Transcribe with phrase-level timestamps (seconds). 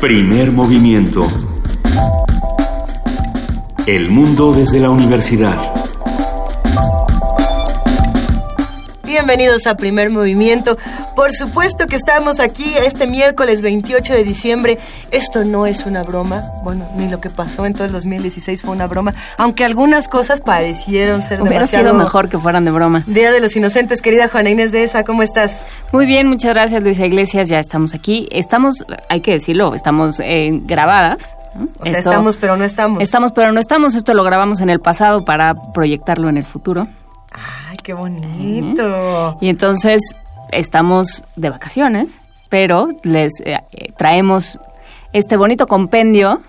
[0.00, 1.26] Primer movimiento.
[3.84, 5.56] El mundo desde la universidad.
[9.02, 10.78] Bienvenidos a Primer Movimiento.
[11.18, 14.78] Por supuesto que estamos aquí este miércoles 28 de diciembre.
[15.10, 16.44] Esto no es una broma.
[16.62, 19.12] Bueno, ni lo que pasó en todo el 2016 fue una broma.
[19.36, 21.86] Aunque algunas cosas parecieron ser Hubiera demasiado...
[21.86, 23.02] sido mejor que fueran de broma.
[23.08, 25.62] Día de los Inocentes, querida Juana Inés de esa, ¿cómo estás?
[25.90, 28.28] Muy bien, muchas gracias Luisa Iglesias, ya estamos aquí.
[28.30, 31.34] Estamos, hay que decirlo, estamos eh, grabadas.
[31.80, 33.02] O sea, Esto- estamos pero no estamos.
[33.02, 33.96] Estamos, pero no estamos.
[33.96, 36.86] Esto lo grabamos en el pasado para proyectarlo en el futuro.
[37.32, 39.36] Ay, qué bonito.
[39.40, 40.00] Y entonces
[40.52, 44.58] estamos de vacaciones, pero les eh, eh, traemos
[45.12, 46.40] este bonito compendio,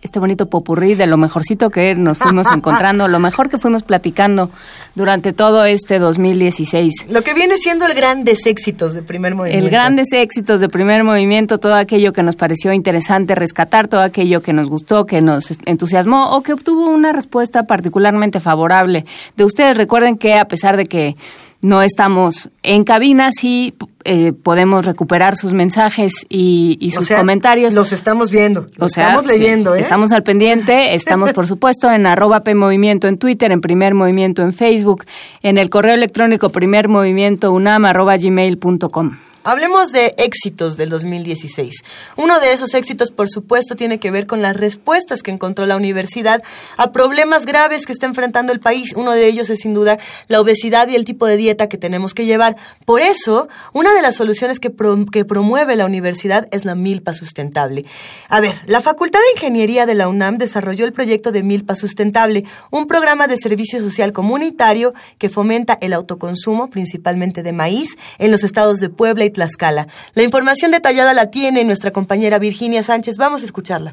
[0.00, 4.50] este bonito popurrí de lo mejorcito que nos fuimos encontrando, lo mejor que fuimos platicando
[4.94, 7.06] durante todo este 2016.
[7.10, 9.64] Lo que viene siendo el grandes éxitos de Primer Movimiento.
[9.64, 14.40] El grandes éxitos de primer movimiento, todo aquello que nos pareció interesante rescatar, todo aquello
[14.40, 19.04] que nos gustó, que nos entusiasmó o que obtuvo una respuesta particularmente favorable
[19.36, 19.76] de ustedes.
[19.76, 21.16] Recuerden que a pesar de que
[21.60, 27.18] no estamos en cabina, sí eh, podemos recuperar sus mensajes y, y O sus sea,
[27.18, 27.74] comentarios.
[27.74, 28.66] Los estamos viendo.
[28.76, 29.80] Los O sea, estamos sí, leyendo, ¿eh?
[29.80, 34.52] Estamos al pendiente, estamos por supuesto en arroba PMovimiento en Twitter, en Primer Movimiento en
[34.52, 35.04] Facebook,
[35.42, 39.27] en el correo electrónico primermovimientounam arroba gmail.com.
[39.44, 41.82] Hablemos de éxitos del 2016.
[42.16, 45.76] Uno de esos éxitos, por supuesto, tiene que ver con las respuestas que encontró la
[45.76, 46.42] universidad
[46.76, 48.92] a problemas graves que está enfrentando el país.
[48.94, 52.12] Uno de ellos es, sin duda, la obesidad y el tipo de dieta que tenemos
[52.12, 52.56] que llevar.
[52.84, 57.14] Por eso, una de las soluciones que, pro- que promueve la universidad es la milpa
[57.14, 57.86] sustentable.
[58.28, 62.44] A ver, la Facultad de Ingeniería de la UNAM desarrolló el proyecto de Milpa Sustentable,
[62.70, 68.44] un programa de servicio social comunitario que fomenta el autoconsumo, principalmente de maíz, en los
[68.44, 69.86] estados de Puebla y Tlaxcala.
[70.14, 73.18] La información detallada la tiene nuestra compañera Virginia Sánchez.
[73.18, 73.92] Vamos a escucharla.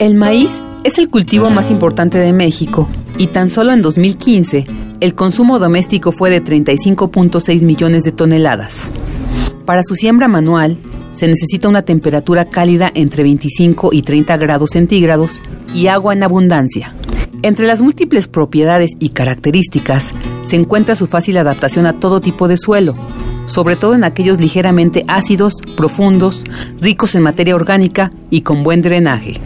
[0.00, 2.88] El maíz es el cultivo más importante de México
[3.18, 4.66] y tan solo en 2015
[5.00, 8.88] el consumo doméstico fue de 35.6 millones de toneladas.
[9.64, 10.78] Para su siembra manual
[11.12, 15.40] se necesita una temperatura cálida entre 25 y 30 grados centígrados
[15.72, 16.92] y agua en abundancia.
[17.42, 20.12] Entre las múltiples propiedades y características
[20.48, 22.96] se encuentra su fácil adaptación a todo tipo de suelo,
[23.46, 26.44] sobre todo en aquellos ligeramente ácidos, profundos,
[26.80, 29.40] ricos en materia orgánica y con buen drenaje.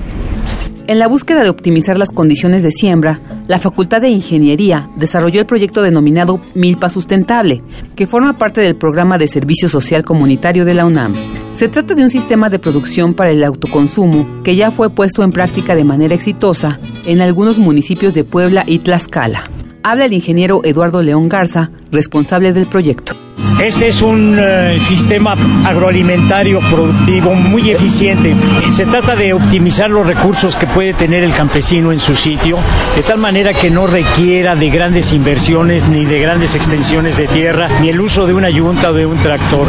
[0.90, 5.46] En la búsqueda de optimizar las condiciones de siembra, la Facultad de Ingeniería desarrolló el
[5.46, 7.62] proyecto denominado Milpa Sustentable,
[7.94, 11.14] que forma parte del programa de Servicio Social Comunitario de la UNAM.
[11.54, 15.30] Se trata de un sistema de producción para el autoconsumo que ya fue puesto en
[15.30, 19.44] práctica de manera exitosa en algunos municipios de Puebla y Tlaxcala.
[19.84, 23.14] Habla el ingeniero Eduardo León Garza, responsable del proyecto.
[23.58, 25.34] Este es un eh, sistema
[25.66, 28.34] agroalimentario productivo muy eficiente.
[28.72, 32.58] Se trata de optimizar los recursos que puede tener el campesino en su sitio,
[32.96, 37.68] de tal manera que no requiera de grandes inversiones ni de grandes extensiones de tierra,
[37.80, 39.66] ni el uso de una yunta o de un tractor.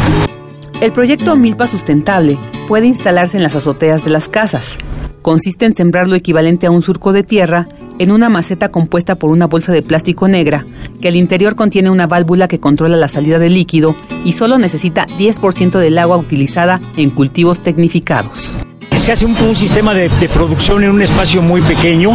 [0.80, 2.38] El proyecto Milpa Sustentable
[2.68, 4.76] puede instalarse en las azoteas de las casas.
[5.20, 7.68] Consiste en sembrar lo equivalente a un surco de tierra
[7.98, 10.64] en una maceta compuesta por una bolsa de plástico negra,
[11.00, 13.94] que al interior contiene una válvula que controla la salida del líquido
[14.24, 18.56] y solo necesita 10% del agua utilizada en cultivos tecnificados.
[19.02, 22.12] Se hace un, sistema de, de producción en un espacio muy pequeño,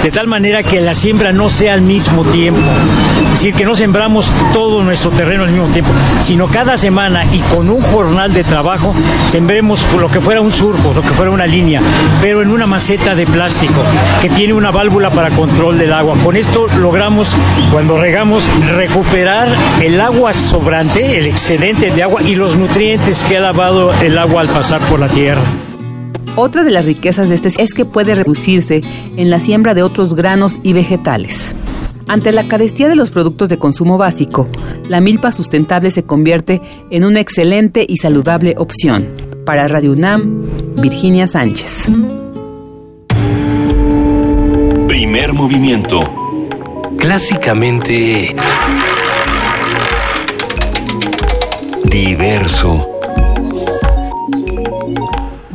[0.00, 2.60] de tal manera que la siembra no sea al mismo tiempo.
[3.24, 5.90] Es decir, que no sembramos todo nuestro terreno al mismo tiempo,
[6.20, 8.94] sino cada semana y con un jornal de trabajo
[9.26, 11.82] sembremos lo que fuera un surco, lo que fuera una línea,
[12.22, 13.82] pero en una maceta de plástico
[14.22, 16.16] que tiene una válvula para control del agua.
[16.22, 17.36] Con esto logramos,
[17.72, 19.48] cuando regamos, recuperar
[19.82, 24.42] el agua sobrante, el excedente de agua y los nutrientes que ha lavado el agua
[24.42, 25.42] al pasar por la tierra.
[26.36, 28.80] Otra de las riquezas de este es que puede reducirse
[29.16, 31.54] en la siembra de otros granos y vegetales.
[32.08, 34.48] Ante la carestía de los productos de consumo básico,
[34.88, 36.60] la milpa sustentable se convierte
[36.90, 39.08] en una excelente y saludable opción.
[39.44, 40.42] Para Radio UNAM,
[40.76, 41.86] Virginia Sánchez.
[44.88, 46.00] Primer movimiento.
[46.98, 48.34] Clásicamente
[51.84, 52.99] diverso.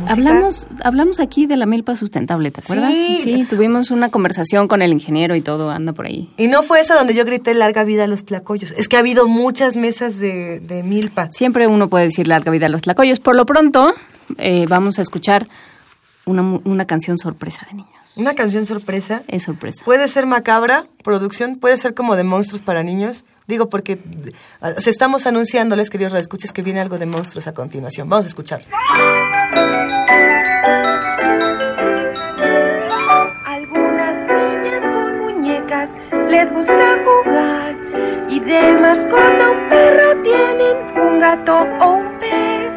[0.08, 2.92] Hablamos, hablamos aquí de la milpa sustentable, ¿te acuerdas?
[2.92, 3.46] Sí.
[3.48, 6.30] tuvimos una conversación con el ingeniero y todo, anda por ahí.
[6.36, 8.72] Y no fue esa donde yo grité larga vida a los tlacoyos.
[8.72, 11.30] Es que ha habido muchas mesas de, de milpa.
[11.30, 13.20] Siempre uno puede decir larga vida a los tlacoyos.
[13.20, 13.94] Por lo pronto,
[14.38, 15.46] eh, vamos a escuchar
[16.24, 17.90] una, una canción sorpresa de niños.
[18.16, 19.22] Una canción sorpresa.
[19.28, 19.84] Es sorpresa.
[19.84, 23.24] Puede ser macabra, producción, puede ser como de monstruos para niños.
[23.46, 28.08] Digo, porque eh, se estamos anunciándoles, queridos radioescuchas, que viene algo de monstruos a continuación.
[28.08, 28.62] Vamos a escuchar.
[33.44, 35.90] Algunas niñas con muñecas
[36.28, 37.74] les gusta jugar
[38.28, 42.74] y de mascota un perro tienen un gato o un pez,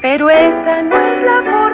[0.00, 1.71] pero esa no es la forma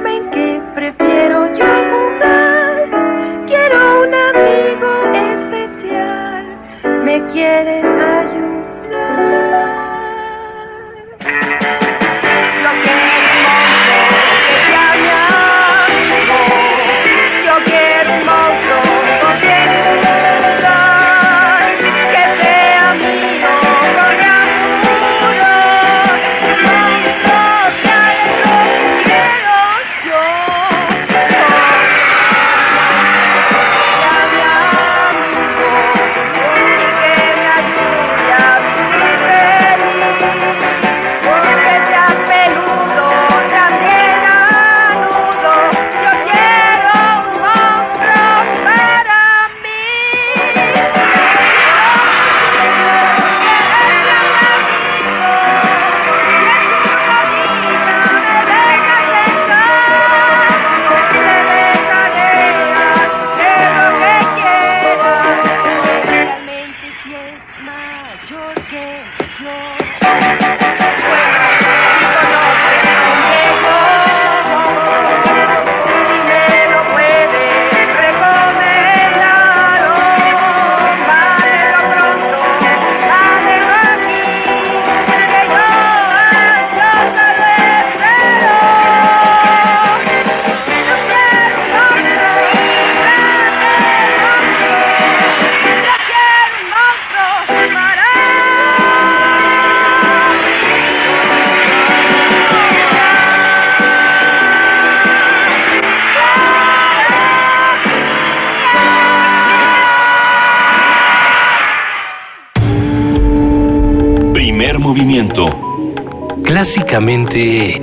[116.58, 117.80] Clásicamente...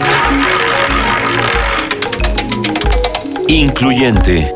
[3.47, 4.53] Incluyente.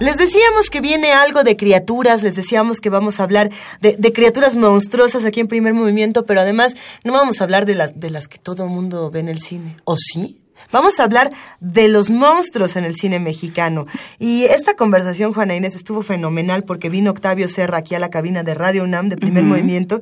[0.00, 4.56] Les decíamos que viene algo de criaturas, les decíamos que vamos a hablar de, criaturas
[4.56, 6.74] monstruosas aquí en primer movimiento, pero además
[7.04, 9.40] no vamos a hablar de las, de las que todo el mundo ve en el
[9.40, 9.76] cine.
[9.84, 10.42] ¿O sí?
[10.72, 11.30] Vamos a hablar
[11.60, 13.86] de los monstruos en el cine mexicano.
[14.18, 18.42] Y esta conversación, Juana Inés, estuvo fenomenal porque vino Octavio Serra aquí a la cabina
[18.42, 20.00] de Radio UNAM de primer movimiento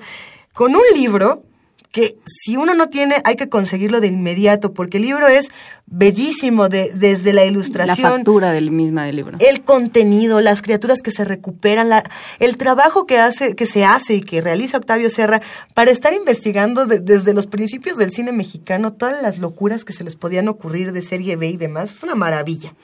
[0.60, 1.42] con un libro
[1.90, 5.48] que si uno no tiene hay que conseguirlo de inmediato porque el libro es
[5.86, 8.10] bellísimo de, desde la ilustración.
[8.10, 9.38] La factura del misma del libro.
[9.40, 12.04] El contenido, las criaturas que se recuperan, la,
[12.40, 15.40] el trabajo que hace, que se hace y que realiza Octavio Serra
[15.72, 20.14] para estar investigando desde los principios del cine mexicano todas las locuras que se les
[20.14, 21.92] podían ocurrir de serie B y demás.
[21.92, 22.74] Es una maravilla.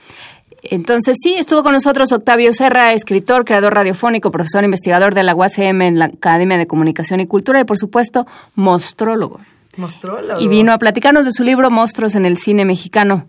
[0.63, 5.83] Entonces sí, estuvo con nosotros Octavio Serra, escritor, creador radiofónico, profesor investigador de la UACM
[5.83, 9.41] en la Academia de Comunicación y Cultura y por supuesto mostrólogo.
[9.77, 10.41] Mostrólogo.
[10.41, 13.27] Y vino a platicarnos de su libro Monstruos en el cine mexicano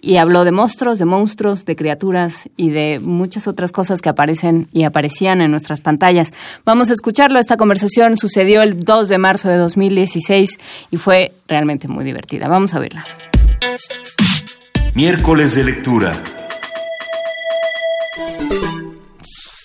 [0.00, 4.68] y habló de monstruos, de monstruos, de criaturas y de muchas otras cosas que aparecen
[4.72, 6.32] y aparecían en nuestras pantallas.
[6.64, 7.38] Vamos a escucharlo.
[7.38, 10.58] Esta conversación sucedió el 2 de marzo de 2016
[10.90, 12.48] y fue realmente muy divertida.
[12.48, 13.06] Vamos a verla.
[14.94, 16.12] Miércoles de lectura.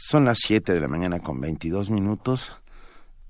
[0.09, 2.51] Son las 7 de la mañana con 22 minutos.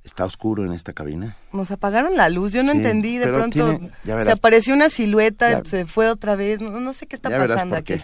[0.06, 1.36] Está oscuro en esta cabina.
[1.52, 6.10] Nos apagaron la luz, yo no entendí, de pronto se apareció una silueta, se fue
[6.10, 7.96] otra vez, no, sé qué está pasando aquí.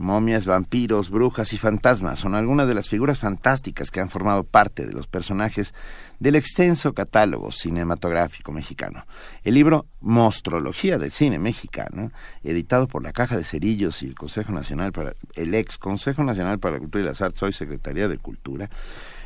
[0.00, 4.86] Momias, vampiros, brujas y fantasmas son algunas de las figuras fantásticas que han formado parte
[4.86, 5.74] de los personajes
[6.18, 9.04] del extenso catálogo cinematográfico mexicano.
[9.44, 14.52] El libro Monstrología del Cine Mexicano, editado por la Caja de Cerillos y el Consejo
[14.52, 18.16] Nacional para el ex Consejo Nacional para la Cultura y las Artes, hoy Secretaría de
[18.16, 18.70] Cultura,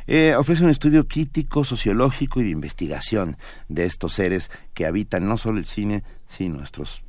[0.07, 3.37] eh, ofrece un estudio crítico, sociológico y de investigación
[3.69, 7.01] de estos seres que habitan no solo el cine, sino nuestros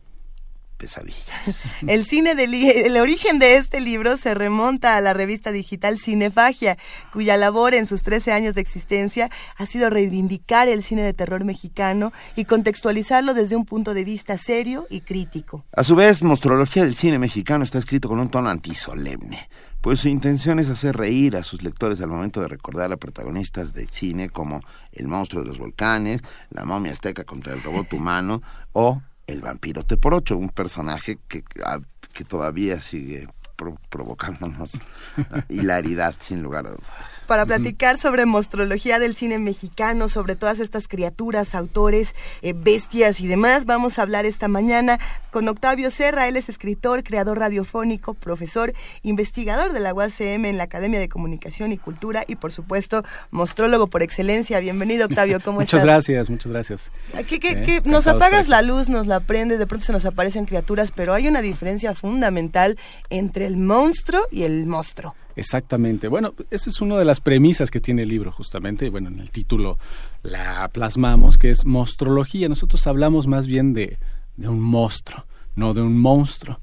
[0.77, 1.73] pesadillas.
[1.87, 6.79] El cine del, el origen de este libro se remonta a la revista digital Cinefagia,
[7.13, 11.45] cuya labor en sus 13 años de existencia ha sido reivindicar el cine de terror
[11.45, 15.65] mexicano y contextualizarlo desde un punto de vista serio y crítico.
[15.73, 19.49] A su vez, Mostrología del cine mexicano está escrito con un tono antisolemne,
[19.81, 23.73] pues su intención es hacer reír a sus lectores al momento de recordar a protagonistas
[23.73, 24.61] del cine como
[24.93, 28.43] El monstruo de los volcanes, La momia azteca contra el robot humano
[28.73, 31.81] o el vampirote por ocho, un personaje que, ah,
[32.13, 34.73] que todavía sigue pro- provocándonos
[35.49, 37.16] hilaridad, sin lugar a dudas.
[37.27, 43.27] Para platicar sobre mostrología del cine mexicano, sobre todas estas criaturas, autores, eh, bestias y
[43.27, 43.65] demás.
[43.65, 44.99] Vamos a hablar esta mañana
[45.31, 46.29] con Octavio Serra.
[46.29, 51.73] Él es escritor, creador radiofónico, profesor, investigador de la UACM en la Academia de Comunicación
[51.73, 54.61] y Cultura y, por supuesto, mostrólogo por excelencia.
[54.61, 55.41] Bienvenido, Octavio.
[55.41, 55.85] ¿Cómo Muchas estás?
[55.85, 56.93] gracias, muchas gracias.
[57.29, 57.83] ¿Qué, qué- Eh, qué?
[57.85, 61.29] Nos apagas la luz, nos la prendes, de pronto se nos aparecen criaturas, pero hay
[61.29, 62.79] una diferencia fundamental
[63.11, 65.15] entre el monstruo y el monstruo.
[65.37, 66.09] Exactamente.
[66.09, 68.89] Bueno, esa es una de las premisas que tiene el libro, justamente.
[68.89, 69.79] Bueno, en el título
[70.23, 72.49] la plasmamos, que es monstrología.
[72.49, 73.99] Nosotros hablamos más bien de,
[74.39, 76.59] un monstruo, no de un monstruo.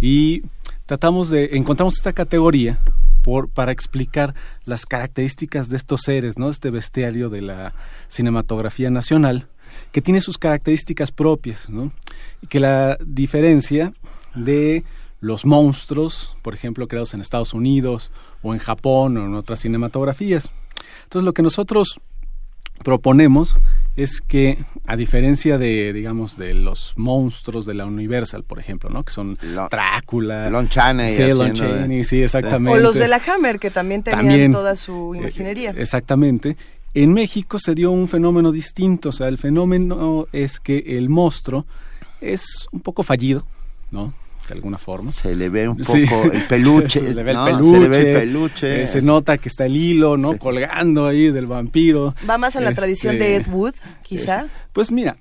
[0.00, 0.42] Y
[0.86, 2.80] tratamos de, encontramos esta categoría
[3.54, 4.34] para explicar
[4.64, 6.48] las características de estos seres, ¿no?
[6.48, 7.74] Este bestiario de la
[8.08, 9.48] cinematografía nacional,
[9.92, 11.92] que tiene sus características propias, ¿no?
[12.42, 13.92] Y que la diferencia
[14.34, 14.82] de
[15.20, 18.10] los monstruos, por ejemplo, creados en Estados Unidos
[18.42, 20.50] o en Japón o en otras cinematografías.
[21.04, 22.00] Entonces, lo que nosotros
[22.84, 23.56] proponemos
[23.96, 29.02] es que, a diferencia de, digamos, de los monstruos de la Universal, por ejemplo, ¿no?
[29.02, 29.36] Que son
[29.70, 32.78] Drácula, Lon Chaney sí, Lon de- Chaney, sí, exactamente.
[32.78, 34.52] O los de la Hammer, que también tenían También.
[34.52, 35.70] toda su imaginería.
[35.70, 36.56] Eh, Exactamente.
[36.94, 41.66] En México se dio un fenómeno distinto, o sea, el fenómeno es que el monstruo
[42.20, 43.44] es un poco fallido,
[43.90, 44.14] ¿no?
[44.48, 45.12] De alguna forma.
[45.12, 46.04] Se le ve un Sí.
[46.06, 47.68] poco el peluche, se le ve el peluche.
[47.70, 48.82] Se le ve el peluche.
[48.82, 50.36] eh, se nota que está el hilo, ¿no?
[50.38, 52.14] Colgando ahí del vampiro.
[52.28, 54.44] Va más en la Este, tradición de Ed Wood, quizá.
[54.46, 55.18] es- pues mira,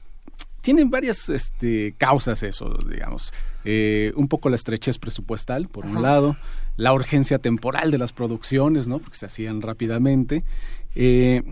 [0.61, 3.33] tienen varias este, causas eso, digamos.
[3.65, 6.37] Eh, un poco la estrechez presupuestal, por un lado,
[6.77, 8.99] la urgencia temporal de las producciones, ¿no?
[8.99, 10.43] Porque se hacían rápidamente.
[10.95, 11.43] Eh,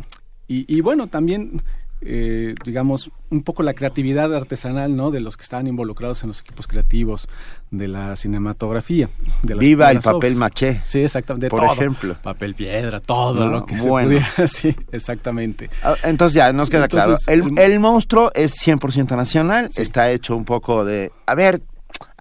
[0.47, 1.61] y, y bueno, también,
[2.01, 5.11] eh, digamos, un poco la creatividad artesanal, ¿no?
[5.11, 7.27] De los que estaban involucrados en los equipos creativos
[7.71, 9.09] de la cinematografía.
[9.43, 10.35] De las Viva el papel obras.
[10.35, 10.81] maché.
[10.85, 11.47] Sí, exactamente.
[11.47, 11.73] de Por todo.
[11.73, 12.15] ejemplo.
[12.21, 14.19] Papel piedra, todo No, lo que bueno.
[14.19, 14.47] se pudiera.
[14.47, 15.69] Sí, exactamente.
[15.83, 17.43] Ah, Entonces ya nos queda Entonces, claro.
[17.47, 21.61] El, el- el monstruo es 100% nacional, está hecho un poco de, a ver,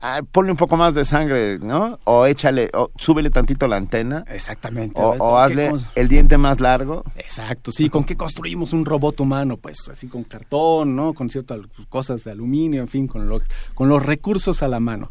[0.04, 1.99] ah, ponle un poco más de sangre, ¿no?
[2.04, 4.25] O échale, o súbele tantito la antena.
[4.28, 5.00] Exactamente.
[5.00, 7.02] O, A ver, o ¿con qué hazle el diente más largo.
[7.16, 7.88] Exacto, sí.
[7.88, 9.56] ¿Con qué construimos un robot humano?
[9.56, 11.14] Pues así con cartón, ¿no?
[11.14, 13.40] Con ciertas cosas de aluminio, en fin, con, lo-
[13.75, 15.11] con los recursos a la mano.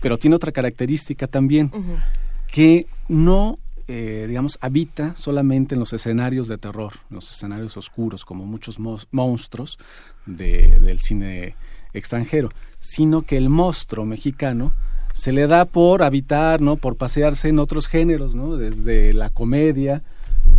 [0.00, 1.70] Pero tiene otra característica también,
[2.52, 8.24] que no, eh, digamos, habita solamente en los escenarios de terror, en los escenarios oscuros,
[8.24, 8.78] como muchos
[9.10, 9.78] monstruos
[10.26, 11.54] de- del cine
[11.92, 14.72] extranjero, sino que el monstruo mexicano
[15.12, 16.76] se le da por habitar, ¿no?
[16.76, 18.56] Por pasearse en otros géneros, ¿no?
[18.56, 20.02] Desde la comedia,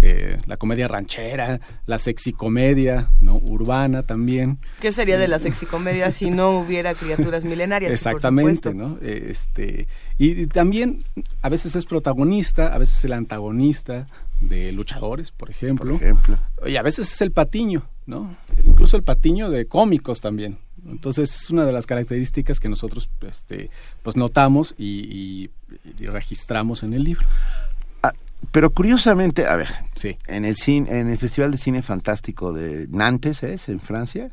[0.02, 3.36] eh, la comedia ranchera, la sexicomedia, ¿no?
[3.38, 4.58] Urbana también.
[4.82, 7.92] ¿Qué sería de la sexicomedia si no hubiera criaturas milenarias?
[7.92, 8.74] Exactamente?
[8.74, 8.98] ¿no?
[9.02, 11.04] Eh, Este, y, y también
[11.42, 14.08] a veces es protagonista, a veces es el antagonista
[14.42, 15.94] de luchadores, por ejemplo.
[15.94, 16.38] Por ejemplo.
[16.66, 18.36] Y a veces es el patiño, ¿no?
[18.66, 20.58] Incluso el patiño de cómicos también.
[20.88, 23.70] Entonces es una de las características que nosotros este,
[24.04, 25.50] pues notamos y, y-
[26.00, 27.26] y registramos en el libro.
[28.04, 28.14] Ah,
[28.52, 30.18] pero curiosamente, a ver, Sí.
[30.28, 33.70] en el cine, en el Festival de Cine Fantástico de Nantes, ¿es?
[33.70, 34.30] En Francia.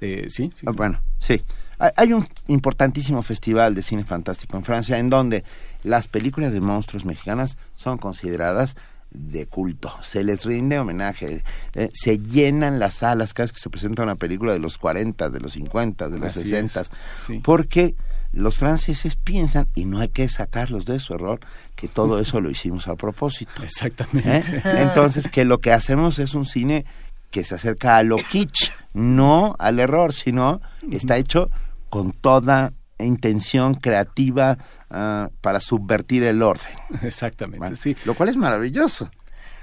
[0.00, 0.66] Eh, sí, sí.
[0.68, 1.42] Ah, Bueno, sí.
[1.78, 5.44] Hay- Hay un importantísimo festival de cine fantástico en Francia en donde
[5.84, 8.76] las películas de monstruos mexicanas son consideradas
[9.10, 9.90] de culto.
[10.02, 11.42] Se les rinde homenaje.
[11.74, 15.30] eh, se llenan las salas cada vez que se presenta una película de los 40,
[15.30, 16.80] de los 50, de los Así 60.
[16.80, 16.92] es,
[17.26, 17.40] sí.
[17.42, 17.94] Porque
[18.32, 21.40] los franceses piensan, y no hay que sacarlos de su error,
[21.74, 23.62] que todo eso lo hicimos a propósito.
[23.62, 24.28] Exactamente.
[24.58, 24.62] ¿eh?
[24.82, 26.84] Entonces, que lo que hacemos es un cine
[27.30, 30.60] que se acerca a lo kitsch, no al error, sino
[30.90, 31.50] está hecho
[31.90, 32.72] con toda
[33.04, 34.56] intención creativa
[34.90, 36.74] ah, para subvertir el orden.
[37.02, 37.96] Exactamente, sí.
[38.04, 39.10] Lo cual es maravilloso.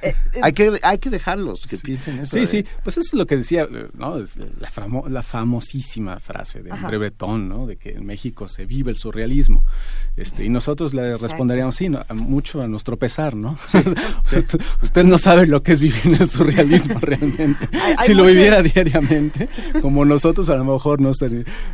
[0.42, 2.34] hay, que, hay que dejarlos que piensen eso.
[2.34, 4.18] Sí, de- sí, pues eso es lo que decía, eh, ¿no?
[4.18, 6.72] Es la, famo- la famosísima frase de.
[6.72, 7.66] André Breton, ¿no?
[7.68, 9.64] De que en México se vive el surrealismo.
[10.16, 13.58] Este, y nosotros le responderíamos, sí, no, mucho a nuestro pesar, ¿no?
[13.74, 17.68] Usted- Usted no sabe lo que es vivir en el surrealismo realmente.
[17.74, 19.50] Hay- hay si lo viviera diariamente,
[19.82, 21.12] como nosotros a lo mejor no,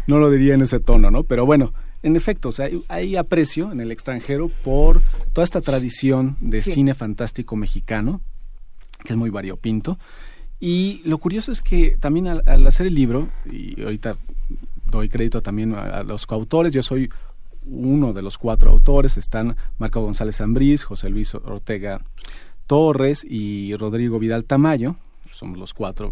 [0.07, 1.23] no lo diría en ese tono, ¿no?
[1.23, 5.01] Pero bueno, en efecto, o sea, hay, aprecio en el extranjero por
[5.33, 6.71] toda esta tradición de Sí.
[6.71, 8.21] cine fantástico mexicano,
[9.03, 9.97] que es muy variopinto.
[10.59, 14.15] Y lo curioso es que también al, al hacer el libro, y ahorita
[14.89, 17.09] doy crédito también a, a los coautores, yo soy
[17.65, 22.01] uno de los cuatro autores, están Marco González Ambrís, José Luis Ortega
[22.67, 24.95] Torres y Rodrigo Vidal Tamayo,
[25.31, 26.11] somos los cuatro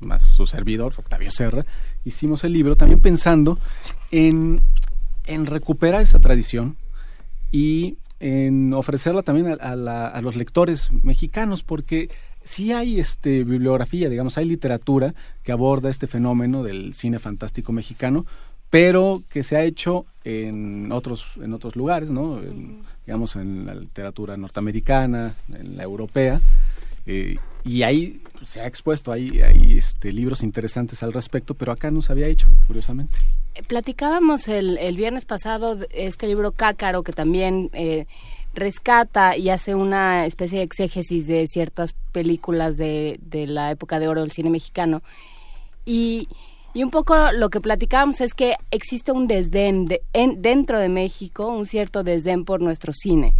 [0.00, 1.64] más su servidor, Octavio Serra,
[2.04, 3.58] hicimos el libro también pensando
[4.10, 4.60] en,
[5.26, 6.76] en recuperar esa tradición
[7.52, 12.08] y en ofrecerla también a, a la- a los lectores mexicanos, porque
[12.44, 18.24] sí hay este bibliografía, digamos, hay literatura que aborda este fenómeno del cine fantástico mexicano,
[18.70, 22.38] pero que se ha hecho en otros en otros lugares, ¿no?
[22.40, 26.40] En- digamos en la literatura norteamericana, en la europea,
[27.06, 31.90] eh, y ahí se ha expuesto, hay, hay este, libros interesantes al respecto, pero acá
[31.90, 33.18] no se había hecho, curiosamente.
[33.54, 38.06] Eh, Platicábamos el, el viernes pasado este libro Cácaro que también eh,
[38.54, 44.06] rescata y hace una especie de exégesis de ciertas películas de, de la época de
[44.06, 45.02] oro del cine mexicano.
[45.84, 46.28] Y,
[46.76, 50.88] y un poco lo que platicábamos es que existe un desdén de- en- dentro de
[50.90, 53.34] México, un cierto desdén por nuestro cine.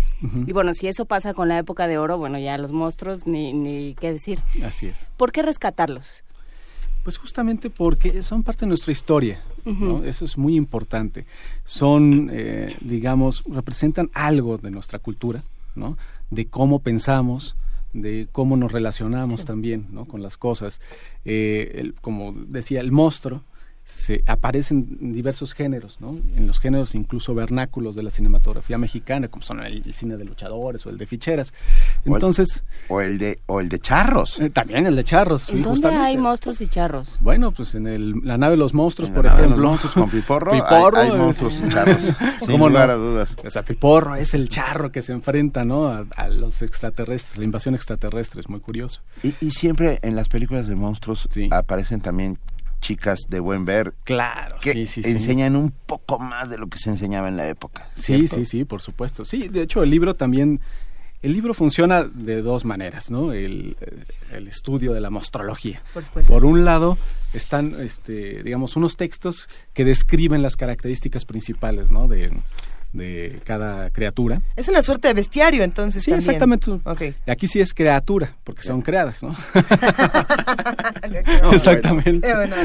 [0.46, 3.52] Y bueno, si eso pasa con la época de oro, bueno, ya los monstruos ni,
[3.52, 4.40] ni qué decir.
[4.64, 5.08] Así es.
[5.18, 6.06] ¿Por qué rescatarlos?
[7.04, 10.02] Pues justamente porque son parte de nuestra historia, ¿no?
[10.02, 11.26] Eso es muy importante.
[11.64, 15.44] Son, eh, digamos, representan algo de nuestra cultura,
[15.76, 15.96] ¿no?
[16.30, 17.54] De cómo pensamos,
[17.92, 20.06] de cómo nos relacionamos también, ¿no?
[20.06, 20.80] Con las cosas.
[21.24, 23.42] Eh, el- como decía, el monstruo
[23.88, 26.10] se aparecen en diversos géneros, ¿no?
[26.34, 30.24] En los géneros incluso vernáculos de la cinematografía mexicana, como son el, el cine de
[30.24, 31.54] luchadores o el de ficheras.
[32.04, 34.40] O el- Entonces, O el de, o el de charros.
[34.40, 35.42] eh, también el de charros.
[35.42, 36.04] sí, ¿En dónde justamente.
[36.04, 37.16] hay monstruos y charros?
[37.20, 39.62] Bueno, pues en el, la nave de los monstruos, En por la nave de ejemplo.
[39.62, 42.02] los monstruos con Piporro, hay- Piporro hay monstruos y charros,
[42.40, 42.94] sin ¿Cómo lugar no?
[42.94, 43.36] a dudas.
[43.46, 45.86] O sea, Piporro es el charro que se enfrenta, ¿no?
[45.88, 49.00] A, a los extraterrestres, la invasión extraterrestre, es muy curioso.
[49.22, 51.48] Y, y siempre en las películas de monstruos Sí.
[51.52, 52.38] aparecen también
[52.86, 55.10] chicas de buen ver Claro, que sí, sí, sí.
[55.10, 57.88] enseñan un poco más de lo que se enseñaba en la época.
[57.96, 58.36] Sí, ¿cierto?
[58.36, 59.24] sí, sí, por supuesto.
[59.24, 60.60] Sí, de hecho el libro también,
[61.20, 63.32] el libro funciona de dos maneras, ¿no?
[63.32, 63.76] El,
[64.32, 65.82] el estudio de la mostrología.
[65.92, 66.32] Por supuesto.
[66.32, 66.96] Por un lado
[67.32, 72.06] están, este, digamos, unos textos que describen las características principales, ¿no?
[72.06, 72.30] De,
[72.96, 74.40] de cada criatura.
[74.56, 76.02] Es una suerte de bestiario, entonces.
[76.02, 76.30] Sí, también.
[76.36, 77.14] exactamente.
[77.26, 79.36] Aquí sí es criatura, porque son creadas, ¿no?
[81.42, 82.34] No, exactamente.
[82.34, 82.56] Bueno.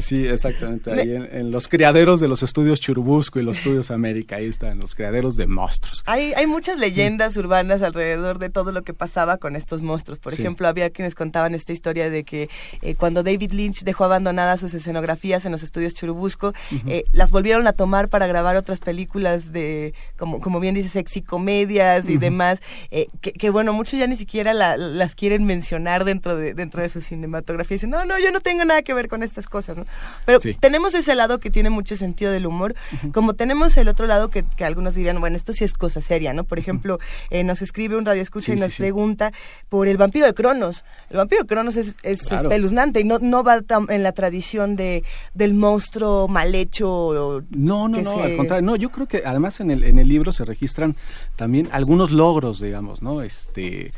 [0.00, 0.90] Sí, exactamente.
[0.92, 4.78] Ahí en, en los criaderos de los estudios Churubusco y los estudios América, ahí están
[4.78, 6.02] los criaderos de monstruos.
[6.06, 10.18] Hay, hay muchas leyendas urbanas alrededor de todo lo que pasaba con estos monstruos.
[10.18, 10.40] Por Sí.
[10.42, 12.48] ejemplo, había quienes contaban esta historia de que
[12.80, 16.52] eh, cuando David Lynch dejó abandonadas sus escenografías en los estudios Churubusco,
[16.86, 22.08] eh, las volvieron a tomar para grabar otras películas de, como, como bien dices, sexicomedias
[22.08, 26.36] y demás, eh, que, que, bueno, muchos ya ni siquiera la- las quieren mencionar dentro
[26.36, 27.76] de, dentro de su cinematografía.
[27.76, 29.86] Dicen, no, no, yo no tengo nada que ver con estas cosas, ¿no?
[30.26, 30.54] Pero Sí.
[30.60, 32.74] tenemos ese lado que tiene mucho sentido del humor,
[33.12, 36.32] como tenemos el otro lado que, que algunos dirían, bueno, esto sí es cosa seria,
[36.32, 36.44] ¿no?
[36.44, 36.98] Por ejemplo,
[37.30, 38.78] eh, nos escribe un radio escucha Sí, y nos sí.
[38.82, 39.32] pregunta
[39.68, 40.84] por el vampiro de Cronos.
[41.10, 42.48] El vampiro de Cronos es, es Claro.
[42.48, 45.02] espeluznante y no, no va tam- en la tradición de,
[45.34, 46.90] del monstruo mal hecho.
[46.92, 48.64] o- No, no, no, se- al contrario.
[48.66, 50.96] No, yo creo que además en el, en el libro se registran
[51.36, 53.22] también algunos logros, digamos, ¿no?
[53.22, 53.92] Este,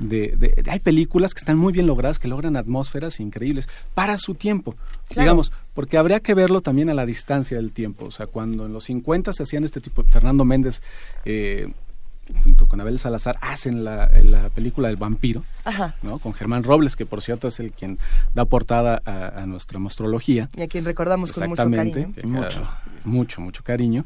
[0.00, 4.34] de, de- hay películas que están muy bien logradas, que logran atmósferas increíbles para su
[4.34, 4.74] tiempo,
[5.08, 5.22] Claro.
[5.22, 8.06] digamos, porque habría que verlo también a la distancia del tiempo.
[8.06, 10.82] O sea, cuando en los 50 se hacían este tipo, Fernando Méndez,
[11.24, 11.72] eh,
[12.44, 15.44] junto con Abel Salazar, hacen la, la película del vampiro.
[15.64, 15.94] Ajá.
[16.02, 16.18] ¿no?
[16.18, 17.98] con Germán Robles, que por cierto es el quien
[18.34, 20.50] da portada a, a nuestra mostrología.
[20.56, 22.12] Y a quien recordamos con mucho cariño.
[22.24, 22.68] Mucho.
[23.04, 24.04] mucho, mucho cariño.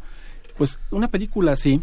[0.63, 1.81] Pues una película así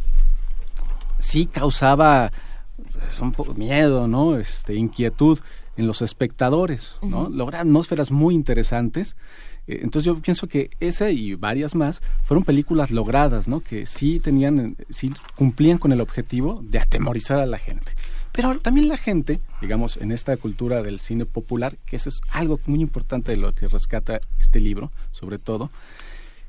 [1.18, 2.32] sí causaba
[2.78, 4.38] pues, un poco miedo, ¿no?
[4.38, 5.38] Este, inquietud
[5.76, 7.28] en los espectadores, ¿no?
[7.28, 9.18] Logra atmósferas muy interesantes.
[9.68, 13.60] Eh, Entonces yo pienso que esa y varias más fueron películas logradas, ¿no?
[13.60, 17.92] Que sí tenían, sí cumplían con el objetivo de atemorizar a la gente.
[18.32, 22.62] Pero también la gente, digamos, en esta cultura del cine popular, que eso es algo
[22.66, 25.70] muy importante de lo que rescata este libro, sobre todo,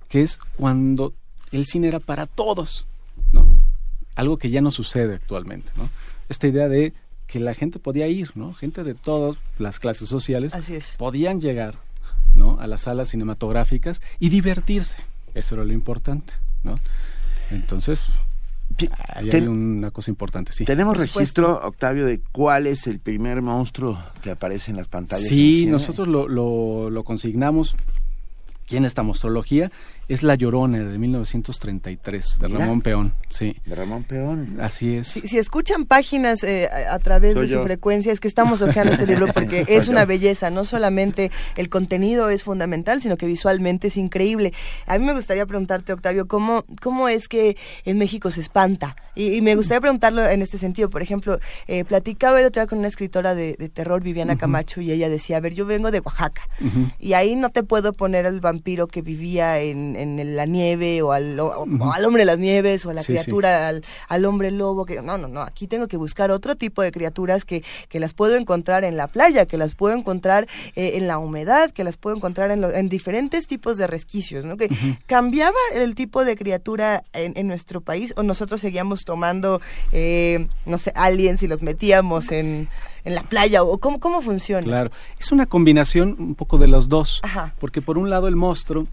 [0.08, 1.12] que es cuando
[1.52, 2.86] el cine era para todos,
[3.32, 3.46] ¿no?
[4.16, 5.88] Algo que ya no sucede actualmente, ¿no?
[6.28, 6.92] Esta idea de
[7.26, 8.54] que la gente podía ir, ¿no?
[8.54, 10.94] Gente de todas las clases sociales Así es.
[10.98, 11.76] podían llegar,
[12.34, 12.58] ¿no?
[12.60, 14.96] A las salas cinematográficas y divertirse.
[15.34, 16.32] Eso era lo importante,
[16.64, 16.76] ¿no?
[17.50, 18.06] Entonces,
[19.08, 20.64] ahí ten- hay una cosa importante, sí.
[20.64, 25.26] ¿Tenemos registro, Octavio, de cuál es el primer monstruo que aparece en las pantallas?
[25.28, 27.76] Sí, nosotros lo, lo, lo consignamos
[28.64, 29.70] aquí en esta mostrología.
[30.10, 32.58] Es La Llorona de 1933, de Mira.
[32.60, 33.14] Ramón Peón.
[33.28, 34.58] Sí, De Ramón Peón.
[34.60, 35.06] así es.
[35.06, 37.62] Si, si escuchan páginas eh, a, a través Soy de su yo.
[37.62, 40.50] frecuencia, es que estamos hojeando este libro porque es una belleza.
[40.50, 44.52] No solamente el contenido es fundamental, sino que visualmente es increíble.
[44.86, 48.96] A mí me gustaría preguntarte, Octavio, ¿cómo, cómo es que en México se espanta?
[49.14, 50.90] Y, y me gustaría preguntarlo en este sentido.
[50.90, 54.80] Por ejemplo, eh, platicaba el otro día con una escritora de, de terror, Viviana Camacho,
[54.80, 56.42] y ella decía, a ver, yo vengo de Oaxaca.
[56.98, 61.12] Y ahí no te puedo poner al vampiro que vivía en, en la nieve o
[61.12, 64.24] al, o- o al hombre de las nieves o a la Sí, criatura, al, al
[64.24, 64.84] hombre lobo.
[64.86, 68.12] que No, no, no, aquí tengo que buscar otro tipo de criaturas que, que las
[68.14, 71.96] puedo encontrar en la playa, que las puedo encontrar eh, en la humedad, que las
[71.96, 74.56] puedo encontrar en, lo- en diferentes tipos de resquicios, ¿no?
[74.56, 74.68] Que
[75.06, 79.60] cambiaba el tipo de criatura en, en nuestro país o nosotros seguíamos tomando,
[79.92, 82.68] eh, no sé, aliens y los metíamos en,
[83.04, 84.62] en la playa o cómo, cómo funciona.
[84.66, 87.54] Claro, es una combinación un poco de los dos, Ajá.
[87.58, 88.86] porque por un lado el monstruo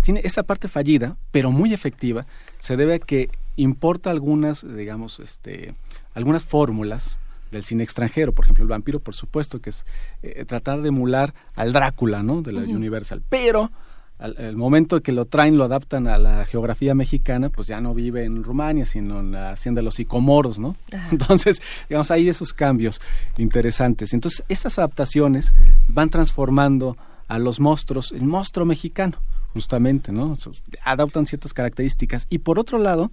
[0.00, 2.26] tiene esa parte fallida, pero muy efectiva,
[2.58, 5.74] se debe a que importa algunas, digamos, este,
[6.14, 7.18] algunas fórmulas
[7.50, 9.84] del cine extranjero, por ejemplo, el vampiro, por supuesto, que es
[10.22, 12.42] eh, tratar de emular al Drácula, ¿no?
[12.42, 13.70] De la Universal, pero
[14.18, 17.94] al el momento que lo traen, lo adaptan a la geografía mexicana, pues ya no
[17.94, 20.76] vive en Rumania, sino en la hacienda de los Sicomoros, ¿no?
[21.10, 23.00] Entonces, digamos, hay esos cambios
[23.38, 24.12] interesantes.
[24.12, 25.54] Entonces, estas adaptaciones
[25.88, 26.96] van transformando
[27.28, 29.18] a los monstruos, el monstruo mexicano,
[29.52, 30.36] justamente, ¿no?
[30.84, 32.26] Adaptan ciertas características.
[32.30, 33.10] Y por otro lado,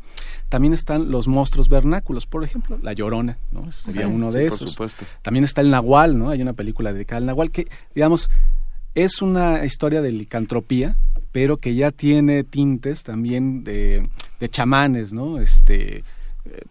[0.49, 3.67] también están los monstruos vernáculos, por ejemplo, la Llorona, ¿no?
[3.69, 4.69] Ese sería Ajá, uno sí, de por esos.
[4.71, 5.05] supuesto.
[5.21, 6.29] También está el Nahual, ¿no?
[6.29, 8.29] Hay una película dedicada al Nahual que, digamos,
[8.95, 10.97] es una historia de licantropía,
[11.31, 15.39] pero que ya tiene tintes también de, de chamanes, ¿no?
[15.39, 16.03] Este,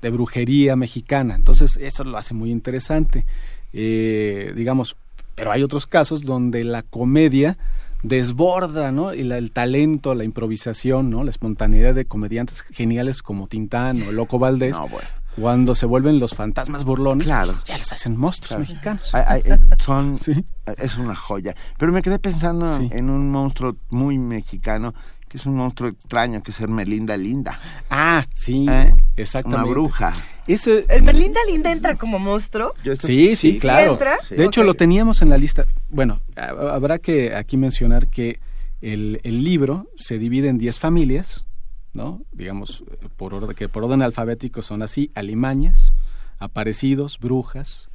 [0.01, 1.35] de brujería mexicana.
[1.35, 3.27] Entonces, eso lo hace muy interesante.
[3.73, 4.97] Eh, digamos,
[5.35, 7.59] pero hay otros casos donde la comedia
[8.09, 9.13] desborda, ¿no?
[9.15, 11.25] Y la- el talento, la improvisación, ¿no?
[11.25, 14.73] La espontaneidad de comediantes geniales como Tintán o Loco Valdés.
[14.79, 15.09] No, bueno.
[15.39, 17.53] Cuando se vuelven los fantasmas burlones, Claro.
[17.53, 19.13] pues, ya les hacen monstruos mexicanos.
[19.15, 20.33] Eh, son Sí.
[20.79, 22.89] es una joya pero me quedé pensando Sí.
[22.91, 24.95] en un monstruo muy mexicano
[25.29, 27.59] que es un monstruo extraño que es Hermelinda Linda
[27.91, 28.95] Ah, sí, ¿eh?
[29.17, 29.63] exactamente.
[29.65, 30.13] una bruja
[30.47, 32.73] Ese, ¿El Merlinda Linda entra como monstruo?
[32.85, 33.93] Yo esto- sí, sí, claro.
[33.95, 34.17] entra?
[34.29, 34.37] Sí.
[34.37, 35.67] De hecho, lo teníamos en la lista.
[35.89, 38.39] Bueno, ha- habrá que aquí mencionar que
[38.81, 41.47] el, el libro se divide en 10 familias,
[41.93, 42.23] ¿no?
[42.33, 45.93] Digamos, eh, por orden, que por orden alfabético son así, alimañas,
[46.39, 47.89] aparecidos, brujas.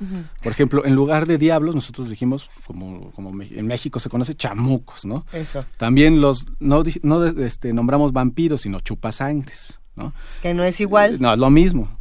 [0.43, 5.05] Por ejemplo, en lugar de diablos, nosotros dijimos, como, como en México se conoce, chamucos,
[5.05, 5.25] ¿no?
[5.31, 5.65] Eso.
[5.77, 10.13] También los, no, no este, nombramos vampiros, sino chupasangres, ¿no?
[10.41, 11.21] Que no es igual.
[11.21, 11.97] No, es lo mismo.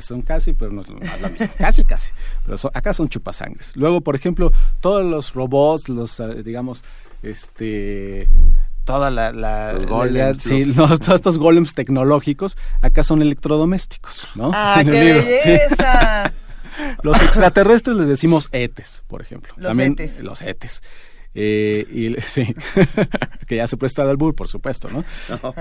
[0.00, 1.16] Son casi, pero no es lo mismo.
[1.58, 2.10] Casi, casi.
[2.44, 3.76] Pero son- acá son chupasangres.
[3.76, 6.84] Luego, por ejemplo, todos los robots, los, eh, digamos,
[7.22, 8.28] este
[8.90, 13.22] toda la, la- Los la- golems, sí, los- los- todos estos golems tecnológicos acá son
[13.22, 14.50] electrodomésticos, ¿no?
[14.54, 15.28] ¡Ah, qué libro, sí.
[15.50, 16.32] belleza!
[17.02, 19.52] Los extraterrestres les decimos etes, por ejemplo.
[19.56, 20.20] Los También etes.
[20.22, 20.82] los etes.
[21.34, 22.54] Eh, y sí,
[23.46, 25.04] que ya se presta al albur, por supuesto, ¿no?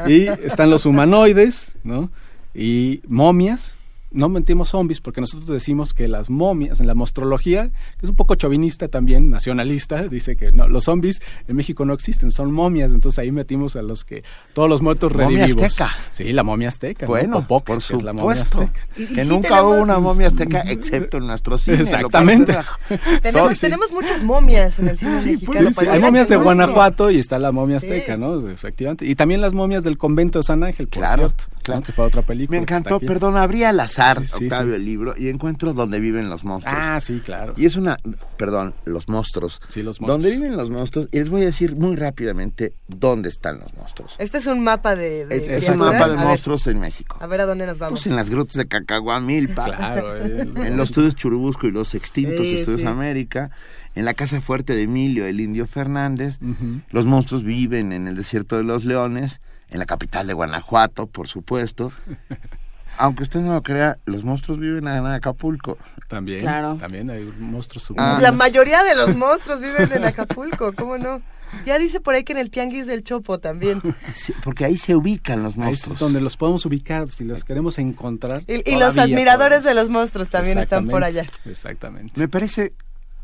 [0.07, 2.09] Y están los humanoides, ¿no?
[2.55, 3.75] Y momias.
[4.11, 7.69] No mentimos zombies porque nosotros decimos que las momias, en la mostrología,
[7.99, 11.93] que es un poco chauvinista también, nacionalista, dice que no, los zombies en México no
[11.93, 15.63] existen, son momias, entonces ahí metimos a los que, todos los muertos Momia redivivos.
[15.63, 15.89] azteca.
[16.11, 17.05] Sí, la momia azteca.
[17.05, 17.09] ¿no?
[17.11, 18.87] bueno Popoc, por que es la momia supuesto azteca.
[18.97, 22.57] Y- y que sí nunca tenemos- hubo una momia azteca excepto en nuestro cine Exactamente.
[23.21, 23.61] Tenemos, Sí.
[23.61, 25.45] tenemos muchas momias en el cine Sí, mexicano.
[25.45, 27.87] pues, Sí, sí, pareciera hay momias de Guanajuato y está la momia Sí.
[27.87, 28.49] azteca, ¿no?
[28.49, 29.05] Efectivamente.
[29.05, 31.43] Y también las momias del convento de San Ángel, por Claro, cierto.
[31.55, 31.61] ¿no?
[31.61, 31.81] claro.
[31.83, 32.57] Que fue otra película.
[32.57, 34.75] me encantó perdón abrí al azar Sí, sí, Octavio sí.
[34.79, 37.53] el libro y encuentro donde viven los monstruos Ah, sí, claro.
[37.57, 37.97] Y es una,
[38.37, 39.61] perdón, los monstruos.
[39.67, 40.23] Sí, los monstruos.
[40.23, 44.15] Donde viven los monstruos, y les voy a decir muy rápidamente dónde están los monstruos.
[44.19, 46.79] Este es un mapa de, de Es, es un mapa de A ver, monstruos en
[46.79, 47.17] México.
[47.19, 47.99] A ver a dónde nos vamos.
[47.99, 50.15] Pues en las grutas de Cacahuamilpa, Claro.
[50.15, 52.87] el- en los estudios Churubusco y los extintos Sí, estudios sí.
[52.87, 53.51] América,
[53.95, 56.39] en la casa fuerte de Emilio, el indio Fernández.
[56.41, 56.81] Ujú.
[56.91, 61.27] Los monstruos viven en el desierto de los leones, en la capital de Guanajuato, por
[61.27, 61.91] supuesto.
[62.97, 65.77] Aunque usted no lo crea, los monstruos viven en Acapulco.
[66.07, 66.75] También, Claro.
[66.79, 67.87] también hay monstruos Ah.
[67.87, 68.21] submarinos.
[68.23, 71.21] La mayoría de los monstruos viven en Acapulco, ¿cómo no?
[71.65, 73.81] Ya dice por ahí que en el Tianguis del Chopo también.
[74.13, 75.95] Sí, porque ahí se ubican los Ahí monstruos.
[75.95, 78.43] es donde los podemos ubicar, si los queremos encontrar.
[78.47, 79.63] Y, y los admiradores podemos.
[79.63, 81.25] de los monstruos también están por allá.
[81.45, 82.19] Exactamente.
[82.19, 82.73] Me parece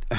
[0.10, 0.16] ah,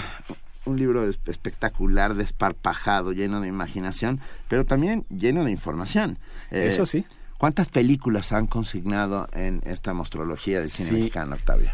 [0.67, 6.19] un libro es- espectacular, desparpajado, lleno de imaginación, pero también lleno de información.
[6.53, 7.05] Eh, Eso sí.
[7.39, 10.95] ¿Cuántas películas han consignado en esta mostrología del cine Sí.
[10.95, 11.71] mexicano, Octavio?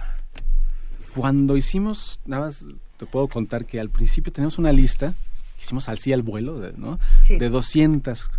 [1.15, 2.65] Cuando hicimos, nada más
[2.97, 5.15] te puedo contar que al principio teníamos una lista,
[5.61, 6.99] hicimos al sí al vuelo, de, ¿no?
[7.23, 7.39] Sí.
[7.39, 8.31] De 200,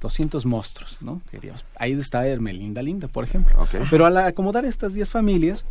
[0.00, 1.22] 200 monstruos, ¿no?
[1.30, 1.64] Queríamos.
[1.78, 3.54] Ahí está Hermelinda Linda, por ejemplo.
[3.62, 3.76] Ok.
[3.90, 5.64] Pero al acomodar estas 10 familias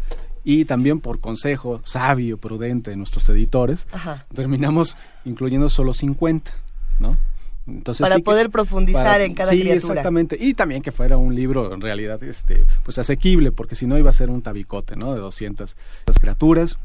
[0.44, 4.26] y también por consejo sabio, prudente de nuestros editores, Ajá.
[4.34, 6.52] terminamos incluyendo solo 50,
[7.00, 7.18] ¿no?
[7.68, 9.94] Entonces, Para sí que- poder profundizar para- en cada sí, criatura.
[9.94, 10.38] exactamente.
[10.40, 14.10] Y también que fuera un libro en realidad este pues asequible, porque si no iba
[14.10, 15.14] a ser un tabicote, ¿no?
[15.14, 15.76] De 200
[16.06, 16.78] las criaturas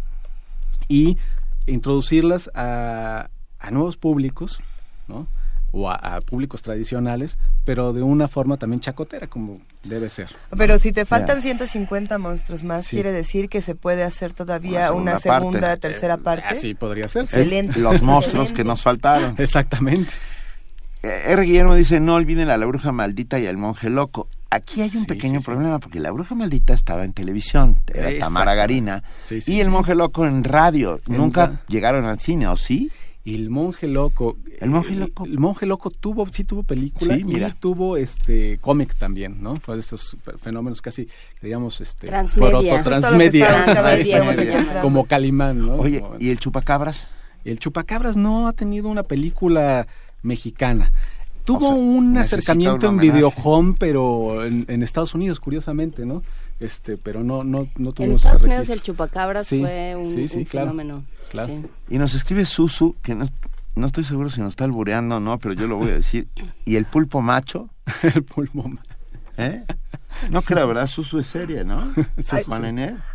[0.89, 1.19] y
[1.67, 4.61] introducirlas a, a nuevos públicos,
[5.09, 5.27] ¿no?
[5.73, 10.27] o a, a públicos tradicionales, pero de una forma también chacotera, como debe ser.
[10.59, 12.97] Pero si te faltan 150 monstruos más, Sí.
[12.97, 15.77] quiere decir que se puede hacer todavía Una una segunda parte.
[15.89, 16.45] tercera parte.
[16.49, 17.29] Así podría ser.
[17.29, 17.37] sí.
[17.39, 17.79] Excelente.
[17.79, 19.37] Los monstruos que nos faltaron.
[19.39, 20.11] Exactamente.
[21.03, 21.43] Eh, R.
[21.45, 24.29] Guillermo dice, no olviden a la bruja maldita y al monje loco.
[24.51, 25.47] Aquí hay un Sí, pequeño sí, sí.
[25.47, 28.25] problema porque la bruja maldita estaba en televisión, era Exacto.
[28.25, 29.71] Tamara Garina, Sí, sí, y el sí.
[29.73, 31.01] monje loco en radio.
[31.07, 32.91] Nunca llegaron al cine, ¿o sí?
[33.23, 34.37] Y el monje loco.
[34.61, 35.25] El monje loco.
[35.25, 37.49] El, monje loco tuvo, sí tuvo película Sí, mira.
[37.49, 39.57] y tuvo este cómic también, ¿no?
[39.57, 41.07] Fue de esos fenómenos casi,
[41.41, 42.83] digamos, este Transmedia.
[42.83, 45.75] transmedia, Transmedia, como Calimán, ¿no?
[45.77, 47.09] Oye, Como- ¿y el chupacabras?
[47.45, 49.87] el Chupacabras no ha tenido una película
[50.23, 50.93] mexicana.
[51.45, 53.01] Tuvo O sea, un acercamiento un en.
[53.01, 56.23] Videohome, pero en, en Estados Unidos, curiosamente, ¿no?
[56.61, 60.05] Este, pero no, no, no En tuvimos Estados ese Unidos el chupacabras Sí, fue un,
[60.07, 61.05] sí, sí, un claro, fenómeno.
[61.31, 61.49] claro.
[61.49, 61.95] sí.
[61.95, 63.27] Y nos escribe Susu, que no,
[63.75, 66.29] no estoy seguro si nos está albureando o no, pero yo lo voy a decir.
[66.67, 67.71] ¿Y el pulpo macho?
[68.03, 68.79] el pulmón.
[69.39, 69.65] ¿Eh?
[70.31, 70.87] No creo, ¿verdad?
[70.87, 71.93] Susu es seria, ¿no?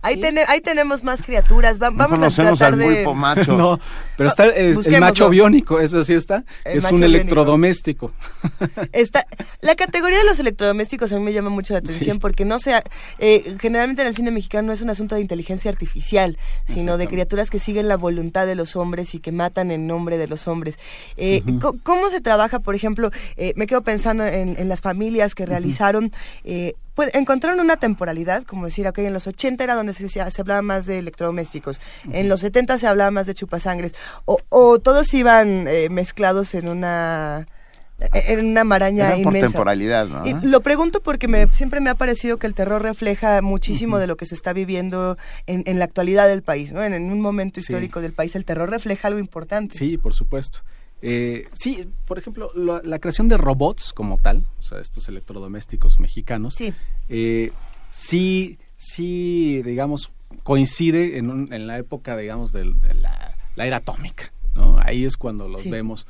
[0.02, 1.82] Ahí, tene- ahí tenemos más criaturas.
[1.82, 2.96] Va- No vamos a tratar al de...
[2.96, 3.56] pulpo macho.
[3.58, 3.80] No,
[4.18, 6.44] pero está el, macho biónico, eso sí está.
[6.64, 7.06] El es un biónico.
[7.06, 8.12] electrodoméstico.
[8.92, 9.26] Está,
[9.62, 12.20] la categoría de los electrodomésticos a mí me llama mucho la atención Sí.
[12.20, 12.84] porque no sea,
[13.20, 17.08] eh, generalmente en el cine mexicano no es un asunto de inteligencia artificial, sino de
[17.08, 20.48] criaturas que siguen la voluntad de los hombres y que matan en nombre de los
[20.48, 20.78] hombres.
[21.18, 21.44] Eh,
[21.84, 26.12] ¿Cómo se trabaja, por ejemplo, eh, me quedo pensando en, en las familias que realizaron,
[26.44, 30.22] eh, pues, encontraron una temporalidad, como decir, ok, en los 80 era donde se, se
[30.42, 31.80] hablaba más de electrodomésticos,
[32.12, 33.94] en los 70 se hablaba más de chupasangres,
[34.26, 37.48] o, o todos iban eh, mezclados en una
[38.12, 39.48] en una maraña Era por inmensa.
[39.48, 40.26] temporalidad, ¿no?
[40.28, 44.08] Y lo pregunto porque me, siempre me ha parecido que el terror refleja muchísimo de
[44.08, 46.84] lo que se está viviendo en, en la actualidad del país, ¿no?
[46.84, 47.68] En, en un momento Sí.
[47.72, 49.78] histórico del país, el terror refleja algo importante.
[49.78, 50.60] Sí, por supuesto.
[51.08, 56.00] Eh, sí, por ejemplo, la, la creación de robots como tal, o sea, estos electrodomésticos
[56.00, 56.74] mexicanos, Sí.
[57.10, 57.52] eh,
[57.90, 60.12] sí, sí, digamos,
[60.44, 64.32] coincide en, un- en la época, digamos, del- de, la, la era atómica.
[64.86, 65.70] Ahí es cuando los Sí.
[65.70, 66.06] vemos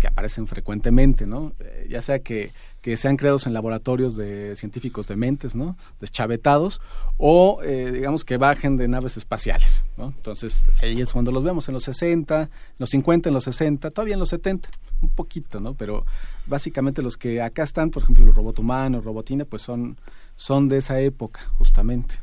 [0.00, 1.52] que aparecen frecuentemente, ¿no?
[1.60, 2.50] Eh, ya sea que,
[2.80, 5.76] que sean creados en laboratorios de científicos dementes, ¿no?
[6.00, 6.80] Deschavetados,
[7.18, 10.06] o eh, digamos que bajen de naves espaciales, ¿no?
[10.16, 12.48] Entonces, ahí es cuando los vemos en los 60, en
[12.78, 14.68] los 50, en los 60, todavía en los 70,
[15.02, 15.74] un poquito, ¿no?
[15.74, 16.04] Pero
[16.46, 19.98] básicamente los que acá están, por ejemplo, el robot humano, robotina, pues son,
[20.36, 22.16] son de esa época, justamente.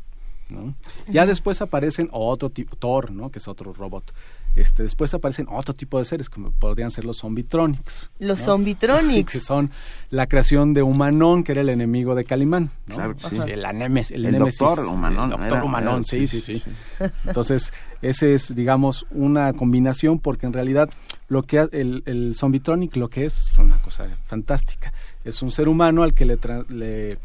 [0.54, 0.76] ¿No?
[1.08, 3.30] Ya después aparecen otro tipo, Thor, ¿no?
[3.32, 4.14] que es otro robot.
[4.56, 8.12] Este, después aparecen otro tipo de seres, como podrían ser los zombitronics.
[8.20, 8.46] Los ¿no?
[8.46, 9.34] zombitronics.
[9.34, 9.72] que son
[10.12, 12.70] la creación de Humanón, que era el enemigo de Calimán.
[12.86, 12.96] ¿no?
[12.96, 13.36] Claro que sí.
[13.48, 16.62] El, anemes- el, El némesis, doctor Humanón, El doctor era- Humanón, era- sí, sí, sí.
[17.26, 20.88] Entonces, ese es, digamos, una combinación, porque en realidad
[21.30, 24.94] lo que ha- el, el zombitronic lo que es, es una cosa fantástica.
[25.26, 27.18] Es un ser humano al que le, tra- le,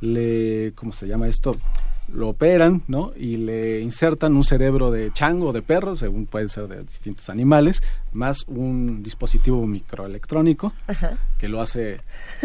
[0.00, 1.56] le ¿cómo se llama esto?
[2.12, 3.10] Lo operan, ¿no?
[3.16, 7.28] Y le insertan un cerebro de chango o de perro, según puede ser de distintos
[7.30, 10.72] animales, más un dispositivo microelectrónico
[11.38, 12.00] que lo hace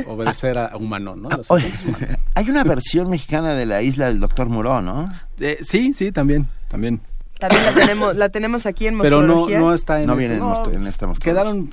[0.08, 1.30] obedecer a, a Humanón, ¿no?
[1.30, 2.18] Los Oye, humanos.
[2.36, 5.14] hay una versión mexicana de la isla del doctor Muró, ¿no?
[5.40, 7.00] Eh, sí, sí, también, también.
[7.40, 10.36] También la tenemos, la tenemos aquí en Pero no, no está en No este- viene
[10.36, 11.12] en most- en esta.
[11.14, 11.70] Quedaron,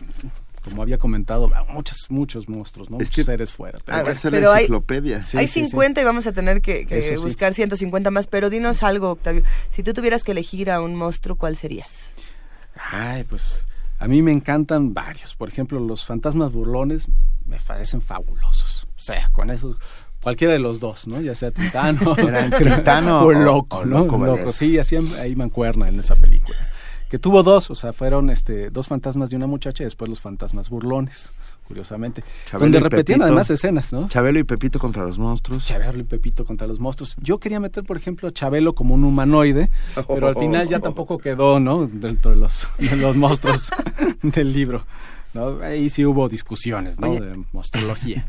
[0.69, 2.97] como había comentado, muchos, muchos monstruos, ¿no?
[2.99, 3.79] Es muchos que- seres fuera.
[3.85, 5.25] pero ver, pero la hay- enciclopedia.
[5.25, 5.71] Sí, Hay sí, sí.
[5.71, 9.43] 50 y vamos a tener que, que buscar 150 más, pero dinos algo, Octavio.
[9.71, 12.15] Si tú tuvieras que elegir a un monstruo, ¿cuál serías?
[12.91, 13.67] Ay, pues
[13.99, 15.35] a mí me encantan varios.
[15.35, 17.09] Por ejemplo, los fantasmas burlones
[17.45, 18.85] me parecen fabulosos.
[18.97, 19.77] O sea, con eso,
[20.23, 21.21] cualquiera de los dos, ¿no?
[21.21, 22.15] Ya sea Titano, o
[23.25, 24.01] o- Loco, o ¿no?
[24.01, 26.57] Loco Loco, sí, hacían ahí mancuerna en esa película.
[27.09, 30.21] Que tuvo dos, o sea, fueron este, dos fantasmas de una muchacha y después los
[30.21, 31.33] fantasmas burlones,
[31.67, 32.23] curiosamente.
[32.45, 33.25] Chabelo donde repetían Pepito.
[33.25, 34.09] además escenas, ¿no?
[34.09, 35.65] Chabelo y Pepito contra los monstruos.
[35.65, 37.17] Chabelo y Pepito contra los monstruos.
[37.21, 39.71] Yo quería meter, por ejemplo, a Chabelo como un humanoide,
[40.07, 41.87] pero al final ya tampoco quedó, ¿no?
[41.87, 43.71] Dentro de los, de los monstruos
[44.23, 44.85] del libro.
[45.35, 45.61] ¿no?
[45.63, 47.11] Ahí sí hubo discusiones, ¿no?
[47.11, 47.21] Oye.
[47.21, 48.29] De monstruología.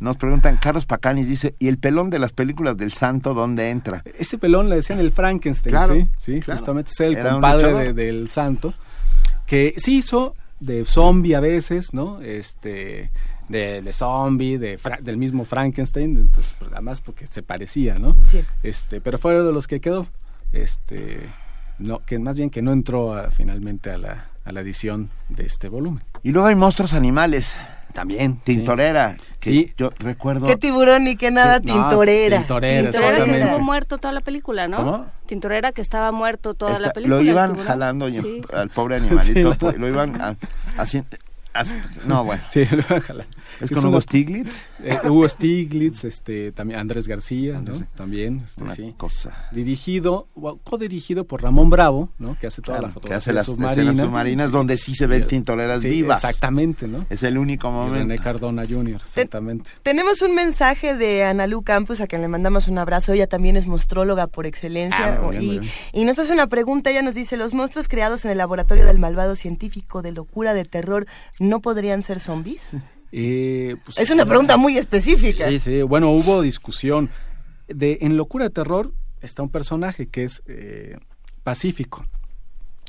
[0.00, 4.02] Nos preguntan, Carlos Pacanis dice, ¿y el pelón de las películas del santo dónde entra?
[4.18, 6.08] Ese pelón le decían el Frankenstein, Claro, ¿sí?
[6.18, 6.58] Sí, claro.
[6.58, 8.74] justamente es el Era compadre de- del santo,
[9.46, 12.20] que sí hizo de zombie a veces, ¿no?
[12.22, 13.10] Este,
[13.48, 18.16] de, de zombie, de Fra- del mismo Frankenstein, entonces, pues, además porque se parecía, ¿no?
[18.30, 18.42] Sí.
[18.62, 20.06] Este, pero fue de los que quedó,
[20.52, 21.20] este,
[21.78, 25.44] no, que más bien que no entró a- finalmente a la, a la edición de
[25.44, 26.02] este volumen.
[26.22, 27.58] Y luego hay monstruos animales.
[27.94, 28.40] También.
[28.42, 29.72] Tintorera, que Sí.
[29.78, 30.46] yo recuerdo...
[30.46, 31.60] ¿Qué tiburón ni qué nada?
[31.60, 32.38] Sí, no, tintorera.
[32.38, 34.76] tintorera, Tintorera que estuvo muerto toda la película, ¿no?
[34.78, 35.06] ¿Cómo?
[35.26, 37.16] Tintorera que estaba muerto toda la película.
[37.16, 38.42] lo iban jalando y Sí.
[38.52, 40.36] al pobre animalito, Sí, lo iban
[40.76, 41.08] haciendo...
[41.54, 42.42] Hasta- no, bueno.
[42.50, 43.24] Sí, ojalá.
[43.60, 44.66] ¿Es Es con Hugo Stiglitz?
[44.82, 47.72] Eh, Hugo Stiglitz, este, también Andrés García, ¿no?
[47.96, 48.94] También, este, Una sí.
[48.96, 49.48] cosa.
[49.52, 52.36] Dirigido, o codirigido por Ramón Bravo, ¿no?
[52.38, 53.90] Que hace toda Claro, la que hace las submarina.
[53.92, 56.18] escenas submarinas donde sí se ven tintoreras Sí, vivas.
[56.24, 57.06] Exactamente, ¿no?
[57.08, 58.22] Es el único Y René momento.
[58.22, 59.70] Cardona Jr., exactamente.
[59.82, 63.12] Tenemos un mensaje de Analu Campos, a quien le mandamos un abrazo.
[63.12, 65.20] Ella también es monstróloga por excelencia.
[65.22, 65.72] Ah, bien, y, bien.
[65.92, 66.90] y nos hace una pregunta.
[66.90, 70.64] Ella nos dice: ¿Los monstruos creados en el laboratorio del malvado científico de locura de
[70.64, 71.06] terror
[71.44, 72.70] no podrían ser zombies?
[73.12, 75.48] Eh, pues, Es una pregunta muy específica.
[75.48, 77.10] Sí, sí, bueno, hubo discusión.
[77.68, 80.96] De, en Locura de Terror está un personaje que es eh,
[81.42, 82.04] Pacífico,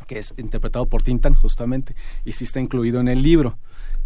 [0.08, 3.58] que es interpretado por Tintan, justamente, y sí está incluido en el libro.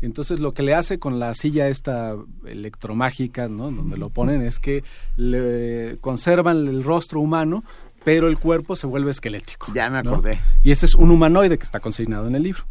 [0.01, 3.69] Entonces lo que le hace con la silla esta electromágica, ¿no?
[3.69, 4.83] Donde lo ponen es que
[5.17, 7.63] le conservan el rostro humano,
[8.09, 9.71] pero el cuerpo se vuelve esquelético.
[9.73, 10.11] Ya me ¿no?
[10.13, 10.39] acordé.
[10.63, 12.63] Y ese es un humanoide que está consignado en el libro.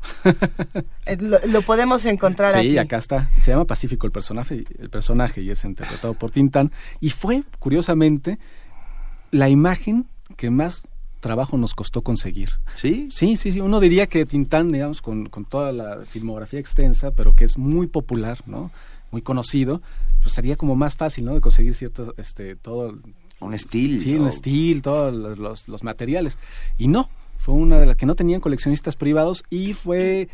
[1.07, 2.79] Eh, Lo, lo podemos encontrar Sí, aquí.
[2.79, 3.31] acá está.
[3.40, 6.72] Se llama Pacífico el personaje, el personaje y es interpretado por Tintán.
[7.01, 8.38] Y fue, curiosamente,
[9.31, 10.83] la imagen que más
[11.20, 12.51] trabajo nos costó conseguir.
[12.74, 13.09] ¿Sí?
[13.11, 13.61] Sí, sí, sí.
[13.61, 17.87] Uno diría que Tintán, digamos, con, con toda la filmografía extensa, pero que es muy
[17.87, 18.70] popular, ¿no?
[19.11, 19.83] Muy conocido,
[20.20, 21.35] pues sería como más fácil, ¿no?
[21.35, 22.98] De conseguir cierto, este, todo,
[23.40, 24.01] Un estilo.
[24.01, 26.38] Sí, un estilo, todos los, los- los materiales.
[26.77, 30.29] Y no, fue una de las que no tenían coleccionistas privados y fue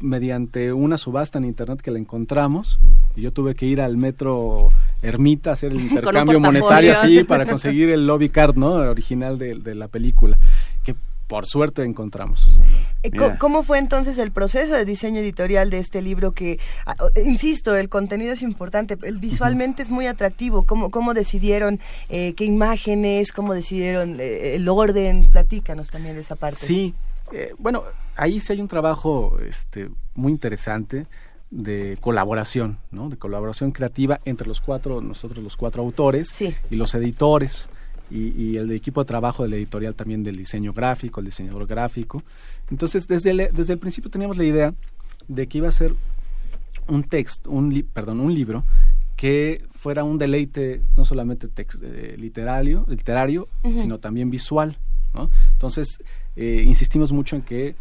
[0.00, 2.78] mediante una subasta en internet que la encontramos.
[3.14, 4.70] Y yo tuve que ir al metro
[5.02, 8.72] Ermita a hacer el intercambio monetario así para conseguir el lobby card, ¿no?
[8.74, 10.38] Original de, de la película.
[10.82, 10.94] Que
[11.32, 12.46] por suerte encontramos.
[13.02, 13.38] Eh, Mira.
[13.38, 17.74] ¿Cómo fue entonces el proceso de diseño editorial de este libro que, ah, eh, insisto,
[17.74, 20.64] el contenido es importante, el visualmente es muy atractivo?
[20.64, 25.30] ¿Cómo, cómo decidieron eh, qué imágenes, cómo decidieron eh, el orden?
[25.30, 26.58] Platícanos también de esa parte.
[26.58, 26.94] Sí,
[27.32, 31.06] eh, bueno, ahí sí hay un trabajo este, muy interesante
[31.50, 33.08] de colaboración, ¿no?
[33.08, 36.54] De colaboración creativa entre los cuatro, nosotros los cuatro autores Sí.
[36.70, 37.70] y los editores
[38.12, 41.66] y, y el de equipo de trabajo del editorial también del diseño gráfico, el diseñador
[41.66, 42.22] gráfico.
[42.70, 44.74] Entonces, desde el, desde el principio teníamos la idea
[45.28, 45.94] de que iba a ser
[46.88, 48.64] un texto, un li- perdón, un libro
[49.16, 53.48] que fuera un deleite no solamente tex- eh, literario, literario,
[53.78, 54.76] sino también visual,
[55.14, 55.30] ¿no?
[55.52, 56.02] Entonces,
[56.34, 57.76] eh, insistimos mucho en que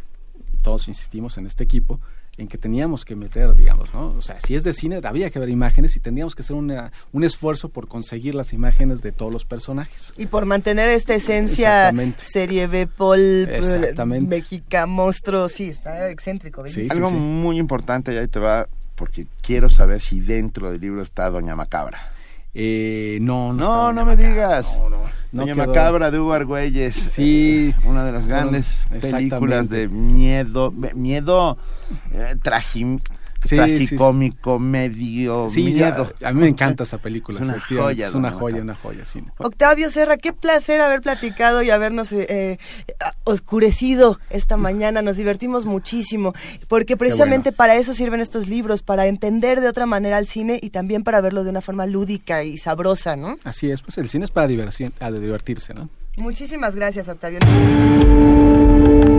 [0.61, 1.99] todos insistimos en este equipo
[2.37, 4.11] en que teníamos que meter, digamos, ¿no?
[4.11, 6.91] O sea, si es de cine, había que ver imágenes y tendríamos que hacer una,
[7.11, 10.13] un esfuerzo por conseguir las imágenes de todos los personajes.
[10.17, 12.23] Y por mantener esta esencia Exactamente.
[12.25, 14.29] serie B, Paul, Exactamente.
[14.29, 16.65] México, monstruo, sí, está excéntrico.
[16.67, 17.07] Sí, bellísimo.
[17.07, 17.15] Algo sí.
[17.23, 21.55] muy importante, y ahí te va, porque quiero saber si dentro del libro está Doña
[21.55, 22.11] Macabra.
[22.53, 24.29] Eh, no, no, No, no me Macabra.
[24.29, 24.77] digas.
[24.77, 24.97] No, no,
[25.31, 25.55] Doña.
[25.55, 26.95] Macabra de Hugo Argüelles.
[26.95, 27.73] Sí.
[27.73, 31.57] eh, una de las grandes películas de miedo, miedo
[32.11, 32.99] eh, tragi-
[33.43, 36.13] Sí, tragicómico, medio Sí, ya, miedo.
[36.23, 37.39] a mí me encanta esa película.
[37.39, 39.23] Es una joya, Es una joya, una joya, sí.
[39.37, 42.57] Octavio Serra, qué placer haber platicado y habernos eh, eh,
[43.23, 45.01] oscurecido esta mañana.
[45.01, 46.33] Nos divertimos muchísimo,
[46.67, 47.57] porque precisamente bueno.
[47.57, 51.21] para eso sirven estos libros, para entender de otra manera el cine y también para
[51.21, 53.37] verlo de una forma lúdica y sabrosa, ¿no?
[53.43, 55.89] Así es, pues el cine es para diversión, a divertirse, ¿no?
[56.17, 57.39] Muchísimas gracias, Octavio.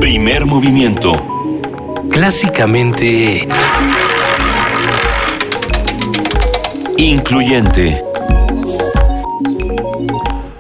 [0.01, 1.13] Primer movimiento.
[2.13, 3.49] Clásicamente
[6.99, 8.03] incluyente.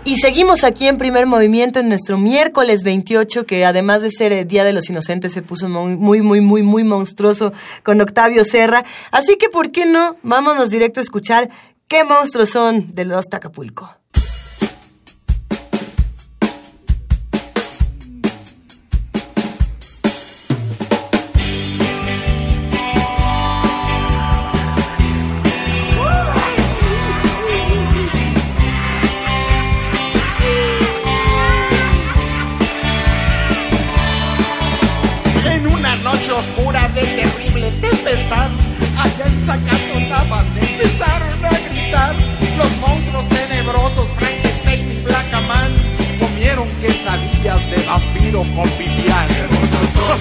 [0.04, 4.48] Y seguimos aquí en primer movimiento en nuestro miércoles 28, que además de ser el
[4.48, 8.84] Día de los Inocentes se puso muy, muy, muy, muy, monstruoso con Octavio Serra.
[9.10, 10.16] Así que, ¿por qué no?
[10.22, 11.50] Vámonos directo a escuchar
[11.86, 14.01] qué monstruos son de los Acapulco.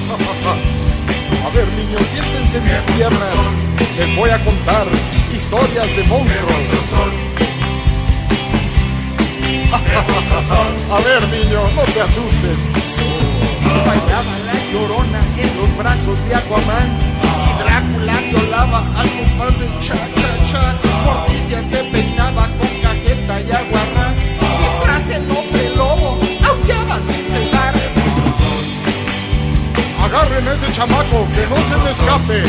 [1.46, 3.34] A ver niños, siéntense en mis piernas,
[3.98, 4.88] les voy a contar
[5.34, 6.58] historias de monstruos.
[10.92, 12.58] A ver niño, no te asustes.
[13.86, 16.90] Bailaba la llorona en los brazos de Aquaman
[17.24, 20.64] Y Drácula violaba al compás de cha cha cha
[21.06, 22.71] Morticia se peinaba con
[30.50, 32.44] Ese chamaco que no se me escape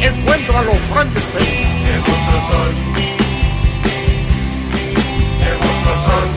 [0.00, 1.44] encuéntralo, Frankenstein.
[1.84, 2.72] ¡Qué monstruos son!
[5.38, 6.28] ¡Qué monstruos son!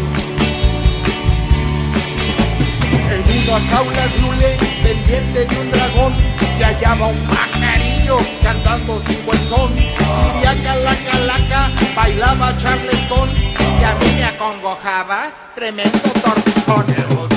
[3.12, 4.04] En una jaula
[4.38, 4.52] de
[4.84, 6.14] pendiente de un dragón,
[6.58, 9.74] se hallaba un pajarillo cantando sin buen son.
[9.76, 17.37] Siriaca, la calaca, bailaba charleston y a mí me acongojaba tremendo tortijón.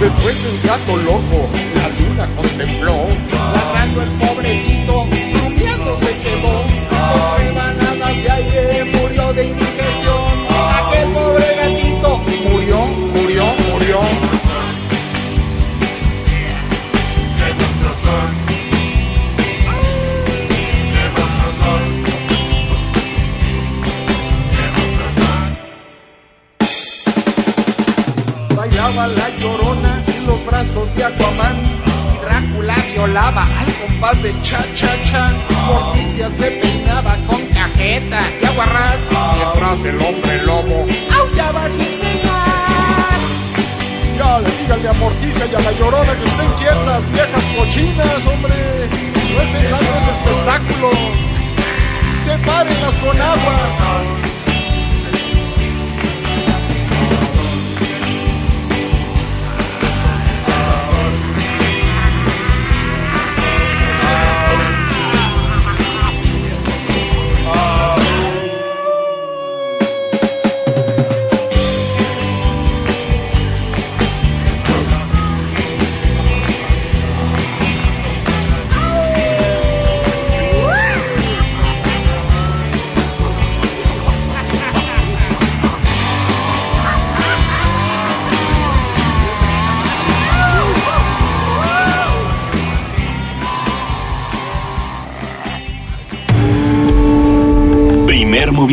[0.00, 4.79] Después el gato loco la luna contempló, ladrando el pobrecito,
[30.94, 31.56] de Aquaman.
[32.14, 35.32] Y Drácula violaba al compás de cha cha cha.
[35.66, 38.98] Morticia se peinaba con cajeta y aguarrás.
[39.10, 40.86] Mientras el hombre lobo
[41.18, 43.18] aullaba sin cesar.
[44.18, 48.54] Ya, le díganle a Morticia y a la llorona que estén quietas, viejas cochinas, hombre.
[49.34, 50.90] No estén dando ese espectáculo.
[52.26, 54.29] Sepárenlas con agua.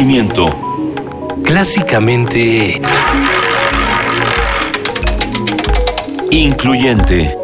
[0.07, 0.47] Movimiento.
[1.43, 2.81] Clásicamente
[6.31, 7.35] incluyente.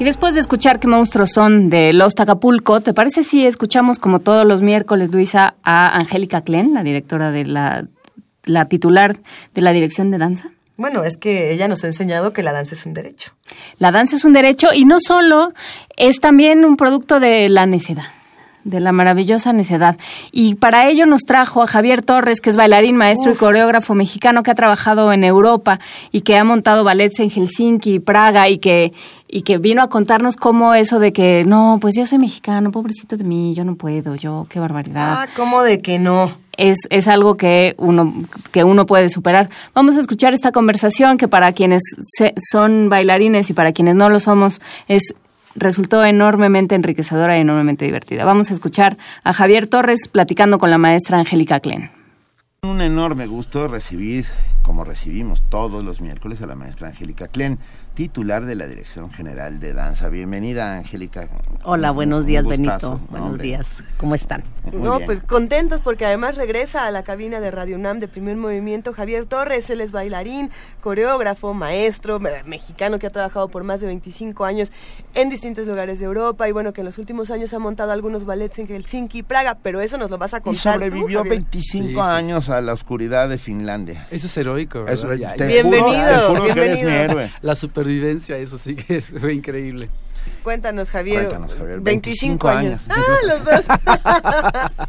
[0.00, 4.18] Y después de escuchar qué monstruos son de Los Acapulco, ¿te parece si escuchamos como
[4.18, 7.86] todos los miércoles, Luisa, a Angélica Klen, la directora de la,
[8.44, 9.16] la titular
[9.54, 10.50] de la dirección de danza?
[10.76, 13.34] Bueno, es que ella nos ha enseñado que la danza es un derecho.
[13.78, 15.52] La danza es un derecho y no solo,
[15.96, 18.06] es también un producto de la necedad
[18.64, 19.96] de la maravillosa necedad.
[20.30, 24.42] Y para ello nos trajo a Javier Torres, que es bailarín, maestro y coreógrafo mexicano
[24.42, 25.80] que ha trabajado en Europa
[26.12, 28.92] y que ha montado ballets en Helsinki, Praga y que
[29.34, 33.16] y que vino a contarnos cómo eso de que no, pues yo soy mexicano, pobrecito
[33.16, 35.20] de mí, yo no puedo, yo qué barbaridad.
[35.22, 36.34] Ah, ¿cómo de que no?
[36.58, 38.12] es, es algo que uno,
[38.50, 39.48] que uno puede superar.
[39.74, 44.10] Vamos a escuchar esta conversación que para quienes se- son bailarines y para quienes no
[44.10, 45.14] lo somos es
[45.54, 48.24] resultó enormemente enriquecedora y enormemente divertida.
[48.24, 51.90] Vamos a escuchar a Javier Torres platicando con la maestra Angélica Klen.
[52.62, 54.26] Un enorme gusto recibir,
[54.62, 57.58] como recibimos todos los miércoles, a la maestra Angélica Klen,
[57.94, 60.08] titular de la Dirección General de Danza.
[60.08, 61.28] Bienvenida, Angélica.
[61.64, 62.44] Hola, buenos un días.
[62.46, 62.78] Benito.
[62.82, 63.82] No, Buenos hombre, días.
[63.98, 64.42] ¿Cómo están?
[64.72, 65.06] muy no, bien.
[65.06, 69.26] pues contentos porque además regresa a la cabina de Radio UNAM de Primer Movimiento Javier
[69.26, 74.44] Torres, él es bailarín, coreógrafo, maestro, me- mexicano que ha trabajado por más de 25
[74.44, 74.70] años
[75.14, 78.24] en distintos lugares de Europa y bueno, que en los últimos años ha montado algunos
[78.24, 81.18] ballets en Helsinki y Praga, pero eso nos lo vas a Y contar tú, sobrevivió
[81.18, 81.34] Javier.
[81.34, 82.00] 25 Sí, sí, sí.
[82.00, 84.06] años a la oscuridad de Finlandia.
[84.10, 84.94] Eso es heroico, ¿verdad?
[84.94, 86.90] Eso, te juro- Bienvenido, te juro que eres bienvenido.
[86.90, 87.30] mi héroe.
[87.42, 89.88] La supervivencia, eso sí que es, fue increíble.
[90.42, 91.26] Cuéntanos, Javier.
[91.26, 91.80] Cuéntanos, Javier.
[91.80, 92.88] 25, 25 años.
[92.88, 93.06] años.
[93.08, 94.88] Ah, los dos.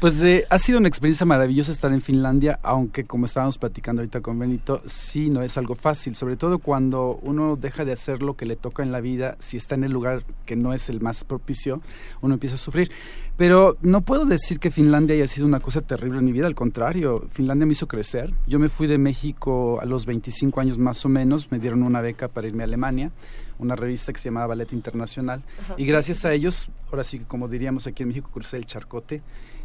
[0.00, 4.20] Pues eh, ha sido una experiencia maravillosa estar en Finlandia, aunque como estábamos platicando ahorita
[4.20, 8.36] con Benito, sí no es algo fácil, sobre todo cuando uno deja de hacer lo
[8.36, 11.00] que le toca en la vida, si está en el lugar que no es el
[11.00, 11.80] más propicio,
[12.20, 12.90] uno empieza a sufrir.
[13.38, 16.54] Pero no puedo decir que Finlandia haya sido una cosa terrible en mi vida, al
[16.54, 18.34] contrario, Finlandia me hizo crecer.
[18.46, 22.02] Yo me fui de México a los 25 años más o menos, me dieron una
[22.02, 23.12] beca para irme a Alemania,
[23.58, 25.42] una revista que se llamaba Ballet Internacional,
[25.78, 29.22] y gracias a ellos, ahora sí que como diríamos aquí en México, crucé el charcote.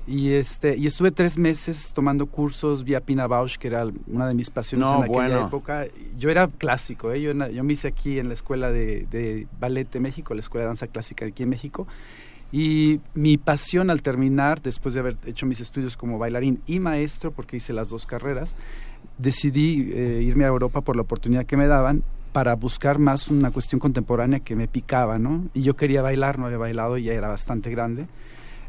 [0.08, 4.34] Y este y estuve tres meses tomando cursos vía Pina Bausch, que era una de
[4.34, 5.48] mis pasiones No, en aquella bueno.
[5.48, 5.86] época.
[6.18, 7.22] Yo era clásico, ¿eh?
[7.22, 10.64] yo, yo me hice aquí en la escuela de, de ballet de México, la escuela
[10.64, 11.88] de danza clásica aquí en México.
[12.52, 17.32] Y mi pasión al terminar, después de haber hecho mis estudios como bailarín y maestro,
[17.32, 18.58] porque hice las dos carreras,
[19.18, 23.52] decidí eh, irme a Europa por la oportunidad que me daban para buscar más una
[23.52, 25.46] cuestión contemporánea que me picaba, ¿no?
[25.54, 28.08] Y yo quería bailar, no había bailado y ya era bastante grande.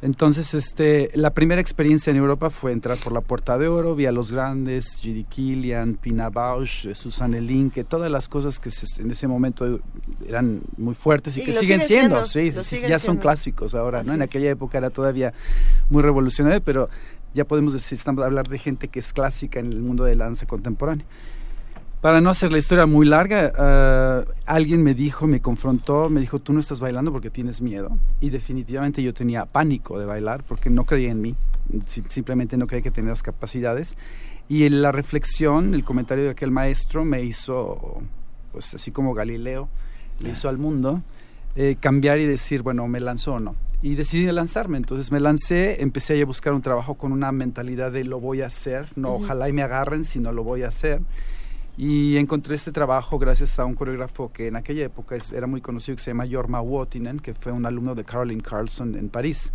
[0.02, 4.06] Entonces, este, la primera experiencia en Europa fue entrar por la Puerta de Oro, vi
[4.06, 9.00] a los grandes, Giri Kilian, Pina Bausch, eh, Susanne Linke, todas las cosas que se-
[9.00, 9.78] en ese momento
[10.26, 13.76] eran muy fuertes y, Y que siguen siendo, siendo, sí, sí, siguen ya son clásicos
[13.76, 14.12] ahora, ¿no?
[14.12, 15.32] En aquella época era todavía
[15.88, 16.88] muy revolucionario, pero
[17.32, 20.16] ya podemos decir, estamos a hablar de gente que es clásica en el mundo de
[20.16, 21.06] la danza contemporánea.
[22.02, 26.40] Para no hacer la historia muy larga, ah, alguien me dijo, me confrontó, me dijo,
[26.40, 27.96] tú no estás bailando porque tienes miedo.
[28.20, 31.36] Y definitivamente yo tenía pánico de bailar porque no creía en mí,
[31.86, 33.96] Si- simplemente no creía que tenía las capacidades.
[34.48, 38.02] Y en la reflexión, el comentario de aquel maestro me hizo,
[38.50, 39.68] pues así como Galileo
[40.18, 41.02] le hizo al mundo,
[41.54, 43.54] eh, cambiar y decir, bueno, me lanzo o no.
[43.80, 48.02] Y decidí lanzarme, entonces me lancé, empecé a buscar un trabajo con una mentalidad de
[48.04, 51.00] lo voy a hacer, no ojalá y me agarren, sino lo voy a hacer.
[51.76, 55.96] Y encontré este trabajo gracias a un coreógrafo que en aquella época era muy conocido,
[55.96, 59.52] que se llama Jorma Wuotinen, que fue un alumno de Caroline Carlson en París.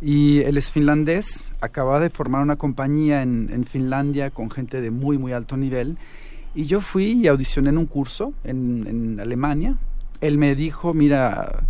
[0.00, 5.18] Y él es finlandés, acababa de formar una compañía en, Finlandia con gente de muy,
[5.18, 5.98] muy alto nivel.
[6.54, 9.76] Y yo fui y audicioné en un curso en Alemania.
[10.20, 11.64] Él me dijo, mira,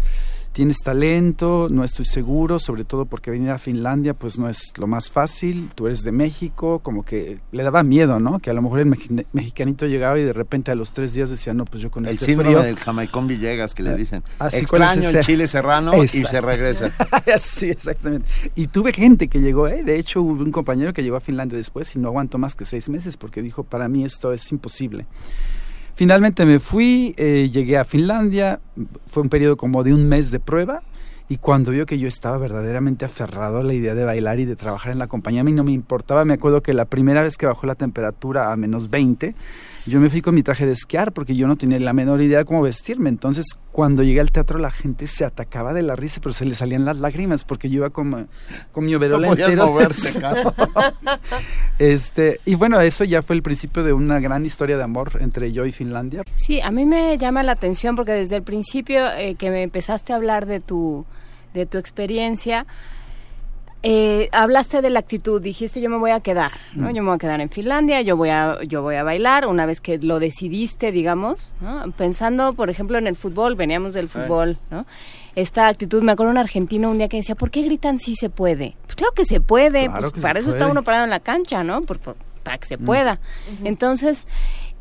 [0.53, 4.87] tienes talento, no estoy seguro, sobre todo porque venir a Finlandia pues no es lo
[4.87, 8.39] más fácil, tú eres de México, como que le daba miedo, ¿no?
[8.39, 8.87] Que a lo mejor el
[9.33, 12.13] mexicanito llegaba y de repente a los tres días decía, no, pues yo con El
[12.13, 12.63] este síndrome frío...
[12.65, 14.23] del Jamaicón Villegas que le Eh, dicen.
[14.39, 16.91] así, ¿cuál es Extraño el chile serrano y se regresa.
[17.41, 18.29] sí, exactamente.
[18.55, 19.83] Y tuve gente que llegó, ¿eh?
[19.83, 22.65] de hecho hubo un compañero que llegó a Finlandia después y no aguantó más que
[22.65, 25.07] seis meses porque dijo, para mí esto es imposible.
[25.95, 28.61] Finalmente me fui, eh, llegué a Finlandia,
[29.07, 30.83] fue un periodo como de un mes de prueba
[31.29, 34.57] y cuando vio que yo estaba verdaderamente aferrado a la idea de bailar y de
[34.57, 37.37] trabajar en la compañía, a mí no me importaba, me acuerdo que la primera vez
[37.37, 39.35] que bajó la temperatura a menos 20,
[39.87, 42.39] yo me fui con mi traje de esquiar porque yo no tenía la menor idea
[42.39, 46.21] de cómo vestirme, entonces cuando llegué al teatro la gente se atacaba de la risa,
[46.23, 48.27] pero se le salían las lágrimas porque yo iba como,
[48.73, 49.73] con mi overol No entero.
[51.79, 55.53] este, y bueno, eso ya fue el principio de una gran historia de amor entre
[55.53, 56.23] yo y Finlandia.
[56.37, 60.13] Sí, a mí me llama la atención porque desde el principio eh, que me empezaste
[60.13, 61.05] a hablar de tu,
[61.55, 62.67] de tu experiencia,
[63.85, 66.89] eh, hablaste de la actitud, dijiste yo me voy a quedar, ¿no?
[66.91, 66.95] Mm.
[66.95, 69.67] Yo me voy a quedar en Finlandia, yo voy a, yo voy a bailar, una
[69.67, 71.91] vez que lo decidiste, digamos, ¿no?
[71.93, 74.87] Pensando, por ejemplo, en el fútbol, veníamos del fútbol, ¿no?
[75.35, 78.29] Esta actitud, me acuerdo un argentino un día que decía, ¿por qué gritan si se
[78.31, 78.77] puede?
[78.85, 81.11] Pues claro que se puede, Claro pues que se para eso está uno parado en
[81.11, 81.81] la cancha, ¿no?
[81.83, 82.85] Por- por- para que se Mm.
[82.85, 83.19] pueda.
[83.65, 84.27] Entonces,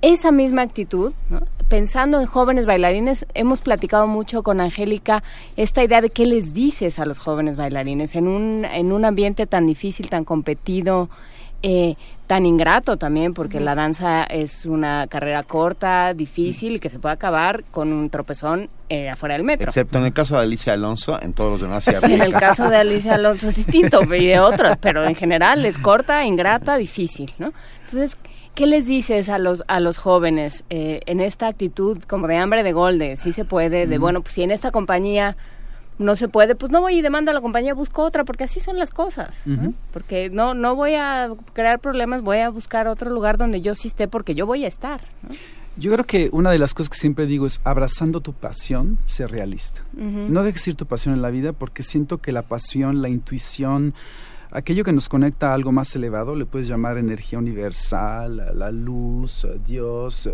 [0.02, 1.42] esa misma actitud, ¿no?
[1.72, 5.24] Pensando en jóvenes bailarines, hemos platicado mucho con Angélica
[5.56, 9.48] esta idea de qué les dices a los jóvenes bailarines en un, en un ambiente
[9.48, 11.10] tan difícil, tan competido,
[11.64, 11.96] eh,
[12.28, 17.14] tan ingrato también, porque la danza es una carrera corta, difícil y que se puede
[17.14, 19.70] acabar con un tropezón eh, afuera del metro.
[19.70, 22.34] Excepto en el caso de Alicia Alonso, en todos los demás se Sí, en el
[22.34, 26.76] caso de Alicia Alonso es distinto y de otros, pero en general es corta, ingrata,
[26.76, 27.54] difícil, ¿no?
[27.86, 28.18] Entonces,
[28.56, 32.64] ¿qué les dices a los a los jóvenes eh, en esta actitud como de hambre
[32.64, 35.38] de gol, de sí se puede, de bueno, pues si en esta compañía
[35.98, 38.60] no se puede, pues no voy y demando a la compañía, busco otra, porque así
[38.60, 39.44] son las cosas.
[39.94, 43.88] Porque no no voy a crear problemas, voy a buscar otro lugar donde yo sí
[43.88, 45.36] esté porque yo voy a estar, ¿no?
[45.78, 49.32] Yo creo que una de las cosas que siempre digo es abrazando tu pasión, ser
[49.32, 49.82] realista.
[49.94, 53.94] No dejes ir tu pasión en la vida porque siento que la pasión, la intuición,
[54.52, 58.72] aquello que nos conecta a algo más elevado, le puedes llamar energía universal, a la
[58.72, 60.30] luz, a Dios,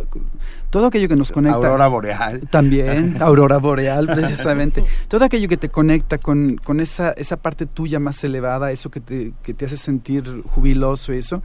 [0.69, 1.57] todo aquello que nos conecta.
[1.57, 2.41] Aurora boreal.
[2.49, 4.83] También, aurora boreal, precisamente.
[5.07, 8.99] Todo aquello que te conecta con, con esa, esa parte tuya más elevada, eso que
[8.99, 11.41] te, que te hace sentir jubiloso, eso,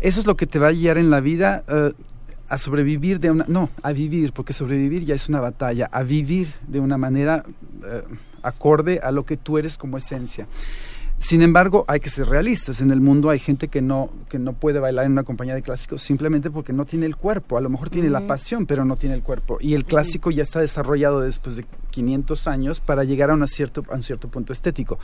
[0.00, 1.64] eso es lo que te va a guiar en la vida.
[1.68, 1.92] eh,
[2.46, 6.48] a sobrevivir de una no a vivir porque sobrevivir ya es una batalla a vivir
[6.68, 7.42] de una manera
[7.86, 8.02] eh,
[8.42, 10.46] acorde a lo que tú eres como esencia
[11.18, 12.80] sin embargo, hay que ser realistas.
[12.80, 15.62] En el mundo hay gente que no, que no puede bailar en una compañía de
[15.62, 17.56] clásicos simplemente porque no tiene el cuerpo.
[17.56, 19.58] A lo mejor tiene la pasión, pero no tiene el cuerpo.
[19.60, 23.82] Y el clásico ya está desarrollado después de 500 años para llegar a, una cierto,
[23.90, 24.98] a un cierto punto estético.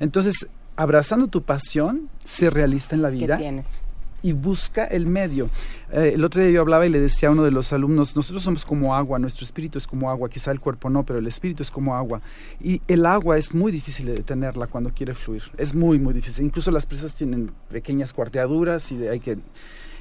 [0.00, 0.46] Entonces,
[0.76, 3.82] abrazando tu pasión, ser realista en la ¿Qué vida tienes?
[4.22, 5.48] Y busca el medio.
[5.92, 8.42] Eh, el otro día yo hablaba y le decía a uno de los alumnos, nosotros
[8.42, 11.62] somos como agua, nuestro espíritu es como agua, quizá el cuerpo no, pero el espíritu
[11.62, 12.20] es como agua.
[12.60, 16.44] Y el agua es muy difícil de detenerla cuando quiere fluir, es muy, muy difícil.
[16.44, 19.38] Incluso las presas tienen pequeñas cuarteaduras y de- hay que...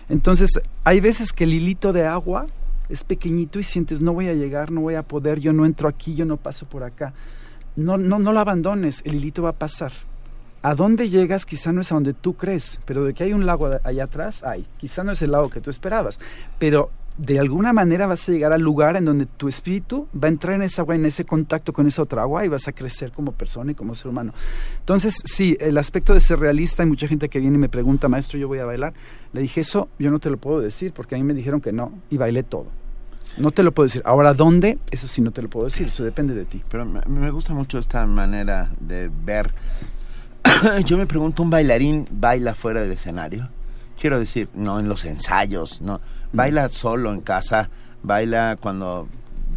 [0.10, 0.50] Entonces,
[0.84, 2.48] hay veces que el hilito de agua
[2.90, 5.90] es pequeñito y sientes, no voy a llegar, no voy a poder, yo no entro
[5.90, 7.14] aquí, yo no paso por acá.
[7.76, 9.92] No, no, no lo abandones, el hilito va a pasar.
[10.62, 13.46] A dónde llegas quizá no es a donde tú crees, pero de que hay un
[13.46, 14.66] lago allá atrás, hay.
[14.78, 16.20] Quizá no es el lago que tú esperabas,
[16.60, 20.30] pero de alguna manera vas a llegar al lugar en donde tu espíritu va a
[20.30, 23.12] entrar en esa agua, en ese contacto con esa otra agua y vas a crecer
[23.12, 24.34] como persona y como ser humano.
[24.80, 28.08] Entonces, sí, el aspecto de ser realista, hay mucha gente que viene y me pregunta,
[28.08, 28.94] maestro, yo voy a bailar.
[29.34, 31.72] Le dije, eso yo no te lo puedo decir porque a mí me dijeron que
[31.72, 32.68] no y bailé todo.
[33.38, 34.02] No te lo puedo decir.
[34.06, 34.78] Ahora, ¿dónde?
[34.90, 36.64] Eso sí no te lo puedo decir, eso depende de ti.
[36.70, 39.52] Pero me gusta mucho esta manera de ver.
[40.86, 43.50] Yo me pregunto, ¿un bailarín baila fuera del escenario?
[44.00, 46.00] Quiero decir, no en los ensayos, no.
[46.34, 47.70] Baila solo en casa,
[48.04, 49.08] baila cuando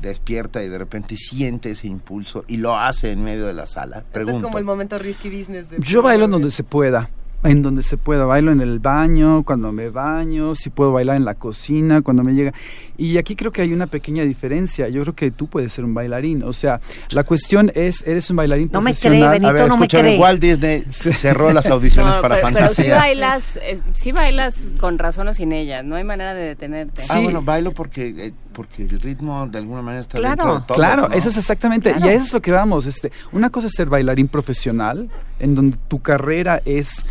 [0.00, 4.04] despierta y de repente siente ese impulso y lo hace en medio de la sala.
[4.12, 5.68] Este es como el momento risky business.
[5.68, 7.10] De Yo bailo en donde se pueda.
[7.42, 11.24] En donde se pueda, bailo en el baño, cuando me baño, si puedo bailar en
[11.24, 12.52] la cocina, cuando me llega.
[12.98, 14.90] Y aquí creo que hay una pequeña diferencia.
[14.90, 16.42] Yo creo que tú puedes ser un bailarín.
[16.42, 16.80] O sea,
[17.12, 19.18] la cuestión es, eres un bailarín No me profesional.
[19.20, 20.18] cree, Benito, A ver, no me cree.
[20.18, 22.94] Walt Disney cerró las audiciones No, para pero, pero sí fantasía.
[22.96, 27.02] bailas, eh, sí bailas con razón o sin ellas, no hay manera de detenerte.
[27.08, 30.36] Ah, bueno, bailo porque, eh, porque el ritmo de alguna manera está Claro.
[30.36, 31.14] dentro de todos, Claro, ¿no?
[31.14, 32.84] eso es exactamente, y a eso es lo que vamos.
[32.84, 37.02] Este, una cosa es ser bailarín profesional, en donde tu carrera es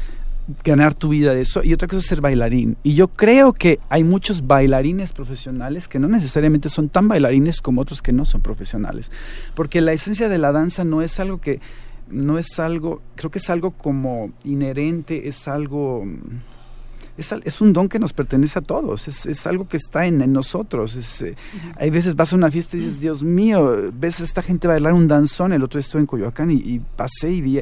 [0.64, 2.78] ganar tu vida de eso, y otra cosa es ser bailarín.
[2.84, 7.82] Y yo creo que hay muchos bailarines profesionales que no necesariamente son tan bailarines como
[7.82, 9.12] otros que no son profesionales,
[9.56, 11.60] porque la esencia de la danza no es algo que
[12.10, 16.06] no es algo, creo que es algo como inherente, es algo
[17.20, 20.22] es, es un don que nos pertenece a todos, es, es algo que está en,
[20.22, 20.96] en nosotros.
[20.96, 21.36] Es, eh,
[21.76, 24.94] hay veces vas a una fiesta y dices, Dios mío, ves a esta gente bailar
[24.94, 27.62] un danzón, el otro día estuve en Coyoacán y, y pasé y vi,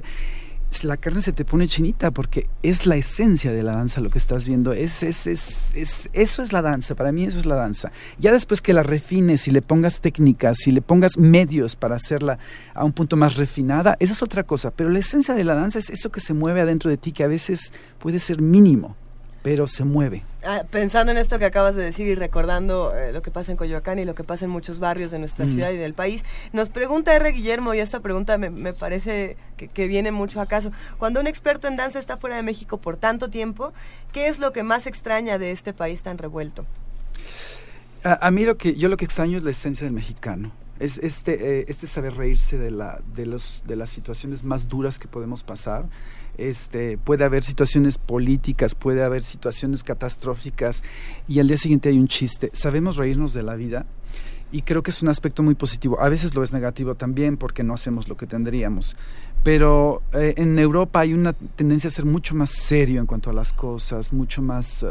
[0.83, 4.17] la carne se te pone chinita porque es la esencia de la danza lo que
[4.17, 7.55] estás viendo, es, es, es, es- eso es la danza, para mí eso es la
[7.55, 7.91] danza.
[8.19, 12.37] Ya después que la refines y le pongas técnicas y le pongas medios para hacerla
[12.73, 15.79] a un punto más refinada, eso es otra cosa, pero la esencia de la danza
[15.79, 18.95] es eso que se mueve adentro de ti, que a veces puede ser mínimo,
[19.47, 20.23] pero se mueve.
[20.43, 23.57] Ah, pensando en esto que acabas de decir y recordando eh, lo que pasa en
[23.57, 25.47] Coyoacán y lo que pasa en muchos barrios de nuestra Mm.
[25.47, 27.31] ciudad y del país, nos pregunta R.
[27.31, 30.73] Guillermo, y esta pregunta me, me parece que, que viene mucho a caso.
[30.97, 33.71] Cuando un experto en danza está fuera de México por tanto tiempo,
[34.11, 36.65] ¿qué es lo que más extraña de este país tan revuelto?
[38.03, 40.51] A, a mí lo que yo lo que extraño es la esencia del mexicano.
[40.79, 44.99] Es este, eh, este saber reírse de, la, de, los, de las situaciones más duras
[44.99, 45.85] que podemos pasar.
[46.37, 50.83] Este, puede haber situaciones políticas, puede haber situaciones catastróficas
[51.27, 52.51] y al día siguiente hay un chiste.
[52.53, 53.85] Sabemos reírnos de la vida
[54.51, 55.99] y creo que es un aspecto muy positivo.
[55.99, 58.95] A veces lo es negativo también porque no hacemos lo que tendríamos.
[59.43, 63.33] Pero eh, en Europa hay una tendencia a ser mucho más serio en cuanto a
[63.33, 64.83] las cosas, mucho más...
[64.83, 64.87] eh,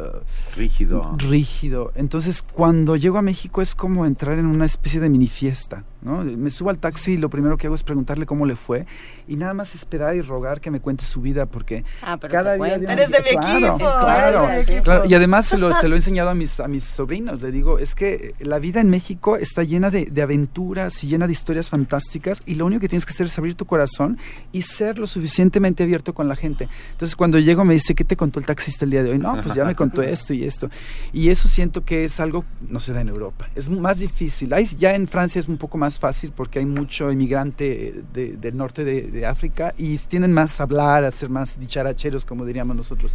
[0.57, 1.15] Rígido.
[1.19, 1.93] rígido.
[1.95, 6.25] Entonces, cuando llego a México es como entrar en una especie de mini fiesta, ¿no?
[6.25, 8.87] Me subo al taxi y lo primero que hago es preguntarle cómo le fue
[9.29, 12.55] y nada más esperar y rogar que me cuente su vida porque Ah, pero cada
[12.55, 14.85] día de Eres de mi claro, equipo, claro, eres de mi equipo.
[14.85, 15.05] claro.
[15.07, 17.43] y además se lo, se lo he enseñado a mis a mis sobrinos.
[17.43, 21.27] Le digo es que la vida en México está llena de, de aventuras y llena
[21.27, 24.17] de historias fantásticas y lo único que tienes que hacer es abrir tu corazón
[24.53, 26.69] y ser lo suficientemente abierto con la gente.
[26.93, 29.19] Entonces cuando llego me dice, ¿qué te contó el taxista el día de hoy?
[29.19, 30.71] No, pues ya me contó esto y esto.
[31.13, 33.49] Y eso siento que es algo, no se da en Europa.
[33.55, 34.53] Es más difícil.
[34.55, 38.57] Hay, ya en Francia es un poco más fácil porque hay mucho inmigrante de- del
[38.57, 42.77] norte de, de África y tienen más a hablar, a ser más dicharacheros, como diríamos
[42.77, 43.15] nosotros.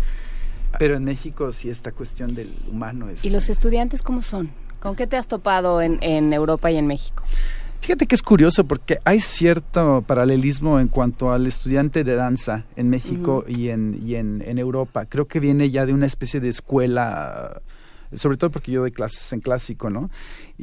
[0.79, 3.25] Pero en México sí esta cuestión del humano es...
[3.25, 4.49] ¿Y los estudiantes cómo son?
[4.79, 7.23] ¿Con qué te has topado en, en Europa y en México?
[7.81, 12.91] Fíjate que es curioso porque hay cierto paralelismo en cuanto al estudiante de danza en
[12.91, 15.05] México y, en, y en, en Europa.
[15.05, 17.59] Creo que viene ya de una especie de escuela,
[18.13, 20.11] sobre todo porque yo doy clases en clásico, ¿no?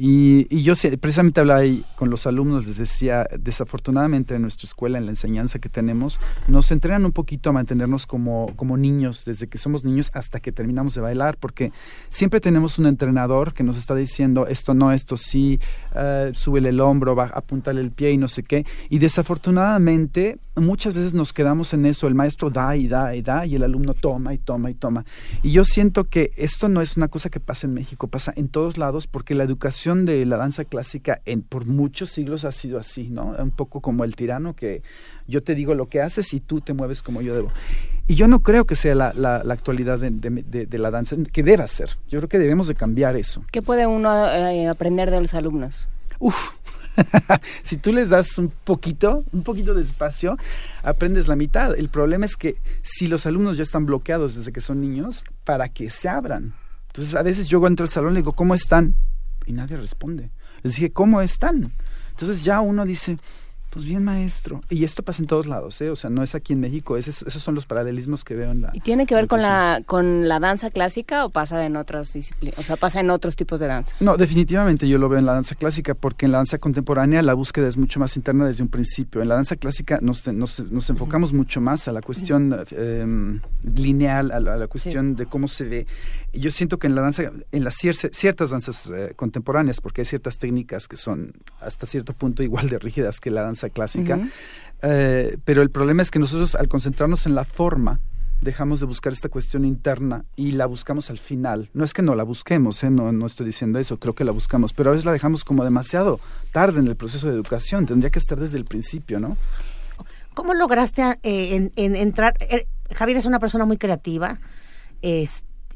[0.01, 4.97] Y, y yo precisamente hablaba ahí con los alumnos, les decía, desafortunadamente en nuestra escuela,
[4.97, 9.47] en la enseñanza que tenemos, nos entrenan un poquito a mantenernos como, como niños, desde
[9.47, 11.73] que somos niños hasta que terminamos de bailar, porque
[12.07, 15.59] siempre tenemos un entrenador que nos está diciendo esto no, esto sí,
[15.93, 18.65] eh, súbele el hombro, va, apúntale el pie y no sé qué.
[18.89, 23.45] Y desafortunadamente muchas veces nos quedamos en eso, el maestro da y da y da
[23.45, 25.03] y el alumno toma y toma y toma.
[25.43, 28.47] Y yo siento que esto no es una cosa que pasa en México, pasa en
[28.47, 32.79] todos lados porque la educación de la danza clásica en, por muchos siglos ha sido
[32.79, 33.35] así, ¿no?
[33.39, 34.81] Un poco como el tirano que
[35.27, 37.51] yo te digo lo que haces y tú te mueves como yo debo.
[38.07, 41.15] Y yo no creo que sea la, la- la actualidad de, de- de- la danza,
[41.31, 41.97] que deba ser.
[42.07, 43.43] Yo creo que debemos de cambiar eso.
[43.51, 45.87] ¿Qué puede uno eh, aprender de los alumnos?
[46.19, 46.35] Uf.
[47.61, 50.37] si tú les das un poquito, un poquito de espacio,
[50.83, 51.73] aprendes la mitad.
[51.77, 55.69] El problema es que si los alumnos ya están bloqueados desde que son niños, para
[55.69, 56.53] que se abran.
[56.87, 58.95] Entonces, a veces yo entro al salón y digo, ¿cómo están?
[59.49, 60.29] Y nadie responde.
[60.61, 61.73] Les dije, ¿cómo están?
[62.11, 63.17] Entonces ya uno dice,
[63.69, 64.61] Pues bien, maestro.
[64.69, 65.91] Y esto pasa en todos lados, ¿eh?
[65.91, 66.97] O sea, no es aquí en México.
[66.97, 68.71] Esos, esos son los paralelismos que veo en la...
[68.73, 72.57] ¿Y tiene que ver con la, con la danza clásica o pasa en otras disciplinas?
[72.57, 73.95] O sea, pasa en otros tipos de danza.
[73.99, 77.35] No, definitivamente yo lo veo en la danza clásica porque en la danza contemporánea la
[77.35, 79.21] búsqueda es mucho más interna desde un principio.
[79.21, 84.31] En la danza clásicas nos, nos, nos enfocamos mucho más a la cuestión eh, lineal,
[84.31, 85.87] a la, a la cuestión de cómo se ve.
[86.33, 90.05] Yo siento que en la danza, en las cier- ciertas danzas eh, contemporáneas, porque hay
[90.05, 94.17] ciertas técnicas que son hasta cierto punto igual de rígidas que la danza clásica,
[94.81, 97.99] eh, pero el problema es que nosotros al concentrarnos en la forma,
[98.41, 101.69] dejamos de buscar esta cuestión interna y la buscamos al final.
[101.73, 102.89] No es que no la busquemos, ¿eh?
[102.89, 105.65] no, no estoy diciendo eso, creo que la buscamos, pero a veces la dejamos como
[105.65, 106.21] demasiado
[106.53, 109.35] tarde en el proceso de educación, tendría que estar desde el principio, ¿no?
[110.33, 112.35] ¿Cómo lograste eh, en, en entrar?
[112.39, 114.39] eh, Javier es una persona muy creativa.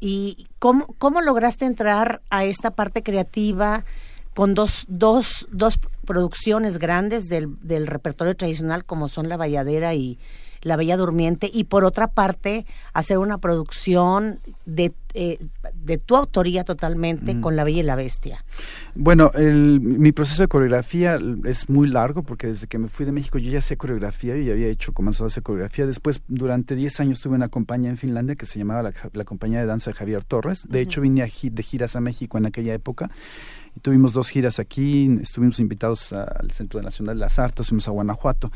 [0.06, 3.84] ¿Y cómo, cómo lograste entrar a esta parte creativa
[4.34, 10.18] con dos, dos, dos producciones grandes del, del repertorio tradicional como son La Valladera y
[10.62, 11.50] La Bella Durmiente?
[11.52, 15.38] Y por otra parte, hacer una producción de, eh,
[15.74, 17.40] de tu autoría totalmente Mm.
[17.40, 18.44] con La Bella y la Bestia.
[18.94, 23.12] Bueno, el- mi proceso de coreografía es muy largo porque desde que me fui de
[23.12, 25.86] México yo ya sé coreografía, ya había hecho, comenzado a hacer coreografía.
[25.86, 29.60] Después, durante 10 años tuve una compañía en Finlandia que se llamaba la, la Compañía
[29.60, 30.66] de Danza de Javier Torres.
[30.68, 33.10] De hecho, vine a de giras a México en aquella época.
[33.76, 37.90] Y tuvimos dos giras aquí, estuvimos invitados al Centro Nacional de las Artes, fuimos a
[37.90, 38.50] Guanajuato.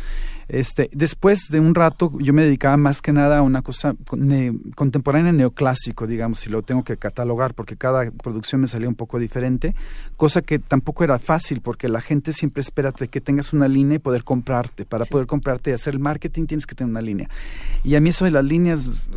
[0.48, 4.58] Este, después de un rato yo me dedicaba más que nada a una cosa ne-
[4.74, 9.18] contemporánea neoclásico, digamos, si lo tengo que catalogar, porque cada producción me salía un poco
[9.18, 9.74] diferente,
[10.16, 13.98] cosa que tampoco era fácil, porque la gente siempre espera que tengas una línea y
[13.98, 14.84] poder comprarte.
[14.86, 17.28] Para poder comprarte y hacer el marketing tienes que tener una línea.
[17.84, 19.10] Y a mí eso de las líneas,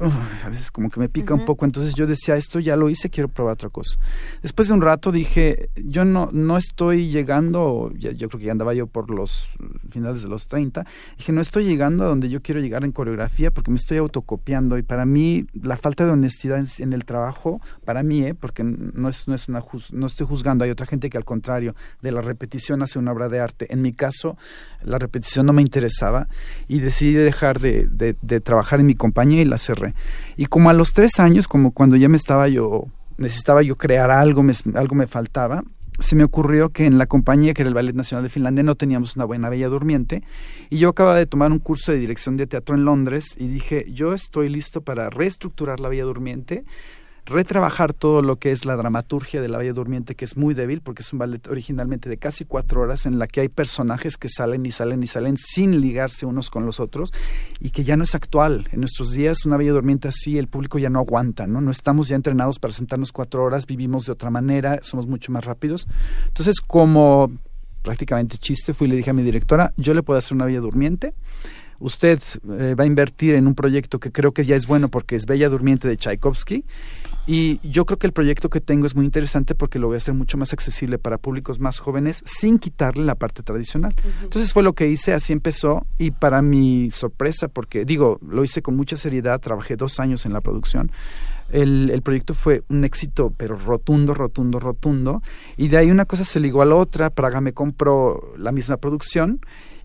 [0.44, 3.10] a veces como que me pica un poco, entonces yo decía, esto ya lo hice,
[3.10, 3.98] quiero probar otra cosa.
[4.42, 8.52] Después de un rato dije, yo no, no estoy llegando, ya- yo creo que ya
[8.52, 9.50] andaba yo por los
[9.90, 10.86] finales de los 30,
[11.22, 14.78] dije, no estoy llegando a donde yo quiero llegar en coreografía porque me estoy autocopiando
[14.78, 18.34] y para mí la falta de honestidad en, el trabajo, para mí, ¿eh?
[18.34, 19.62] porque no es, no es una
[19.94, 23.30] no estoy juzgando, hay otra gente que al contrario, de la repetición hace una obra
[23.30, 23.68] de arte.
[23.72, 24.38] En mi caso,
[24.84, 26.28] la repetición no me interesaba
[26.68, 29.94] y decidí dejar de, de- de trabajar en mi compañía y la cerré.
[30.38, 32.86] Y como a los tres años, como cuando ya me estaba yo,
[33.18, 35.64] necesitaba yo crear algo, me, algo me faltaba,
[36.02, 38.76] se me ocurrió que en la compañía, que era el Ballet Nacional de Finlandia, no
[38.76, 40.24] teníamos una buena bella durmiente.
[40.70, 43.86] Y yo acababa de tomar un curso de dirección de teatro en Londres y dije,
[43.90, 46.64] yo estoy listo para reestructurar la bella durmiente,
[47.32, 50.82] retrabajar todo lo que es la dramaturgia de la Bella Durmiente, que es muy débil,
[50.82, 54.30] porque es un ballet originalmente de casi cuatro horas, en la que hay personajes que
[54.30, 57.12] salen y salen y salen sin ligarse unos con los otros,
[57.60, 58.68] y que ya no es actual.
[58.72, 61.62] En nuestros días, una Bella Durmiente así, el público ya no aguanta, ¿no?
[61.62, 65.46] No estamos ya entrenados para sentarnos cuatro horas, vivimos de otra manera, somos mucho más
[65.46, 65.88] rápidos.
[66.28, 67.32] Entonces, como
[67.82, 70.60] prácticamente chiste, fui y le dije a mi directora, yo le puedo hacer una Bella
[70.60, 71.14] Durmiente,
[71.80, 72.20] usted
[72.60, 75.26] eh, va a invertir en un proyecto que creo que ya es bueno porque es
[75.26, 76.64] Bella Durmiente de Tchaikovsky
[77.28, 79.98] y yo creo que el proyecto que tengo es muy interesante porque lo voy a
[79.98, 83.96] hacer mucho más accesible para públicos más jóvenes sin quitarle la parte tradicional.
[84.24, 88.62] Entonces fue lo que hice, así empezó y para mi sorpresa, porque digo, lo hice
[88.62, 90.92] con mucha seriedad, trabajé dos años en la producción.
[91.50, 95.22] El, el proyecto fue un éxito, pero rotundo, rotundo, rotundo.
[95.58, 97.10] Y de ahí una cosa se ligó a la otra.
[97.10, 99.42] Praga me compró la misma producción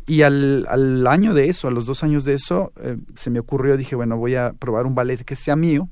[0.07, 3.41] y al, al año de eso, a los dos años de eso, eh, se me
[3.41, 5.89] ocurrió, dije, bueno, voy a probar un ballet que sea mío.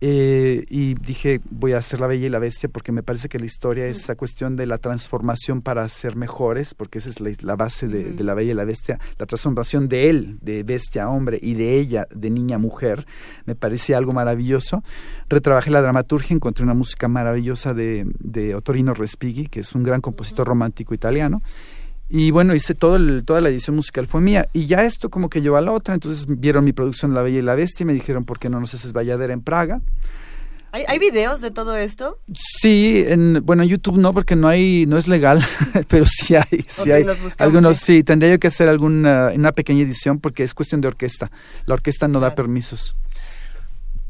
[0.00, 3.38] Eh, y dije, voy a hacer La Bella y la Bestia porque me parece que
[3.38, 7.30] la historia es esa cuestión de la transformación para ser mejores, porque esa es la,
[7.40, 11.04] la base de, de La Bella y la Bestia, la transformación de él, de bestia
[11.04, 13.06] a hombre, y de ella, de niña a mujer,
[13.46, 14.82] me parecía algo maravilloso.
[15.28, 20.00] Retrabajé la dramaturgia, encontré una música maravillosa de, de Ottorino Respighi, que es un gran
[20.00, 21.42] compositor romántico italiano.
[22.08, 24.48] Y bueno, hice todo el- toda la edición musical fue mía.
[24.52, 25.94] Y ya esto como que llevó a la otra.
[25.94, 28.60] Entonces vieron mi producción La Bella y la Bestia y me dijeron, ¿por qué no
[28.60, 29.80] nos haces Valladera en Praga?
[30.72, 32.18] ¿Hay, hay videos de todo esto?
[32.34, 35.40] Sí, en, bueno, en YouTube no, porque no hay, no es legal,
[35.88, 37.04] pero sí hay, sí hay.
[37.04, 37.98] buscamos, Algunos sí.
[37.98, 41.30] sí, tendría yo que hacer alguna, una pequeña edición porque es cuestión de orquesta.
[41.66, 42.96] La orquesta no da permisos.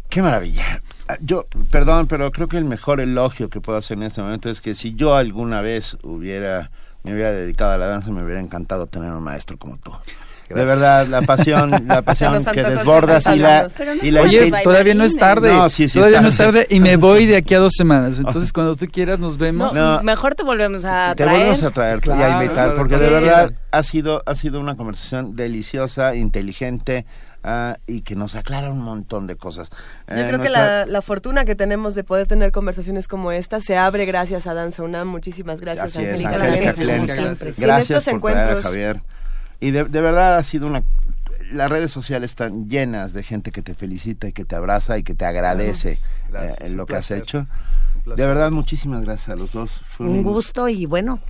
[0.09, 0.80] Qué maravilla.
[1.09, 4.49] Ah, Yo, perdón, pero creo que el mejor elogio que puedo hacer en este momento
[4.49, 6.70] es que si yo alguna vez hubiera,
[7.05, 9.92] me hubiera dedicado a la danza, me hubiera encantado tener un maestro como tú.
[10.48, 13.66] De verdad, la pasión, la pasión que desbordas y la,
[14.02, 15.52] y la Oye, todavía no es tarde.
[15.52, 16.66] No, sí, sí, todavía no es tarde.
[16.68, 18.18] y me voy de aquí a dos semanas.
[18.18, 19.74] Entonces, cuando tú quieras, nos vemos.
[19.74, 20.02] No.
[20.02, 21.38] Mejor te volvemos a te traer.
[21.38, 24.61] volvemos a traer y a Claro, invitar claro, porque de verdad ha sido ha sido
[24.61, 27.07] una conversación deliciosa inteligente
[27.45, 30.86] ah, y que nos aclara un montón de cosas Yo Eh, creo que nuestra- la,
[30.86, 34.82] la fortuna que tenemos de poder tener conversaciones como esta se abre gracias a Danza
[34.82, 35.07] UNAM.
[35.09, 36.32] Muchísimas gracias, Angélica
[36.74, 37.07] Klein.
[37.07, 37.53] siempre.
[37.57, 39.01] Gracias en estos por traer a encuentros Javier.
[39.61, 40.82] Y de, de verdad ha sido una...
[41.53, 45.03] Las redes sociales están llenas de gente que te felicita y que te abraza y
[45.03, 45.99] que te agradece
[46.30, 47.18] Gracias, eh, un lo que has placer.
[47.18, 47.47] hecho.
[48.05, 48.16] placer.
[48.24, 49.82] De verdad, muchísimas gracias a los dos.
[49.84, 51.20] Fue Un gusto y bueno,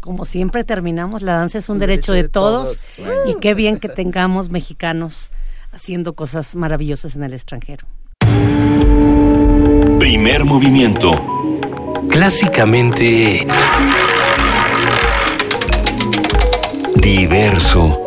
[0.00, 2.88] como siempre terminamos, la danza es un derecho de todos
[3.26, 5.30] y qué bien que tengamos mexicanos
[5.74, 7.86] haciendo cosas maravillosas en el extranjero.
[9.98, 11.10] Primer movimiento.
[12.08, 13.46] Clásicamente
[16.96, 18.00] diverso.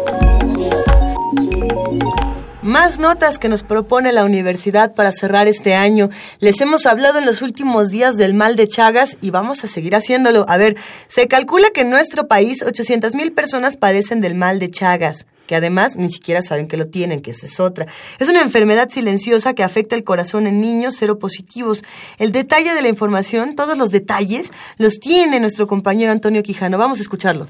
[2.61, 6.09] Más notas que nos propone la universidad para cerrar este año.
[6.39, 9.95] Les hemos hablado en los últimos días del mal de Chagas y vamos a seguir
[9.95, 10.45] haciéndolo.
[10.49, 10.75] A ver,
[11.07, 15.55] se calcula que en nuestro país 800 mil personas padecen del mal de Chagas que
[15.55, 17.87] además ni siquiera saben que lo tienen, que esa es otra.
[18.19, 21.83] Es una enfermedad silenciosa que afecta el corazón en niños seropositivos.
[22.19, 26.77] El detalle de la información, todos los detalles, los tiene nuestro compañero Antonio Quijano.
[26.77, 27.47] Vamos a escucharlo.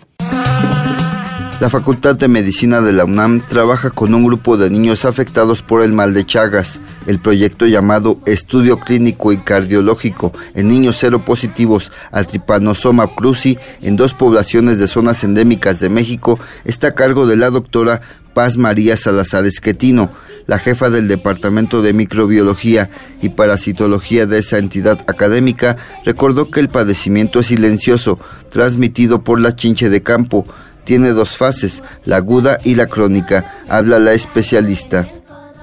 [1.60, 5.82] La Facultad de Medicina de la UNAM trabaja con un grupo de niños afectados por
[5.82, 6.80] el mal de Chagas.
[7.08, 14.14] El proyecto llamado Estudio Clínico y Cardiológico en niños seropositivos al Trypanosoma cruzi en dos
[14.14, 18.01] poblaciones de zonas endémicas de México está a cargo de la doctora
[18.36, 20.12] Paz María Salazar Esquetino,
[20.45, 26.70] la jefa del Departamento de Microbiología y Parasitología de esa entidad académica, recordó que el
[26.70, 28.20] padecimiento es silencioso,
[28.51, 30.45] transmitido por la chinche de campo,
[30.88, 35.05] tiene dos fases, la aguda y la crónica, habla la especialista.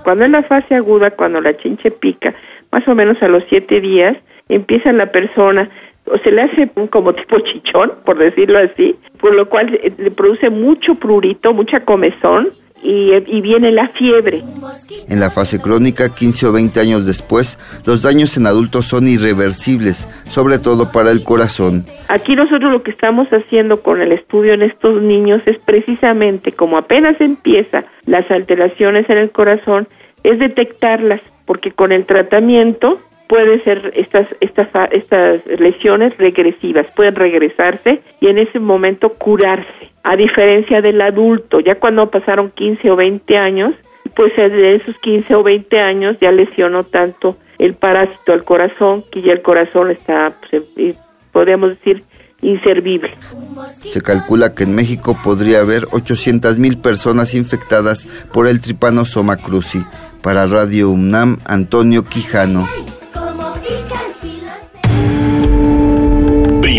[0.05, 2.35] Cuando es la fase aguda, cuando la chinche pica,
[2.70, 4.18] más o menos a los siete días,
[4.51, 5.70] empieza la persona,
[6.05, 10.11] o se le hace como tipo chichón, por decirlo así, por lo cual eh, le
[10.11, 12.51] produce mucho prurito, mucha comezón,
[12.85, 14.43] y, y viene la fiebre.
[15.09, 20.09] En la fase crónica, 15 o 20 años después, los daños en adultos son irreversibles,
[20.24, 21.85] sobre todo para el corazón.
[22.09, 26.76] Aquí nosotros lo que estamos haciendo con el estudio en estos niños es precisamente como
[26.76, 29.89] apenas empieza las alteraciones en el corazón,
[30.22, 33.01] es detectarlas, porque con el tratamiento
[33.35, 40.14] pueden ser estas, estas, estas lesiones regresivas, pueden regresarse y en ese momento curarse, a
[40.14, 43.74] diferencia del adulto, ya cuando pasaron 15 o 20 años,
[44.14, 49.20] pues de esos 15 o 20 años ya lesionó tanto el parásito al corazón que
[49.20, 50.95] ya el corazón está, pues, eh,
[51.32, 52.05] podríamos decir,
[52.41, 53.14] inservible.
[53.72, 59.82] Se calcula que en México podría haber 800 mil personas infectadas por el Trypanosoma cruzi.
[60.22, 62.66] Para Radio UNAM, Antonio Quijano.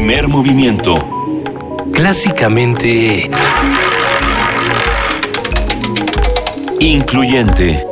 [0.05, 0.93] Primer movimiento.
[1.91, 3.27] Clásicamente
[6.79, 7.83] Incluyente.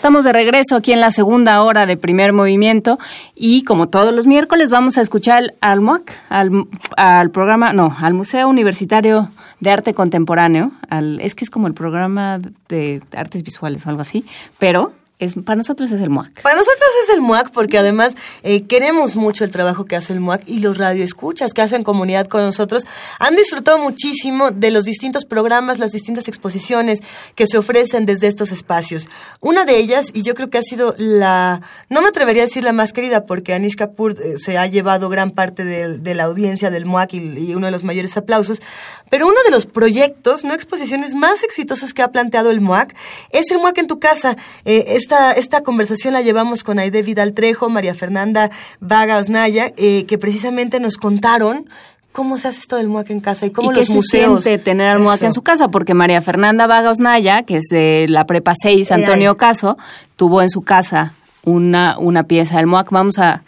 [0.03, 2.99] Estamos de regreso aquí en la segunda hora de primer movimiento
[3.37, 8.13] y como todos los miércoles vamos a escuchar al MUAC, al, al programa, no, al
[8.13, 9.29] Museo Universitario
[9.61, 14.03] de Arte Contemporáneo, al, es que es como el programa de artes visuales o algo
[14.03, 14.25] así,
[14.59, 14.93] pero
[15.25, 16.43] es, para nosotros es el MUAC.
[16.43, 20.21] Para nosotros es el MUAC porque además eh, queremos mucho el trabajo que hace el
[20.21, 22.87] MUAC y los radioescuchas que hacen comunidad con nosotros
[23.19, 27.01] han disfrutado muchísimo de los distintos programas, las distintas exposiciones
[27.35, 29.09] que se ofrecen desde estos espacios.
[29.41, 32.65] Una de ellas, y yo creo que ha sido la, no me atrevería a decir
[32.65, 36.71] la más querida porque Anish Kapoor eh, se ha llevado gran parte de, la audiencia
[36.71, 38.61] del MUAC y, y uno de los mayores aplausos,
[39.09, 42.95] pero uno de los proyectos, no exposiciones más exitosos que ha planteado el MUAC
[43.31, 44.37] es el MUAC en tu casa.
[44.65, 48.51] Eh, esta, esta conversación la llevamos con Aide Vidal Trejo, María Fernanda
[48.81, 51.69] Vaga Osnaya, eh, que precisamente nos contaron
[52.13, 54.43] cómo se hace esto del MUAC en casa y cómo ¿Y los qué museos.
[54.43, 55.69] se siente tener al MUAC en su casa?
[55.69, 59.37] Porque María Fernanda Vaga Osnaya, que es de la Prepa 6, Eh, Antonio.
[59.37, 59.77] Caso,
[60.17, 61.13] tuvo en su casa
[61.45, 62.91] una, una pieza del MUAC.
[62.91, 63.43] Vamos a,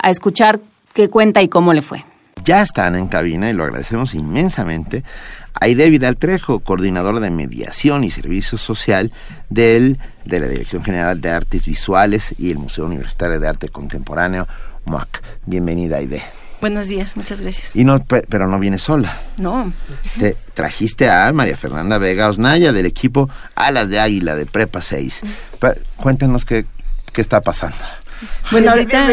[0.00, 0.58] a escuchar
[0.94, 2.02] qué cuenta y cómo le fue.
[2.44, 5.04] Ya están en cabina y lo agradecemos inmensamente.
[5.60, 9.12] Aide Vidal Trejo, coordinadora de mediación y servicio social
[9.50, 14.48] del, de la Dirección General de Artes Visuales y el Museo Universitario de Arte Contemporáneo,
[14.86, 15.22] MUAC.
[15.46, 16.22] Bienvenida, Aide.
[16.60, 17.74] Buenos días, muchas gracias.
[17.76, 19.18] Y no, pe- pero no viene sola.
[19.38, 19.72] No,
[20.18, 25.22] Te trajiste a María Fernanda Vega Osnaya del equipo Alas de Águila de Prepa 6.
[25.58, 26.66] Pa- cuéntanos qué,
[27.12, 27.76] qué está pasando.
[28.50, 29.08] Bueno, ahorita...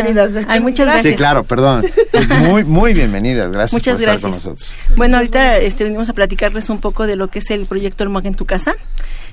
[0.48, 1.12] Ay, muchas gracias.
[1.12, 1.86] Sí, claro, perdón.
[2.42, 3.52] Muy, muy bienvenidas.
[3.52, 4.74] Gracias Muchas por estar con nosotros.
[4.96, 8.26] Bueno, ahorita este, venimos a platicarles un poco de lo que es el proyecto El
[8.26, 8.76] en tu casa.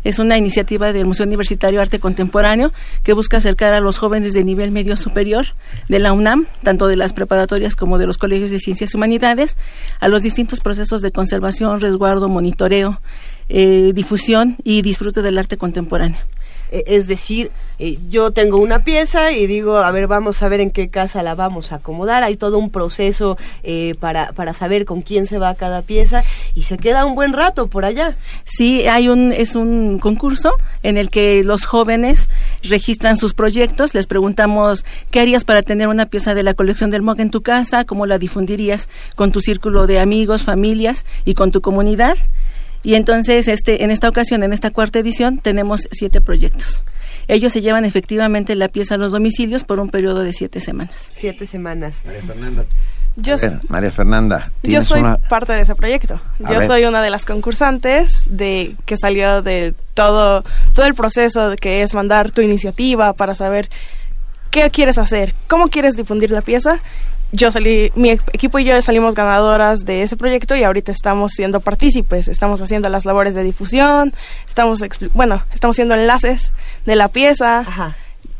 [0.04, 2.72] Es una iniciativa del Museo Universitario de Arte Contemporáneo
[3.02, 5.46] que busca acercar a los jóvenes de nivel medio superior
[5.88, 9.56] de la UNAM, tanto de las preparatorias como de los colegios de ciencias y humanidades,
[10.00, 13.00] a los distintos procesos de conservación, resguardo, monitoreo,
[13.48, 16.18] eh, difusión y disfrute del arte contemporáneo.
[16.74, 20.60] Eh, Es decir, eh, yo tengo una pieza y digo, a ver, vamos a ver
[20.60, 22.24] en qué casa la vamos a acomodar.
[22.24, 26.64] Hay todo un proceso eh, para, para saber con quién se va cada pieza y
[26.64, 28.16] se queda un buen rato por allá.
[28.44, 32.28] Sí, hay un es un concurso en el que los jóvenes
[32.64, 37.02] registran sus proyectos, les preguntamos qué harías para tener una pieza de la colección del
[37.02, 41.52] MOG en tu casa, cómo la difundirías con tu círculo de amigos, familias y con
[41.52, 42.16] tu comunidad.
[42.84, 46.84] Y entonces, este, en esta ocasión, en esta cuarta edición, tenemos siete proyectos.
[47.26, 51.10] Ellos se llevan efectivamente la pieza a los domicilios por un periodo de siete semanas.
[51.16, 52.02] Siete semanas.
[52.04, 52.64] María Fernanda.
[53.16, 55.16] Yo, ver, María Fernanda, yo tienes soy una...
[55.16, 56.20] parte de ese proyecto.
[56.44, 56.66] A Yo ver.
[56.66, 60.42] soy una de las concursantes de que salió de todo
[60.74, 63.70] todo el proceso de que es mandar tu iniciativa para saber
[64.50, 66.80] qué quieres hacer, cómo quieres difundir la pieza.
[67.36, 71.58] Yo salí, mi equipo y yo salimos ganadoras de ese proyecto y ahorita estamos siendo
[71.58, 74.14] partícipes, estamos haciendo las labores de difusión,
[74.46, 76.52] estamos, expli- bueno, estamos haciendo enlaces
[76.86, 77.64] de la pieza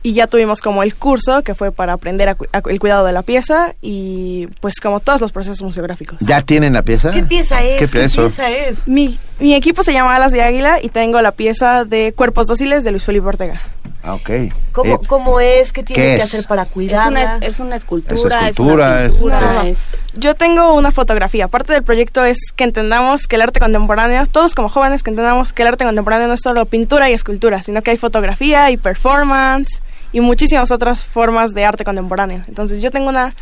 [0.05, 3.05] y ya tuvimos como el curso que fue para aprender a cu- a el cuidado
[3.05, 6.19] de la pieza y pues como todos los procesos museográficos.
[6.21, 7.11] ¿Ya tienen la pieza?
[7.23, 8.49] pieza ¿Qué pieza?
[8.49, 8.77] es?
[8.87, 12.85] Mi, mi equipo se llama Alas de Águila y tengo la pieza de Cuerpos Dóciles
[12.85, 13.61] de Luis Felipe Ortega.
[14.07, 14.31] Ah, ok.
[14.73, 15.73] ¿Cómo, Eh, cómo es?
[15.73, 17.09] ¿Qué tienes ¿qué que hacer para Es cuidarla?
[17.37, 21.49] una, es una escultura, Es una pintura, es- Yo tengo una fotografía.
[21.49, 25.55] Parte del proyecto es que entendamos que el arte contemporáneo, todos como jóvenes, que entendamos
[25.55, 28.77] que el arte contemporáneo no es solo pintura y escultura, sino que hay fotografía y
[28.77, 29.81] performance
[30.13, 32.43] y muchísimas otras formas de arte contemporáneo.
[32.47, 33.35] Entonces yo tengo una,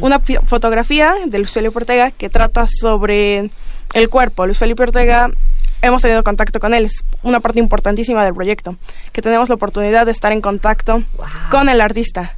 [0.00, 3.50] una pi- fotografía de Luis Felipe Ortega que trata sobre
[3.94, 4.46] el cuerpo.
[4.46, 5.30] Luis Felipe Ortega,
[5.82, 8.76] hemos tenido contacto con él, es una parte importantísima del proyecto,
[9.12, 11.02] que tenemos la oportunidad de estar en contacto
[11.50, 12.36] con el artista.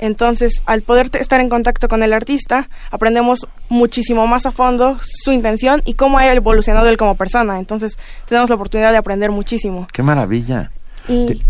[0.00, 5.32] Entonces, al poder estar en contacto con el artista, aprendemos muchísimo más a fondo su
[5.32, 7.58] intención y cómo ha evolucionado él como persona.
[7.58, 9.88] Entonces, tenemos la oportunidad de aprender muchísimo.
[9.92, 10.70] Qué maravilla.
[11.08, 11.42] Y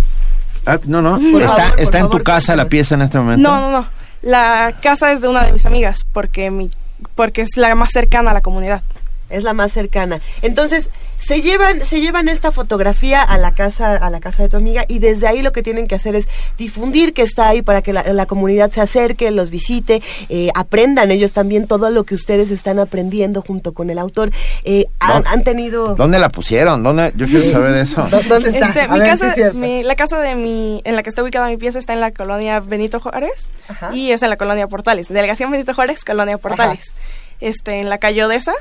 [0.66, 1.18] Ah, no, no.
[1.32, 3.48] Por ¿Está, favor, está en tu casa la pieza en este momento?
[3.48, 3.88] no, no, no.
[4.20, 6.68] La casa es de una de mis amigas porque mi
[7.14, 8.82] porque es la más cercana a la comunidad.
[9.30, 10.20] Es la más cercana.
[10.42, 10.90] Entonces,
[11.28, 14.86] se llevan, se llevan esta fotografía a la casa, a la casa de tu amiga,
[14.88, 16.26] y desde ahí lo que tienen que hacer es
[16.56, 20.00] difundir que está ahí para que la, la comunidad se acerque, los visite,
[20.30, 24.30] eh, aprendan ellos también todo lo que ustedes están aprendiendo junto con el autor.
[24.64, 26.82] Eh, han, han tenido ¿Dónde la pusieron?
[26.82, 27.12] ¿Dónde?
[27.14, 28.02] Yo quiero saber de eso.
[28.10, 28.68] ¿Dó- ¿Dónde está?
[28.68, 31.48] Este, mi ver casa, es mi- la casa de mi, en la que está ubicada
[31.48, 33.50] mi pieza está en la colonia Benito Juárez
[33.92, 35.08] y es en la colonia Portales.
[35.08, 36.94] Delegación Benito Juárez, colonia Portales.
[37.40, 38.54] Este, en la calle Odessa.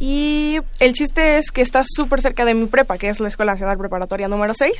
[0.00, 3.52] Y el chiste es que está súper cerca de mi prepa, que es la Escuela
[3.52, 4.72] Nacional Preparatoria número 6.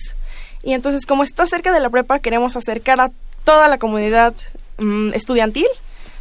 [0.62, 3.10] Y entonces, como está cerca de la prepa, queremos acercar a
[3.44, 4.34] toda la comunidad
[4.78, 5.66] mm, estudiantil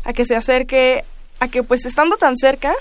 [0.04, 1.04] a que se acerque,
[1.40, 2.74] a que pues estando tan cerca,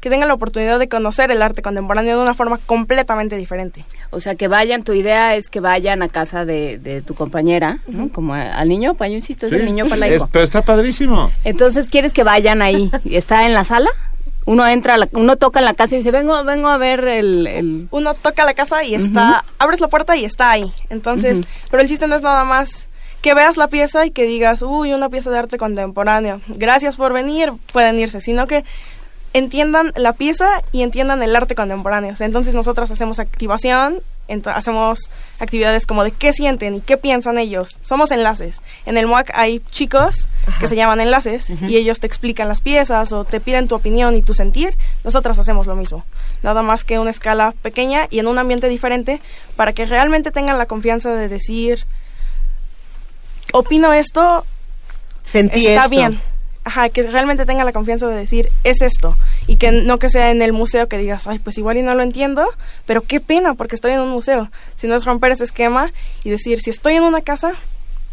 [0.00, 3.84] que tengan la oportunidad de conocer el arte contemporáneo de una forma completamente diferente.
[4.08, 7.80] O sea, que vayan, tu idea es que vayan a casa de, de tu compañera,
[7.86, 8.08] ¿no?
[8.08, 10.26] Como a- al niño, pa, yo insisto, es el niño Es- palaico.
[10.32, 11.30] pero está padrísimo.
[11.44, 12.90] Entonces, ¿quieres que vayan ahí?
[13.04, 13.90] ¿Y ¿Está en la sala?
[14.50, 17.06] Uno entra, a la- uno toca en la casa y dice, vengo, vengo a ver
[17.06, 17.46] el...
[17.46, 20.72] el- Uno toca la casa y está, abres la puerta y está ahí.
[20.90, 21.40] Entonces,
[21.70, 22.88] pero el chiste no es nada más
[23.22, 26.40] que veas la pieza y que digas, uy, una pieza de arte contemporáneo.
[26.48, 28.64] Gracias por venir, pueden irse, sino que
[29.34, 32.12] entiendan la pieza y entiendan el arte contemporáneo.
[32.12, 34.02] O sea, entonces nosotros hacemos activación,
[34.46, 34.98] hacemos
[35.38, 37.78] actividades como de qué sienten y qué piensan ellos.
[37.82, 38.60] Somos enlaces.
[38.86, 40.28] En el MOAC hay chicos
[40.58, 44.16] que se llaman enlaces y ellos te explican las piezas o te piden tu opinión
[44.16, 44.76] y tu sentir.
[45.04, 46.04] Nosotras hacemos lo mismo.
[46.42, 49.20] Nada más que una escala pequeña y en un ambiente diferente
[49.56, 51.84] para que realmente tengan la confianza de decir,
[53.52, 54.44] opino esto,
[55.22, 55.90] Sentí está esto.
[55.90, 56.20] bien.
[56.62, 59.16] Ajá, que realmente tenga la confianza de decir, es esto.
[59.46, 61.94] Y que no que sea en el museo que digas, ay, pues igual y no
[61.94, 62.46] lo entiendo,
[62.86, 64.50] pero qué pena porque estoy en un museo.
[64.74, 65.92] Sino es romper ese esquema
[66.22, 67.54] y decir, si estoy en una casa,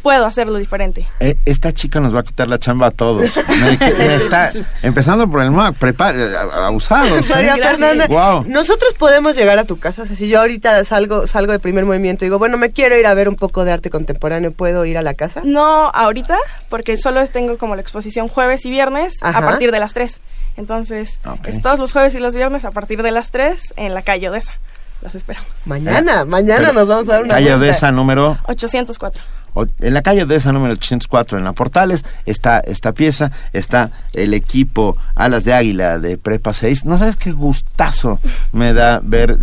[0.07, 1.05] puedo hacerlo diferente.
[1.19, 3.35] Eh, esta chica nos va a quitar la chamba a todos.
[3.35, 7.29] Está, empezando por el MAC, prepara, abusados.
[7.29, 7.61] María ¿eh?
[7.61, 8.45] Fernanda, Wow.
[8.47, 10.03] nosotros podemos llegar a tu casa.
[10.03, 12.95] O sea, si yo ahorita salgo, salgo de primer movimiento y digo, bueno, me quiero
[12.97, 15.41] ir a ver un poco de arte contemporáneo, ¿puedo ir a la casa?
[15.43, 16.37] No ahorita,
[16.69, 19.39] porque solo tengo como la exposición jueves y viernes Ajá.
[19.39, 20.21] a partir de las 3.
[20.55, 24.03] Entonces, es todos los jueves y los viernes a partir de las 3 en la
[24.03, 24.53] calle Odessa.
[25.01, 25.49] Los esperamos.
[25.65, 27.53] Mañana, mañana Pero, nos vamos a dar una Calle.
[27.53, 29.21] Odessa número 804.
[29.79, 34.33] En la calle de esa número 804 en la Portales está esta pieza, está el
[34.33, 36.85] equipo Alas de Águila de Prepa 6.
[36.85, 38.19] No sabes qué gustazo
[38.51, 39.37] me da ver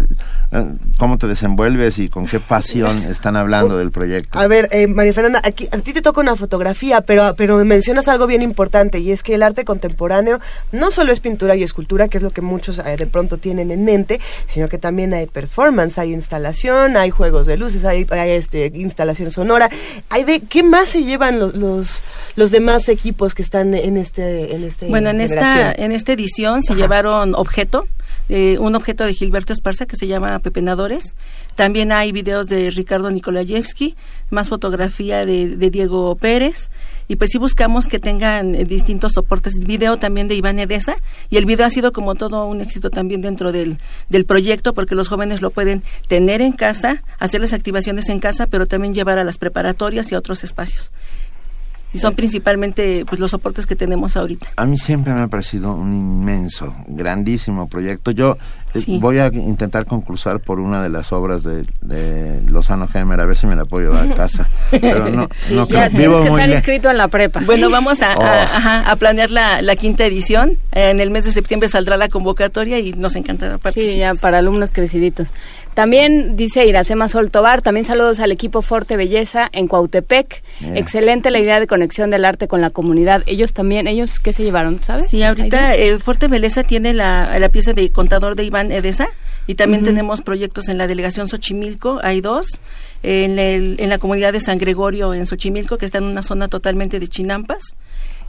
[0.52, 0.64] eh,
[0.98, 4.38] cómo te desenvuelves y con qué pasión están hablando del proyecto.
[4.38, 8.08] A ver, eh, María Fernanda, aquí, a ti te toca una fotografía, pero, pero mencionas
[8.08, 10.40] algo bien importante y es que el arte contemporáneo
[10.72, 13.70] no solo es pintura y escultura, que es lo que muchos eh, de pronto tienen
[13.70, 18.30] en mente, sino que también hay performance, hay instalación, hay juegos de luces, hay, hay,
[18.30, 19.68] este, instalación sonora.
[20.08, 22.02] Hay de, ¿Qué más se llevan los, los,
[22.36, 26.62] los demás equipos que están en este en este Bueno, en esta, en esta edición
[26.62, 27.86] se llevaron objeto,
[28.28, 31.16] eh, un objeto de Gilberto Esparza que se llama Pepenadores.
[31.56, 33.96] También hay videos de Ricardo Nikolayevsky,
[34.30, 36.70] más fotografía de, Diego Pérez.
[37.06, 39.58] Y pues sí buscamos que tengan eh, distintos soportes.
[39.58, 40.96] Video también de Iván Edesa.
[41.28, 43.78] Y el video ha sido como todo un éxito también dentro del,
[44.08, 48.46] del proyecto porque los jóvenes lo pueden tener en casa, hacer las activaciones en casa,
[48.46, 50.92] pero también llevar a las preparatorias y a otros espacios.
[51.94, 54.50] Y son principalmente pues los soportes que tenemos ahorita.
[54.56, 58.10] A mí siempre me ha parecido un inmenso, grandísimo proyecto.
[58.10, 58.36] Yo
[58.74, 58.98] eh, Sí.
[59.00, 63.36] voy a intentar concursar por una de las obras de, de Lozano Gemer, a ver
[63.36, 64.48] si me la puedo llevar a casa.
[64.72, 66.56] Pero no, Sí, no ya creo- vivo muy lejos.
[66.56, 67.40] inscrito en la prepa.
[67.46, 68.22] Bueno, vamos a, a- Oh.
[68.56, 70.56] ajá, a planear la, la quinta edición.
[70.72, 73.92] En el mes de septiembre saldrá la convocatoria y nos encantará participar.
[73.92, 75.32] Sí, ya para alumnos creciditos.
[75.74, 80.42] También dice Iracema Sol Tobar, también saludos al equipo Forte Belleza en Cuautepec.
[80.74, 83.22] Excelente la idea de conexión del arte con la comunidad.
[83.26, 85.10] Ellos también, ellos qué se llevaron, ¿sabes?
[85.10, 89.06] Sí, ahorita eh, Fuerte Beleza tiene la, la pieza de contador de Iván Edesa
[89.46, 92.46] y también tenemos proyectos en la delegación Xochimilco, hay dos,
[93.02, 96.48] en, el- en la comunidad de San Gregorio en Xochimilco, que está en una zona
[96.48, 97.62] totalmente de chinampas,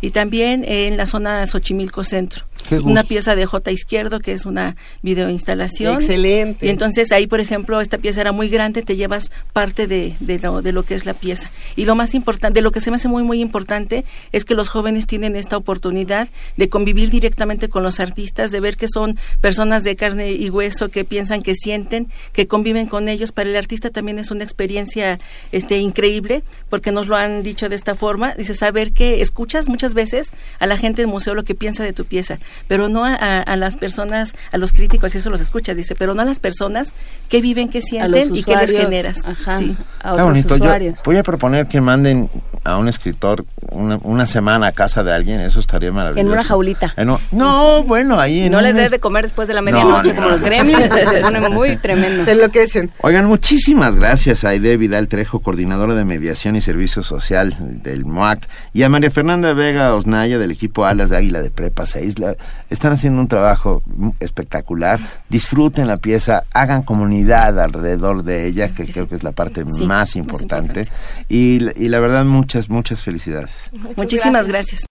[0.02, 2.44] y también en la zona Xochimilco Centro.
[2.72, 6.02] Una pieza de J Izquierdo, que es una videoinstalación.
[6.02, 6.66] Excelente.
[6.66, 10.40] Y entonces ahí, por ejemplo, esta pieza era muy grande, te llevas parte de, de,
[10.40, 11.52] lo, de lo que es la pieza.
[11.76, 14.56] Y lo más importante, de lo que se me hace muy, muy importante, es que
[14.56, 19.18] los jóvenes tienen esta oportunidad de convivir directamente con los artistas, de ver que son
[19.42, 23.32] personas de carne y hueso, que piensan, que sienten, que conviven con ellos.
[23.32, 25.20] Para el artista también es una experiencia
[25.52, 28.34] este, increíble, porque nos lo han dicho de esta forma.
[28.36, 31.94] Dice, saber que escuchas muchas veces a la gente del museo lo que piensa de
[31.94, 35.42] tu pieza, pero no a, a- a las personas, a los críticos, y eso los
[35.42, 36.94] escuchas, dice, pero no a las personas
[37.30, 39.26] que viven, que sienten y que les usuarios, generas.
[39.26, 39.76] ajá, Sí.
[40.02, 40.58] a bonito.
[40.58, 42.30] Yo voy a proponer que manden
[42.64, 46.26] a un escritor una, una semana a casa de alguien, eso estaría maravilloso.
[46.28, 46.94] En una jaulita.
[46.98, 49.62] En un- no, bueno, ahí en No le des es- de comer después de la
[49.62, 50.34] medianoche no, como no.
[50.34, 52.26] los gremlins, se pone muy tremendo.
[52.26, 52.92] Se enloquecen.
[53.02, 58.48] Oigan, muchísimas gracias a Aide Vidal Trejo, coordinadora de mediación y servicio social del MOAC,
[58.74, 62.20] y a María Fernanda Vega Osnaya del equipo Alas de Águila de Prepa 6.
[62.20, 62.36] La-
[62.70, 63.82] están haciendo un trabajo
[64.20, 65.00] espectacular.
[65.30, 69.86] Disfruten la pieza, hagan comunidad alrededor de ella, que creo que es la parte Sí,
[69.86, 70.88] más más importante.
[71.30, 73.72] Y, y la verdad, muchas, muchas felicidades.
[73.96, 74.86] Muchísimas gracias.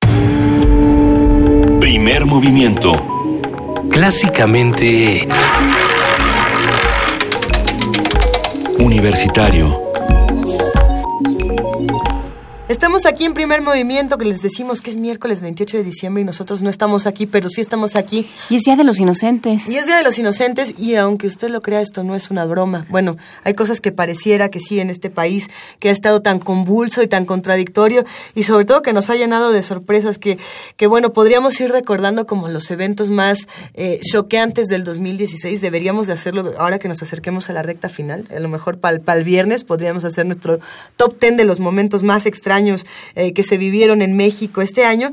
[1.81, 2.93] Primer movimiento.
[3.91, 5.29] Clásicamente
[8.79, 9.84] Universitario.
[12.67, 16.25] Estamos aquí en primer movimiento que les decimos que es miércoles 28 de diciembre y
[16.25, 18.27] nosotros no estamos aquí, pero sí estamos aquí.
[18.49, 19.69] Y es Día de los Inocentes.
[19.69, 22.47] Y es Día de los Inocentes y aunque usted lo crea, esto no es una
[22.47, 22.87] broma.
[22.89, 27.03] Bueno, hay cosas que pareciera que sí en este país que ha estado tan convulso
[27.03, 30.39] y tan contradictorio y sobre todo que nos ha llenado de sorpresas que,
[30.79, 33.41] que bueno, podríamos ir recordando como los eventos más
[33.75, 35.61] eh, choqueantes del 2016.
[35.61, 38.27] Deberíamos de hacerlo ahora que nos acerquemos a la recta final.
[38.35, 40.61] A lo mejor para el viernes podríamos hacer nuestro
[40.97, 42.54] top 10 de los momentos más extraños
[43.15, 45.11] eh, que se vivieron en México este año.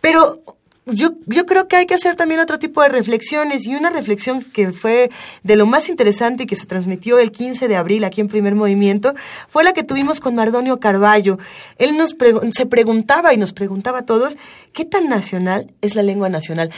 [0.00, 0.42] Pero
[0.86, 4.42] yo, yo creo que hay que hacer también otro tipo de reflexiones y una reflexión
[4.42, 5.10] que fue
[5.42, 8.54] de lo más interesante y que se transmitió el 15 de abril aquí en Primer
[8.54, 9.14] Movimiento
[9.48, 11.38] fue la que tuvimos con Mardonio Carballo.
[11.78, 12.16] Él nos
[12.52, 14.36] se preguntaba y nos preguntaba a todos
[14.72, 16.70] qué tan nacional es la lengua nacional.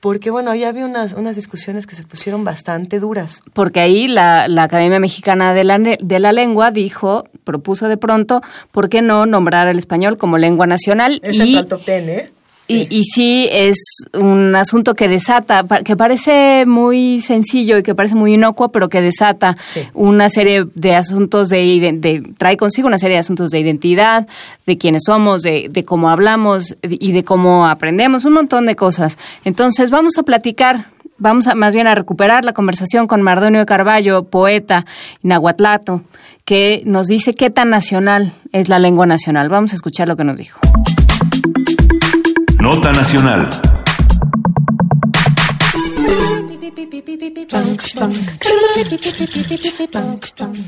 [0.00, 3.42] Porque bueno, ahí había unas, unas discusiones que se pusieron bastante duras.
[3.52, 8.40] Porque ahí la, la Academia Mexicana de la, de la Lengua dijo, propuso de pronto,
[8.70, 11.18] ¿por qué no nombrar el español como lengua nacional?
[11.24, 12.30] Es y, el top ten, ¿eh?
[12.68, 13.76] Y, y sí es
[14.12, 19.00] un asunto que desata, que parece muy sencillo y que parece muy inocuo, pero que
[19.00, 19.56] desata
[19.94, 24.28] una serie de asuntos de, de, trae consigo una serie de asuntos de identidad,
[24.66, 29.18] de quiénes somos, de, de cómo hablamos y de cómo aprendemos, un montón de cosas.
[29.44, 30.86] Entonces vamos a platicar
[31.20, 34.86] Vamos a, más bien a recuperar la conversación con Mardonio Carballo, poeta
[35.22, 36.02] nahuatlato,
[36.44, 39.48] que nos dice qué tan nacional es la lengua nacional.
[39.48, 40.60] Vamos a escuchar lo que nos dijo.
[42.68, 43.42] Nota Nacional.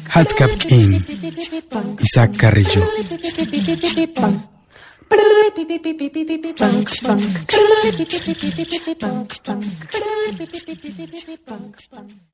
[0.08, 1.04] Hatzkap in.
[2.00, 2.82] Isaac Carrillo.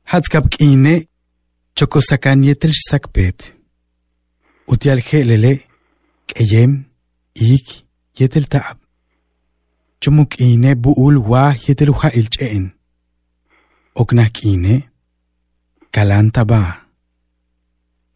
[0.04, 0.94] Hatskap kine
[1.74, 3.52] chokosakan yetel sakpet.
[4.70, 5.54] Utial helele
[6.26, 6.84] keyem
[7.32, 7.82] ik
[8.14, 8.85] yetel taab.
[10.00, 12.70] Chumuk ine buul wa yetel uha ilchen.
[13.94, 14.74] Oknak ine
[15.94, 16.62] kalanta ba.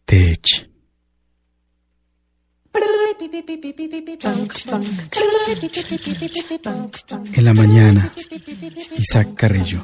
[0.05, 0.67] Tech.
[7.37, 8.13] En la mañana,
[8.97, 9.81] Isaac Carrillo.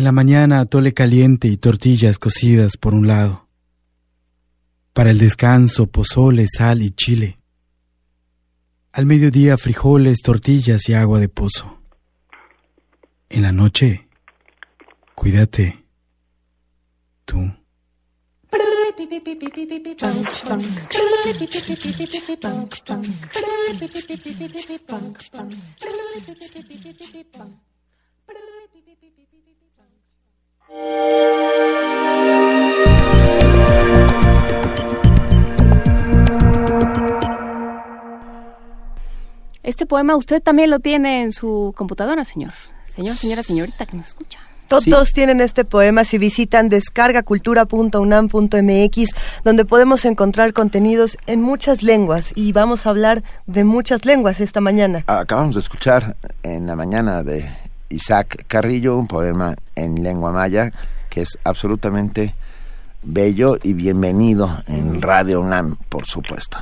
[0.00, 3.50] En la mañana, atole caliente y tortillas cocidas por un lado.
[4.94, 7.38] Para el descanso, pozole, sal y chile.
[8.92, 11.82] Al mediodía, frijoles, tortillas y agua de pozo.
[13.28, 14.08] En la noche,
[15.14, 15.84] cuídate.
[17.26, 17.52] Tú.
[39.62, 42.52] Este poema usted también lo tiene en su computadora, señor.
[42.84, 44.38] Señor, señora, señorita que nos escucha.
[44.68, 49.10] Todos tienen este poema si visitan descargacultura.unam.mx,
[49.42, 54.60] donde podemos encontrar contenidos en muchas lenguas y vamos a hablar de muchas lenguas esta
[54.60, 55.02] mañana.
[55.08, 57.50] Acabamos de escuchar en la mañana de
[57.90, 60.72] Isaac Carrillo un poema en lengua maya
[61.10, 62.34] que es absolutamente
[63.02, 66.58] bello y bienvenido en Radio UNAM, por supuesto.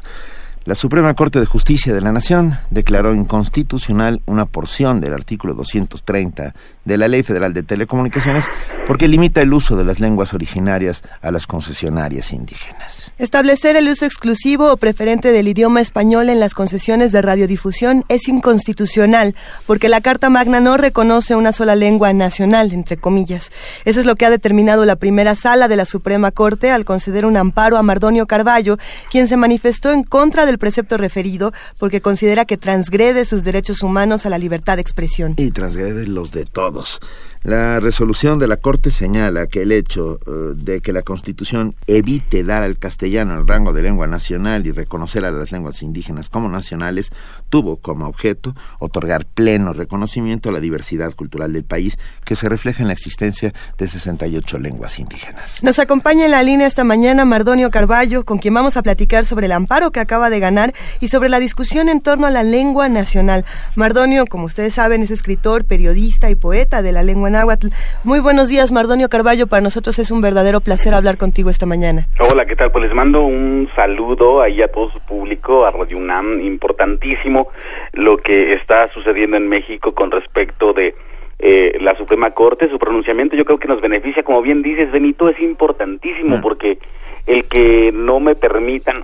[0.65, 6.55] La Suprema Corte de Justicia de la Nación declaró inconstitucional una porción del artículo 230
[6.89, 8.47] de la Ley Federal de Telecomunicaciones
[8.87, 13.13] porque limita el uso de las lenguas originarias a las concesionarias indígenas.
[13.19, 18.29] Establecer el uso exclusivo o preferente del idioma español en las concesiones de radiodifusión es
[18.29, 19.35] inconstitucional
[19.67, 23.53] porque la Carta Magna no reconoce una sola lengua nacional, entre comillas.
[23.85, 27.27] Eso es lo que ha determinado la primera sala de la Suprema Corte al conceder
[27.27, 28.79] un amparo a Mardonio Carballo,
[29.11, 34.25] quien se manifestó en contra del precepto referido porque considera que transgrede sus derechos humanos
[34.25, 35.35] a la libertad de expresión.
[35.37, 36.78] Y transgrede los de todos.
[36.79, 37.01] ます。
[37.49, 42.63] La resolución de la Corte señala que el hecho eh, de que la Constitución evite dar
[42.63, 47.11] al castellano el rango de lengua nacional y reconocer a las lenguas indígenas como nacionales
[47.49, 52.83] tuvo como objeto otorgar pleno reconocimiento a la diversidad cultural del país que se refleja
[52.83, 55.63] en la existencia de 68 lenguas indígenas.
[55.63, 59.47] Nos acompaña en la línea esta mañana Mardonio Carballo, con quien vamos a platicar sobre
[59.47, 62.91] el amparo que acaba de ganar y sobre la discusión en torno a la lengua
[62.91, 63.47] nacional.
[63.75, 67.69] Mardonio, como ustedes saben, es escritor, periodista y poeta de la lengua náhuatl.
[68.05, 69.47] Muy buenos días, Mardonio Carballo.
[69.47, 72.07] Para nosotros es un verdadero placer hablar contigo esta mañana.
[72.19, 72.73] Hola, ¿qué tal?
[72.73, 77.49] Pues les mando un saludo ahí a todo su público, a Radio UNAM, importantísimo
[77.93, 80.95] lo que está sucediendo en México con respecto de
[81.39, 85.29] eh, la Suprema Corte, su pronunciamiento yo creo que nos beneficia, como bien dices, Benito,
[85.29, 86.79] es importantísimo porque
[87.27, 89.03] el que no me permitan,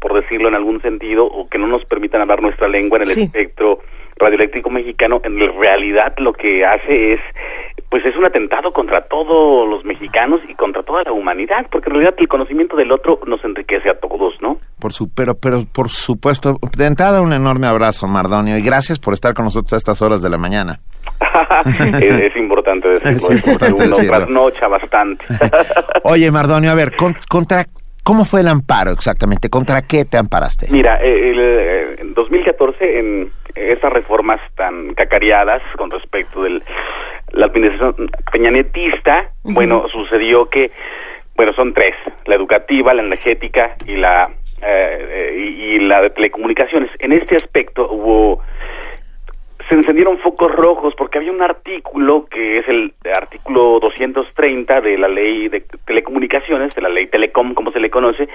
[0.00, 3.08] por decirlo en algún sentido, o que no nos permitan hablar nuestra lengua en el
[3.08, 3.22] Sí.
[3.22, 3.80] espectro
[4.16, 7.20] radioeléctrico mexicano, en realidad lo que hace es,
[7.90, 11.94] pues es un atentado contra todos los mexicanos y contra toda la humanidad, porque en
[11.94, 14.58] realidad el conocimiento del otro nos enriquece a todos, ¿no?
[14.80, 19.14] Por su, pero, pero por supuesto, de entrada un enorme abrazo, Mardonio, y gracias por
[19.14, 20.80] estar con nosotros a estas horas de la mañana.
[21.64, 25.24] es, es importante decirlo, Es importante uno trasnocha bastante.
[26.04, 27.64] Oye, Mardonio, a ver, con- contra,
[28.02, 29.48] ¿cómo fue el amparo exactamente?
[29.48, 30.66] ¿Contra qué te amparaste?
[30.70, 36.60] Mira, eh, el, eh, en 2014, en esas reformas tan cacareadas con respecto de
[37.34, 40.70] la administración peñanetista, bueno, sucedió que,
[41.36, 41.94] bueno, son tres,
[42.26, 44.30] la educativa, la energética y la,
[44.62, 46.90] eh, eh, y, y la de telecomunicaciones.
[46.98, 48.40] En este aspecto hubo
[49.68, 55.08] se encendieron focos rojos porque había un artículo que es el artículo 230 de la
[55.08, 58.28] ley de telecomunicaciones, de la ley Telecom como se le conoce,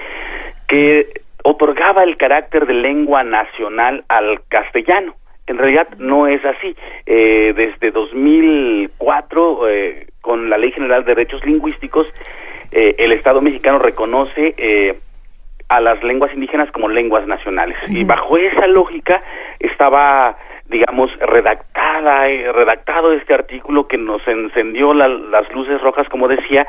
[0.66, 1.06] que
[1.44, 5.14] otorgaba el carácter de lengua nacional al castellano.
[5.50, 6.74] En realidad no es así.
[7.06, 12.06] Eh, desde 2004, eh, con la Ley General de Derechos Lingüísticos,
[12.72, 14.98] eh, el Estado mexicano reconoce eh,
[15.68, 17.76] a las lenguas indígenas como lenguas nacionales.
[17.88, 19.22] Y bajo esa lógica
[19.58, 20.36] estaba,
[20.68, 26.66] digamos, redactada, eh, redactado este artículo que nos encendió la- las luces rojas, como decía,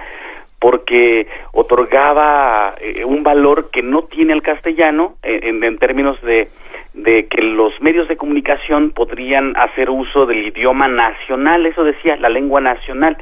[0.59, 6.49] porque otorgaba eh, un valor que no tiene el castellano en, en términos de,
[6.93, 12.29] de que los medios de comunicación podrían hacer uso del idioma nacional, eso decía, la
[12.29, 13.17] lengua nacional,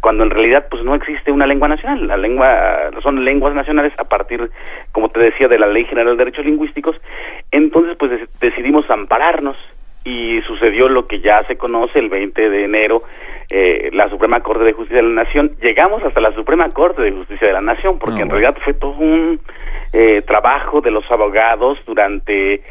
[0.00, 4.04] cuando en realidad pues no existe una lengua nacional, la lengua son lenguas nacionales a
[4.04, 4.48] partir,
[4.92, 6.96] como te decía, de la Ley General de Derechos Lingüísticos,
[7.50, 9.56] entonces pues decidimos ampararnos
[10.04, 13.02] y sucedió lo que ya se conoce el 20 de enero,
[13.50, 17.10] eh, la Suprema Corte de Justicia de la Nación, llegamos hasta la Suprema Corte de
[17.10, 19.40] Justicia de la Nación, porque Ah, en realidad fue todo un
[19.92, 22.62] eh, trabajo de los abogados durante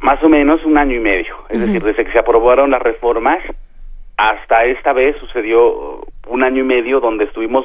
[0.00, 3.40] más o menos un año y medio, es decir, desde que se aprobaron las reformas
[4.18, 7.64] hasta esta vez sucedió un año y medio donde estuvimos,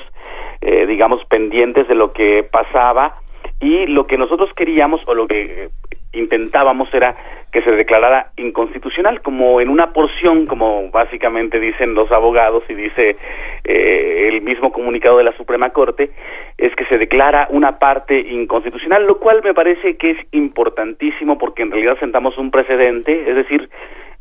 [0.62, 3.14] eh, digamos, pendientes de lo que pasaba
[3.60, 5.70] y lo que nosotros queríamos o lo que eh,
[6.14, 7.16] intentábamos era
[7.52, 13.16] que se declarara inconstitucional, como en una porción, como básicamente dicen los abogados y dice
[13.64, 16.12] eh, el mismo comunicado de la Suprema Corte,
[16.58, 21.64] es que se declara una parte inconstitucional, lo cual me parece que es importantísimo porque
[21.64, 23.70] en realidad sentamos un precedente, es decir,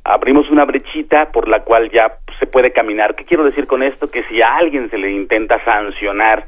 [0.05, 3.15] abrimos una brechita por la cual ya se puede caminar.
[3.15, 4.11] ¿Qué quiero decir con esto?
[4.11, 6.47] Que si a alguien se le intenta sancionar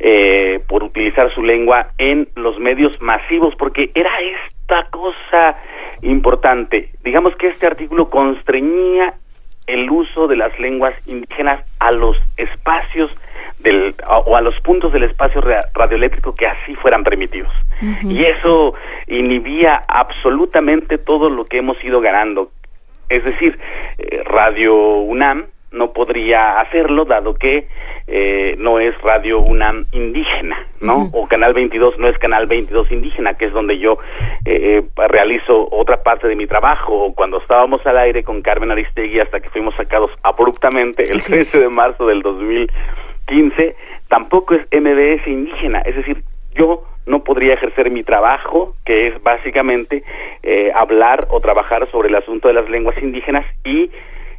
[0.00, 5.56] eh, por utilizar su lengua en los medios masivos, porque era esta cosa
[6.02, 6.88] importante.
[7.04, 9.14] Digamos que este artículo constreñía
[9.66, 13.14] el uso de las lenguas indígenas a los espacios
[13.60, 17.52] del, a- o a los puntos del espacio ra- radioeléctrico que así fueran permitidos.
[18.02, 18.74] Y eso
[19.06, 22.50] inhibía absolutamente todo lo que hemos ido ganando.
[23.08, 23.58] Es decir,
[23.98, 27.68] eh, Radio UNAM no podría hacerlo dado que
[28.08, 31.08] eh, no es Radio UNAM indígena, ¿no?
[31.12, 33.92] O Canal 22 no es Canal 22 indígena, que es donde yo
[34.44, 36.92] eh, eh, realizo otra parte de mi trabajo.
[37.04, 41.60] O cuando estábamos al aire con Carmen Aristegui hasta que fuimos sacados abruptamente el 13
[41.60, 43.76] de marzo del 2015,
[44.10, 45.80] tampoco es MBS indígena.
[45.80, 46.22] Es decir,
[46.54, 50.02] yo no podría ejercer mi trabajo, que es básicamente
[50.42, 53.90] eh, hablar o trabajar sobre el asunto de las lenguas indígenas y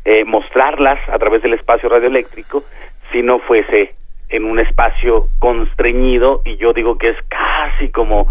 [0.06, 2.64] eh, mostrarlas a través del espacio radioeléctrico
[3.12, 3.94] si no fuese
[4.30, 8.28] en un espacio constreñido y yo digo que es casi como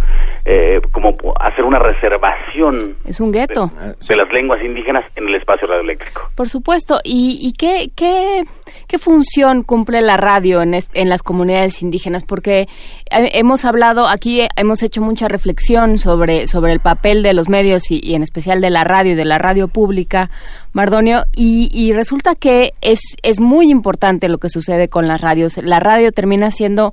[0.46, 3.70] eh, como hacer una reservación Es un gueto.
[4.08, 6.22] de las lenguas indígenas en el espacio radioeléctrico.
[6.34, 6.98] Por supuesto.
[7.04, 8.42] ¿Y, y qué, qué,
[8.90, 12.24] qué función cumple la radio en, en las comunidades indígenas?
[12.24, 12.62] Porque
[13.08, 17.92] eh, hemos hablado, aquí hemos hecho mucha reflexión sobre, sobre el papel de los medios
[17.92, 20.28] y, y en especial de la radio y de la radio pública,
[20.72, 25.56] Mardonio, y, y resulta que es, es muy importante lo que sucede con las radios.
[25.58, 26.92] La radio termina siendo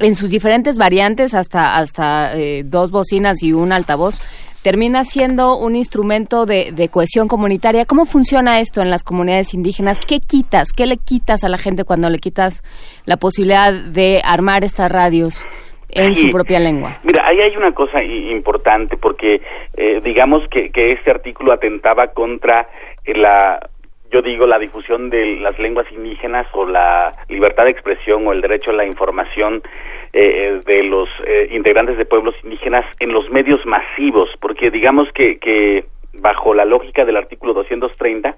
[0.00, 4.20] en sus diferentes variantes, hasta, hasta eh, dos bocinas y un altavoz,
[4.62, 7.84] termina siendo un instrumento de, de cohesión comunitaria.
[7.86, 10.00] ¿Cómo funciona esto en las comunidades indígenas?
[10.00, 10.72] ¿Qué quitas?
[10.72, 12.62] ¿Qué le quitas a la gente cuando le quitas
[13.06, 15.44] la posibilidad de armar estas radios
[15.90, 16.22] en Sí.
[16.22, 16.98] su propia lengua?
[17.04, 19.40] Mira, ahí hay una cosa importante porque
[19.76, 22.68] eh, digamos que, que este artículo atentaba contra
[23.04, 23.66] eh, la,
[24.12, 28.40] yo digo, la difusión de las lenguas indígenas o la libertad de expresión o el
[28.42, 29.62] derecho a la información
[30.12, 35.38] eh, de los eh, integrantes de pueblos indígenas en los medios masivos, porque digamos que,
[35.38, 35.84] que
[36.14, 38.36] bajo la lógica del artículo 230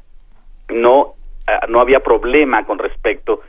[0.71, 1.15] no,
[1.47, 3.41] ah, no había problema con respecto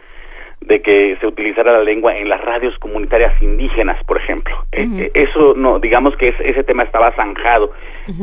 [0.66, 4.56] de que se utilizara la lengua en las radios comunitarias indígenas, por ejemplo.
[4.72, 7.72] Eh, eh, eso no, digamos que es- ese tema estaba zanjado,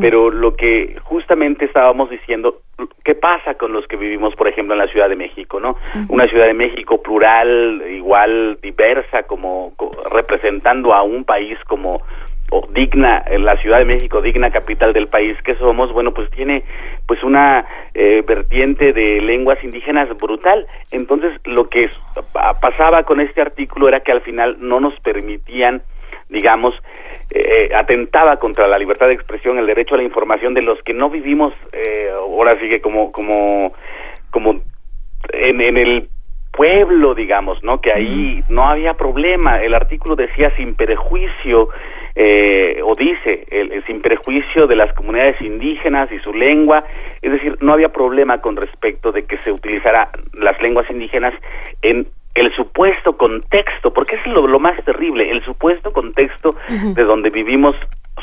[0.00, 2.58] pero lo que justamente estábamos diciendo,
[3.04, 5.76] ¿qué pasa con los que vivimos, por ejemplo, en la Ciudad de México, no?
[6.08, 12.00] Una Ciudad de México plural, igual diversa, como co- representando a un país como
[12.52, 16.64] o digna, la Ciudad de México, digna capital del país que somos, bueno, pues tiene
[17.10, 20.64] pues una eh, vertiente de lenguas indígenas brutal.
[20.92, 21.90] Entonces, lo que
[22.62, 25.82] pasaba con este artículo era que al final no nos permitían,
[26.28, 26.72] digamos,
[27.34, 30.94] eh, atentaba contra la libertad de expresión, el derecho a la información de los que
[30.94, 33.72] no vivimos, eh, ahora sí que como, como,
[34.30, 34.60] como
[35.32, 36.08] en, en el
[36.52, 37.80] pueblo, digamos, ¿no?
[37.80, 39.60] Que ahí no había problema.
[39.60, 41.70] El artículo decía sin perjuicio,
[42.22, 46.84] eh, o dice, el, el sin perjuicio de las comunidades indígenas y su lengua.
[47.22, 51.32] Es decir, no había problema con respecto de que se utilizara las lenguas indígenas
[51.80, 57.30] en el supuesto contexto, porque es lo, lo más terrible, el supuesto contexto de donde
[57.30, 57.74] vivimos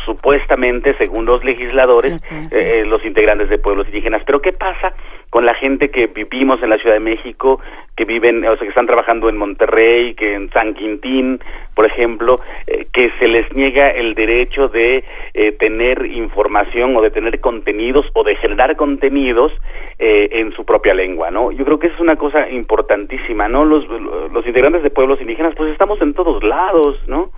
[0.07, 4.23] supuestamente, según los legisladores, eh, los integrantes de pueblos indígenas.
[4.25, 4.93] Pero ¿qué pasa
[5.29, 7.59] con la gente que vivimos en la Ciudad de México,
[7.95, 11.39] que viven, o sea, que están trabajando en Monterrey, que en San Quintín,
[11.75, 15.03] por ejemplo, eh, que se les niega el derecho de
[15.33, 19.51] eh, tener información o de tener contenidos o de generar contenidos
[19.99, 21.51] eh, en su propia lengua, ¿no?
[21.51, 23.65] Yo creo que es una cosa importantísima, ¿no?
[23.65, 27.31] Los, los integrantes de pueblos indígenas, pues estamos en todos lados, ¿no?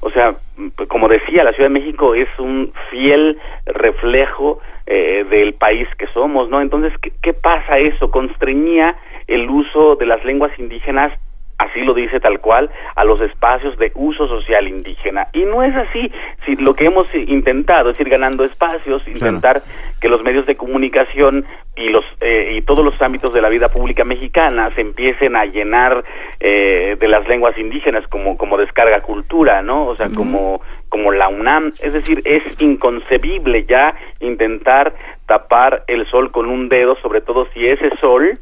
[0.00, 0.36] O sea,
[0.76, 6.06] p- como decía, la Ciudad de México es un fiel reflejo eh, del país que
[6.08, 6.60] somos, ¿no?
[6.60, 8.10] Entonces, ¿qué, qué pasa eso?
[8.10, 8.96] Constreñía
[9.26, 11.12] el uso de las lenguas indígenas
[11.58, 15.28] así lo dice tal cual, a los espacios de uso social indígena.
[15.32, 16.10] Y no es así.
[16.44, 19.62] Si lo que hemos intentado es ir ganando espacios, intentar
[20.00, 21.44] que los medios de comunicación
[21.76, 25.44] y los eh, y todos los ámbitos de la vida pública mexicana se empiecen a
[25.44, 26.04] llenar
[26.38, 29.86] eh, de las lenguas indígenas como como descarga cultura, ¿no?
[29.86, 34.94] O sea, como como la UNAM, es decir, es inconcebible ya intentar
[35.26, 38.38] tapar el sol con un dedo, sobre todo si ese sol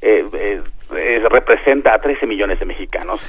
[0.00, 0.60] eh, eh,
[0.96, 3.20] eh, representa a 13 millones de mexicanos.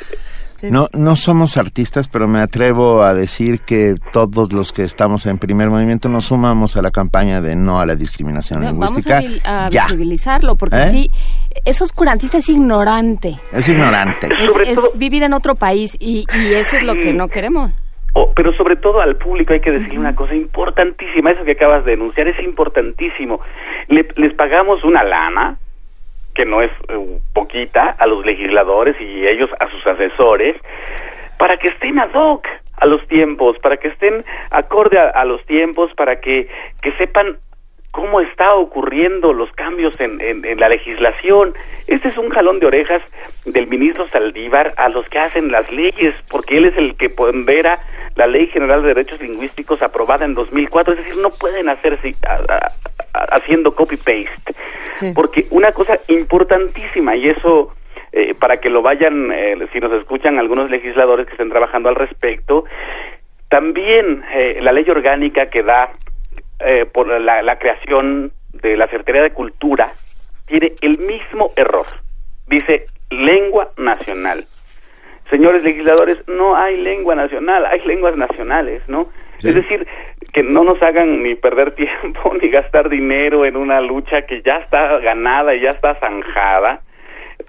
[0.72, 5.38] No, no somos artistas, pero me atrevo a decir que todos los que estamos en
[5.38, 9.18] primer movimiento nos sumamos a la campaña de no a la discriminación No, Vamos lingüística.
[9.18, 10.90] a, vil- a ya, visibilizarlo, porque ¿Eh?
[10.90, 11.12] sí,
[11.66, 13.38] es oscurantista, es ignorante.
[13.52, 14.30] es ignorante.
[14.40, 17.72] Es, es vivir en otro país y, y eso es lo que no queremos.
[18.14, 21.84] Oh, pero sobre todo al público hay que decirle una cosa importantísima, eso que acabas
[21.84, 23.42] de denunciar es importantísimo.
[23.90, 25.58] Le- les pagamos una lana,
[26.34, 30.56] que no es eh, poquita, a los legisladores y ellos a sus asesores,
[31.38, 32.48] para que estén ad hoc
[32.78, 36.48] a los tiempos, para que estén acorde a, los tiempos, para que,
[36.82, 37.38] que sepan
[37.92, 40.18] cómo está ocurriendo los cambios en,
[40.60, 41.54] la legislación.
[41.88, 43.04] Este es un jalón de orejas
[43.46, 47.80] del ministro Saldívar a los que hacen las leyes, porque él es el que pondera
[48.16, 51.78] la Ley General de Derechos Lingüísticos aprobada en 2004, es decir, no pueden a-
[53.14, 54.54] haciendo copy-paste,
[55.14, 57.74] porque una cosa importantísima, y eso
[58.12, 61.96] eh, para que lo vayan, eh, si nos escuchan algunos legisladores que estén trabajando al
[61.96, 62.66] respecto,
[63.50, 65.92] también eh, la ley orgánica que da
[66.60, 69.92] eh, por la, la creación de la Secretaría de Cultura
[70.46, 71.86] tiene el mismo error.
[72.48, 74.46] Dice lengua nacional.
[75.30, 79.08] Señores legisladores, no hay lengua nacional, hay lenguas nacionales, ¿no?
[79.42, 79.88] Es decir,
[80.34, 84.58] que no nos hagan ni perder tiempo ni gastar dinero en una lucha que ya
[84.58, 86.82] está ganada y ya está zanjada,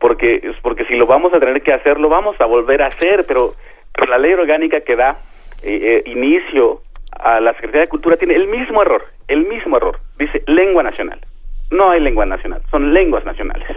[0.01, 3.25] porque porque si lo vamos a tener que hacer, lo vamos a volver a hacer,
[3.27, 3.53] pero,
[4.09, 5.17] la ley orgánica que da
[5.63, 6.83] eh, eh, inicio
[7.19, 9.99] a la Secretaría de Cultura tiene el mismo error, el mismo error.
[10.19, 11.21] Dice lengua nacional.
[11.71, 13.69] No hay lengua nacional, son lenguas nacionales.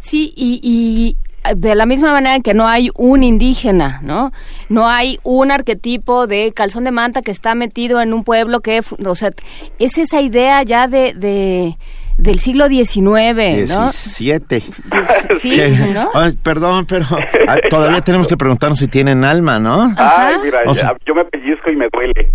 [0.00, 1.16] Sí, y, y
[1.56, 4.32] de la misma manera que no hay un indígena, ¿no?
[4.68, 8.82] No hay un arquetipo de calzón de manta que está metido en un pueblo que,
[8.82, 9.30] fu- o sea,
[9.78, 11.76] es esa idea ya de, de
[12.18, 13.14] del siglo XIX, ¿no?
[13.88, 14.62] 17.
[15.40, 15.60] Sí,
[15.92, 16.10] ¿no?
[16.14, 17.06] Ay, perdón, pero
[17.48, 19.92] ah, todavía tenemos que preguntarnos si tienen alma, ¿no?
[19.96, 22.32] Ay, mira, O sea- yo me pellizco y me duele.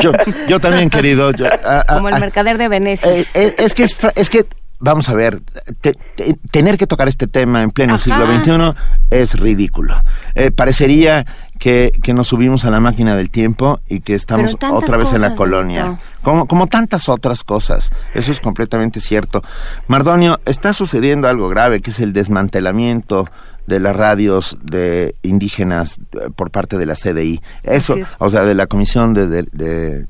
[0.00, 0.12] Yo,
[0.48, 1.32] yo también, querido.
[1.32, 3.10] yo- ah, ah, Como el mercader de Venecia.
[3.12, 4.44] eh, eh, es que es, fra- es que
[4.82, 5.40] vamos a ver,
[5.80, 8.04] te- te- tener que tocar este tema en pleno Ajá.
[8.04, 8.78] siglo XXI
[9.10, 9.94] es ridículo.
[10.34, 11.24] Eh, parecería
[11.58, 15.20] que, que nos subimos a la máquina del tiempo y que estamos otra vez en
[15.22, 15.98] la colonia.
[16.22, 17.90] Como, como tantas otras cosas.
[18.14, 19.42] Eso es completamente cierto.
[19.86, 23.28] Mardonio, está sucediendo algo grave, que es el desmantelamiento
[23.66, 27.40] de las radios de indígenas eh, por parte de la CDI.
[27.62, 28.08] Eso, es.
[28.18, 30.06] o sea, de la Comisión de- de- de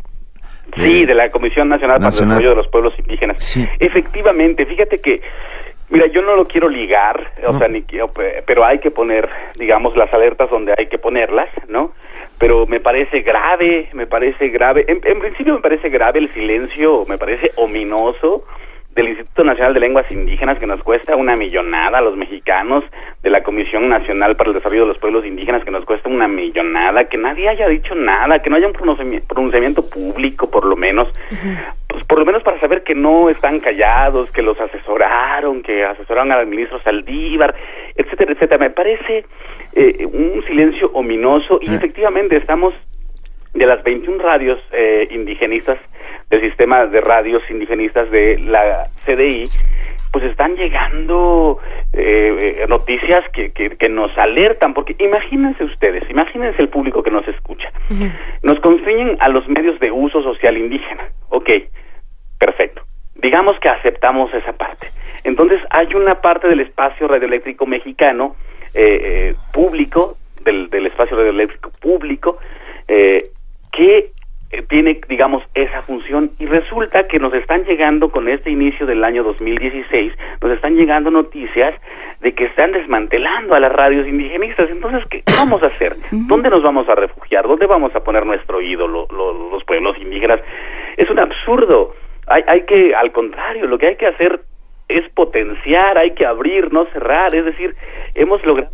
[0.77, 2.29] Sí, de la Comisión Nacional, para el.
[2.29, 3.43] Desarrollo de los Pueblos Indígenas.
[3.79, 5.21] Efectivamente, fíjate que,
[5.91, 9.29] mira, yo no lo quiero ligar, o sea, ni quiero, pe- pero hay que poner,
[9.57, 11.93] digamos, las alertas donde hay que ponerlas, ¿no?
[12.39, 17.05] Pero me parece grave, me parece grave, en, en principio me parece grave el silencio,
[17.09, 18.45] me parece ominoso
[18.95, 22.85] del Instituto Nacional de Lenguas Indígenas que nos cuesta una millonada a los mexicanos,
[23.23, 26.29] de la Comisión Nacional para el Desarrollo de los Pueblos Indígenas que nos cuesta una
[26.29, 30.77] millonada, que nadie haya dicho nada, que no haya un pronunciami- pronunciamiento público por lo
[30.77, 31.09] menos,
[31.89, 36.33] pues por lo menos para saber que no están callados, que los asesoraron, que asesoraron
[36.33, 37.55] al ministro Saldívar,
[37.97, 38.59] etcétera, etcétera.
[38.59, 39.25] Me parece
[39.75, 42.75] eh, un silencio ominoso y efectivamente estamos
[43.55, 45.79] de las 21 radios eh, indigenistas
[46.33, 49.51] del sistema de radios indigenistas de la CDI,
[50.11, 51.59] pues están llegando
[51.93, 57.11] eh, eh, noticias que, que, que nos alertan, porque imagínense ustedes, imagínense el público que
[57.11, 57.71] nos escucha.
[58.43, 61.05] Nos constriñen a los medios de uso social indígena.
[61.29, 61.51] Ok,
[62.39, 62.83] perfecto.
[63.15, 64.89] Digamos que aceptamos esa parte.
[65.25, 68.37] Entonces hay una parte del espacio radioeléctrico mexicano
[68.73, 72.39] eh, eh, público, del, del espacio radioeléctrico público,
[72.89, 73.27] eh,
[73.71, 74.13] que
[74.53, 79.03] eh, tiene, digamos, esa función y resulta que nos están llegando con este inicio del
[79.03, 80.13] año 2016,
[80.43, 81.75] nos están llegando noticias
[82.21, 84.71] de que están desmantelando a las radios indigenistas.
[84.71, 85.95] Entonces, ¿qué vamos a hacer?
[86.11, 87.49] ¿Dónde nos vamos a refugiar?
[87.49, 90.41] ¿Dónde vamos a poner nuestro ídolo, lo- los pueblos indígenas?
[90.97, 91.95] Es un absurdo.
[92.27, 94.41] Hay, hay que, al contrario, lo que hay que hacer
[94.89, 97.35] es potenciar, hay que abrir, no cerrar.
[97.35, 97.75] Es decir,
[98.15, 98.71] hemos logrado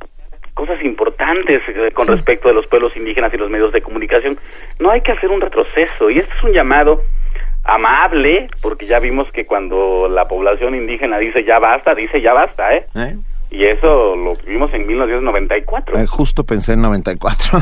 [0.58, 4.36] cosas importantes eh, con respecto de los pueblos indígenas y los medios de comunicación.
[4.80, 7.00] No hay que hacer un retroceso y este es un llamado
[7.62, 12.74] amable, porque ya vimos que cuando la población indígena dice ya basta, dice ya basta,
[12.74, 12.86] ¿eh?
[12.96, 13.14] ¿Eh?
[13.50, 15.96] Y eso lo vimos en 1994.
[15.96, 17.58] Eh, justo pensé en 94.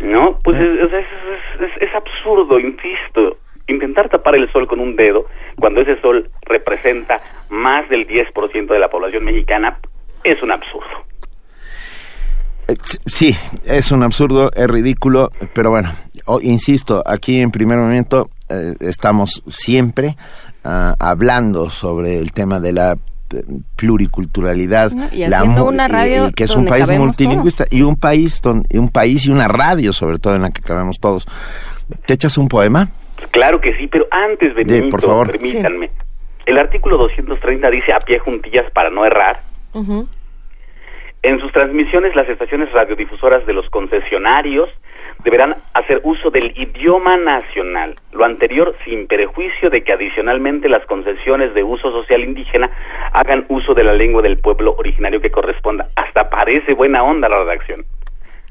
[0.00, 3.36] No, pues es, es- es- es- es absurdo, insisto,
[3.66, 5.26] intentar tapar el sol con un dedo
[5.58, 9.76] cuando ese sol representa más del 10% de la población mexicana
[10.24, 11.04] es un absurdo.
[12.70, 12.76] Eh,
[13.06, 15.92] Sí, es un absurdo, es ridículo, pero bueno,
[16.26, 20.16] o- insisto, aquí en primer momento eh, estamos siempre
[20.64, 23.42] ah, hablando sobre el tema de la eh,
[23.76, 27.96] pluriculturalidad No, y la una radio y que es un donde país multilingüista y un
[27.96, 31.26] país don- y un país y una radio sobre todo en la que cabemos todos
[32.06, 32.88] te echas un poema
[33.32, 35.30] Claro que sí, pero antes, De, Benito, por favor.
[35.30, 35.90] permítanme.
[36.46, 39.40] El artículo 230 dice a pie juntillas para no errar.
[41.22, 44.70] En sus transmisiones, las estaciones radiodifusoras de los concesionarios
[45.22, 51.52] deberán hacer uso del idioma nacional, lo anterior sin perjuicio de que adicionalmente las concesiones
[51.52, 52.70] de uso social indígena
[53.12, 55.88] hagan uso de la lengua del pueblo originario que corresponda.
[55.94, 57.84] Hasta parece buena onda la redacción.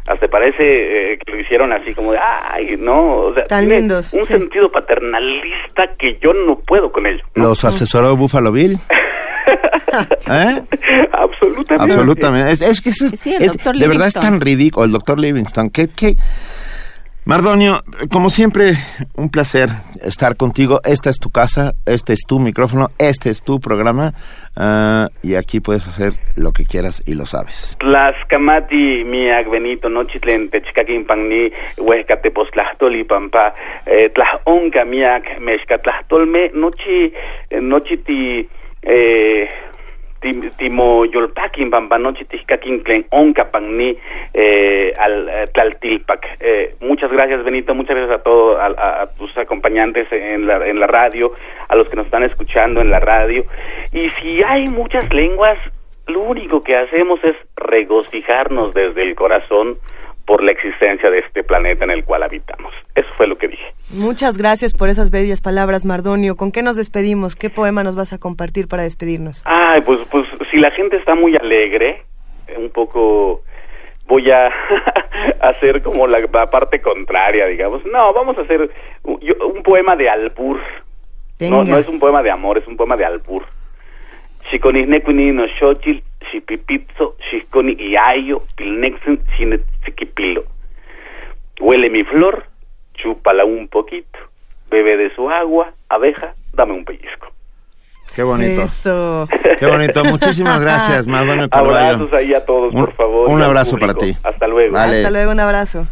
[0.06, 3.80] Hasta parece eh, que lo hicieron así como de, ay, no, o sea, Tan tiene
[3.80, 4.34] lindos, un sí.
[4.34, 7.24] sentido paternalista que yo no puedo con ello.
[7.36, 8.78] los asesoró Buffalo Bill
[10.30, 10.61] ¿Eh?
[11.11, 11.93] Absolutamente.
[11.93, 12.51] Absolutamente.
[12.51, 14.85] Es, es que eso es- Sí, el es- de verdad es tan ridículo.
[14.85, 15.69] El doctor Livingston.
[15.69, 16.15] Que, que...
[17.26, 18.73] Mardonio, como siempre,
[19.15, 19.69] un placer
[20.01, 20.80] estar contigo.
[20.84, 24.13] Esta es tu casa, este es tu micrófono, este es tu programa.
[24.55, 27.77] ah, y aquí puedes hacer lo que quieras y lo sabes.
[27.80, 33.53] Tlaxcamati miak Benito nochitlen techcaquin panni huescatepostlahtoli pampa
[33.85, 37.13] eh, tlajonca miak mexcatlahtolme nochi
[37.51, 38.49] eh, nochi ti
[38.81, 39.49] eh,
[40.19, 41.06] ti- timo
[43.51, 43.97] panni
[44.34, 45.47] eh, al eh,
[46.39, 47.73] eh, muchas gracias Benito.
[47.73, 51.31] Muchas gracias a todos a, tus acompañantes en la radio
[51.68, 53.43] a los que nos están escuchando en la radio.
[53.91, 55.57] Y si hay muchas lenguas
[56.07, 59.77] lo único que hacemos es regocijarnos desde el corazón
[60.30, 62.72] por la existencia de este planeta en el cual habitamos.
[62.93, 63.65] Eso fue lo que dije.
[63.89, 66.35] Muchas gracias por esas bellas palabras, Mardonio.
[66.35, 67.35] ¿Con qué nos despedimos?
[67.35, 69.41] ¿Qué poema nos vas a compartir para despedirnos?
[69.47, 72.03] Ay, pues, pues si la gente está muy alegre,
[72.56, 73.41] un poco
[74.07, 74.51] voy a
[75.41, 77.84] hacer como la, la parte contraria, digamos.
[77.88, 78.69] No, vamos a hacer
[79.06, 80.57] un, yo- un poema de albur.
[81.39, 81.64] No, Venga.
[81.72, 83.43] no es un poema de amor, es un poema de albur.
[86.32, 90.44] Xipipitzo, xisconi iayo, pilnexen, xinetzikipilo.
[91.60, 92.46] Huele mi flor,
[92.94, 94.20] chúpala un poquito,
[94.70, 97.28] bebe de su agua, abeja, dame un pellizco.
[98.16, 98.64] Qué bonito.
[98.64, 99.28] Eso.
[99.60, 100.04] Qué bonito.
[100.04, 101.78] Muchísimas gracias, Mardonio Carballo.
[101.96, 103.30] Abrazos ahí a todos, Un- por favor.
[103.30, 104.16] un abrazo para ti.
[104.24, 104.74] Hasta luego.
[104.74, 104.98] Vale.
[104.98, 105.88] Hasta luego, un abrazo.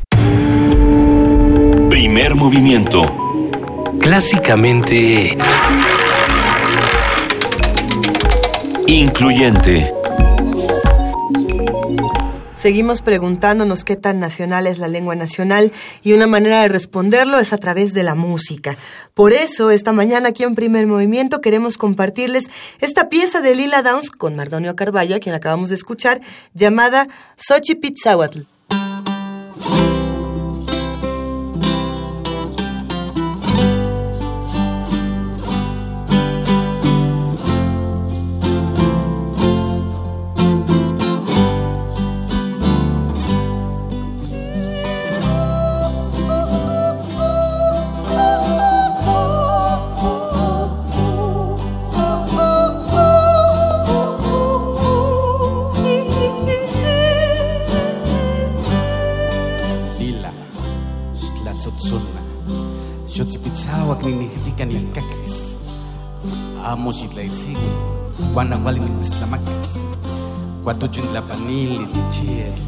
[1.90, 3.02] Primer movimiento.
[4.02, 5.38] Clásicamente
[8.88, 9.92] Incluyente.
[12.58, 15.72] Seguimos preguntándonos qué tan nacional es la lengua nacional
[16.02, 18.76] y una manera de responderlo es a través de la música.
[19.14, 22.46] Por eso, esta mañana aquí en Primer Movimiento queremos compartirles
[22.80, 26.20] esta pieza de Lila Downs con Mardonio Carballo, a quien acabamos de escuchar,
[26.56, 27.08] llamada
[27.38, 28.42] Xochipitzahuatl.
[67.18, 67.58] Amo xitlaitziui,
[68.34, 69.80] guanahuali nitztlamacas,
[70.64, 72.62] cuatuchin tlapanili chichietl,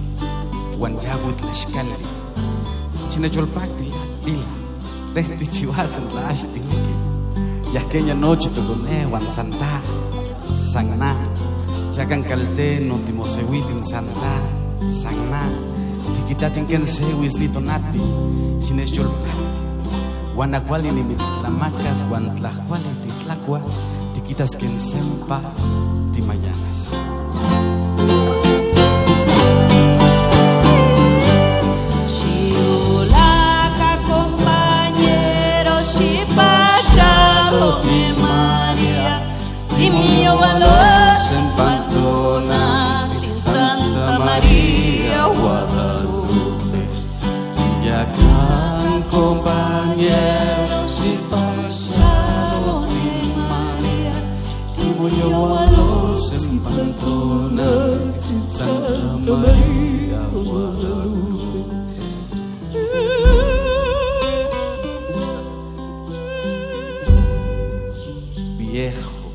[0.79, 2.05] uan yahui tlaxcali,
[3.09, 3.91] chinecholpacti
[4.25, 4.49] lila,
[5.13, 6.93] tehti chihuasen tlaxtiniki,
[7.73, 9.81] yahqueña noche toconehuan santa,
[10.53, 11.15] sanna,
[11.93, 14.31] tiacan calteno timosehuitin santa,
[14.89, 15.41] sanna,
[16.15, 18.01] tiquitatin ken sewis litonati,
[18.59, 19.59] sinecholpacti,
[20.35, 23.59] Guanacuali ni mitztlamacas, guantlacuali titlacua,
[24.29, 25.41] tiquitas quien sempa,
[26.13, 26.91] timayanas.
[32.15, 39.13] Chiulaca, compañero, chipachalo, mi María,
[39.79, 46.81] y mío valor en Pantona, sin Santa María, Guadalupe,
[47.83, 50.48] Yacán, compañero,
[58.17, 61.29] sin Santa María, Guadalupe.
[68.57, 69.31] viejo,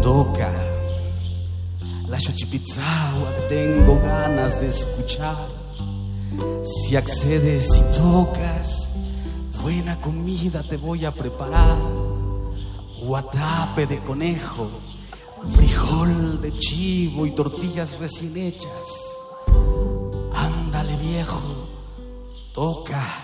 [0.00, 0.52] toca
[2.08, 5.36] la xochipizagua que tengo ganas de escuchar.
[6.62, 8.88] Si accedes y tocas,
[9.62, 11.76] buena comida te voy a preparar.
[13.02, 14.70] Guatape de conejo,
[15.54, 18.70] frijol de chivo y tortillas recién hechas.
[20.34, 21.42] Ándale viejo,
[22.52, 23.22] toca.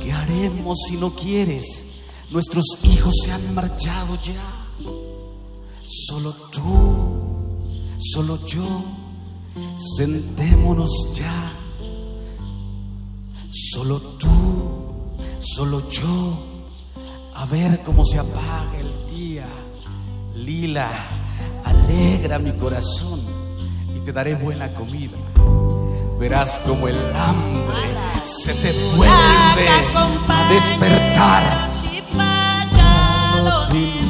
[0.00, 1.84] ¿Qué haremos si no quieres?
[2.30, 4.66] Nuestros hijos se han marchado ya.
[5.86, 8.84] Solo tú, solo yo,
[9.96, 11.52] sentémonos ya.
[13.50, 14.28] Solo tú,
[15.38, 16.38] solo yo,
[17.34, 19.07] a ver cómo se apaga el.
[20.38, 20.88] Lila,
[21.64, 23.20] alegra mi corazón
[23.94, 25.18] y te daré buena comida.
[26.18, 27.76] Verás como el hambre
[28.22, 29.68] se te vuelve
[30.28, 31.68] a despertar.
[31.80, 34.08] Chipachalo, mi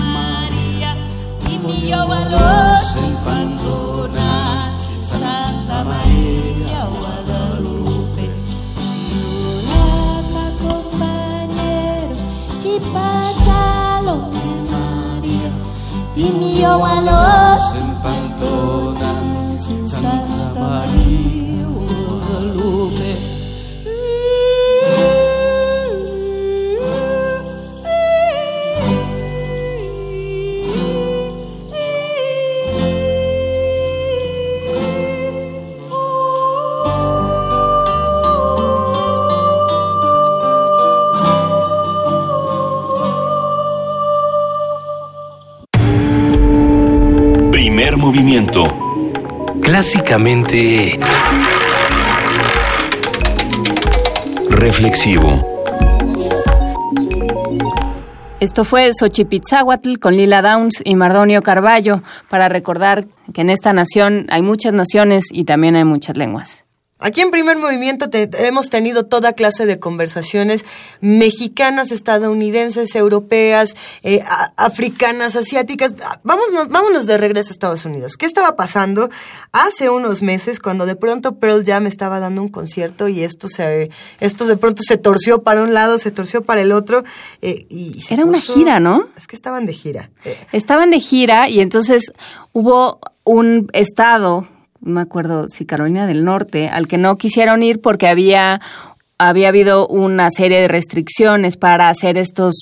[16.29, 19.13] y mío valor sin Pantona,
[19.87, 21.38] Santa María,
[47.89, 48.65] Primer movimiento.
[49.63, 51.01] Clásicamente
[54.51, 55.43] Reflexivo.
[58.41, 64.27] Esto fue Xochipitzahuatl con Lila Downs y Mardonio Carballo para recordar que en esta nación
[64.29, 66.68] hay muchas naciones y también hay muchas lenguas.
[67.01, 70.65] Aquí en Primer Movimiento te- hemos tenido toda clase de conversaciones
[71.01, 75.95] mexicanas, estadounidenses, europeas, eh, a- africanas, asiáticas.
[76.25, 78.17] Vámonos, vámonos de regreso a Estados Unidos.
[78.17, 79.11] ¿Qué estaba pasando
[79.53, 83.91] hace unos meses cuando de pronto Pearl Jam estaba dando un concierto y esto se,
[84.21, 87.05] esto de pronto se torció para un lado, se torció para el otro
[87.43, 89.07] eh, y Era una gira, ¿no?
[89.17, 90.11] Es que estaban de gira.
[90.25, 92.13] Eh, Estaban de gira y entonces
[92.53, 94.49] hubo un estado,
[94.81, 98.61] no me acuerdo si Carolina del Norte, al que no quisieron ir porque había
[99.21, 102.55] había habido una serie de restricciones para hacer estos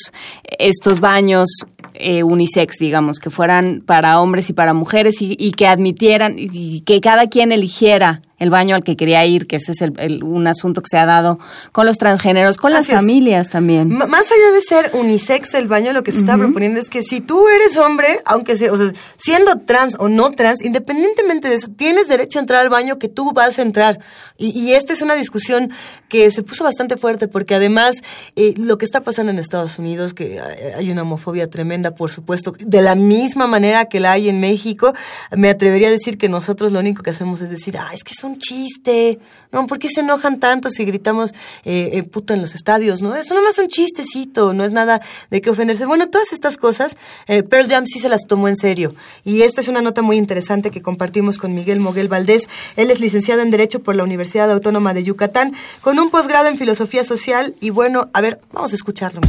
[0.59, 1.49] estos baños
[1.95, 6.81] eh, unisex, digamos, que fueran para hombres y para mujeres y, y que admitieran y,
[6.83, 10.23] que cada quien eligiera el baño al que quería ir, que ese es el- el-
[10.25, 11.39] un asunto que se ha dado
[11.73, 13.91] con los transgéneros, con las familias también.
[13.93, 17.03] M- más allá de ser unisex el baño, lo que se está proponiendo es que
[17.03, 21.55] si tú eres hombre, aunque sea, o sea, siendo trans o no trans, independientemente de
[21.55, 24.01] eso, tienes derecho a entrar al baño que tú vas a entrar.
[24.39, 25.71] Y, y esta es una discusión
[26.09, 27.97] que se puso bastante fuerte porque además
[28.37, 32.11] eh, lo que está pasando en Estados Unidos, que hay- hay una homofobia tremenda, por
[32.11, 34.93] supuesto, de la misma manera que la hay en México,
[35.35, 38.13] me atrevería a decir que nosotros lo único que hacemos es decir, ah, es que
[38.13, 39.19] es un chiste,
[39.53, 39.67] ¿no?
[39.67, 41.33] ¿Por qué se enojan tanto si gritamos
[41.65, 43.15] eh, eh, puto en los estadios, no?
[43.15, 45.01] Eso nomás es un chistecito, no es nada
[45.31, 45.87] de qué ofenderse.
[45.87, 46.97] Bueno, todas estas cosas,
[47.27, 48.95] eh, Pearl Jam sí se las tomó en serio.
[49.25, 52.49] Y esta es una nota muy interesante que compartimos con Miguel Moguel Valdés.
[52.77, 56.59] Él es licenciado en Derecho por la Universidad Autónoma de Yucatán, con un posgrado en
[56.59, 57.55] Filosofía Social.
[57.61, 59.21] Y bueno, a ver, vamos a escucharlo.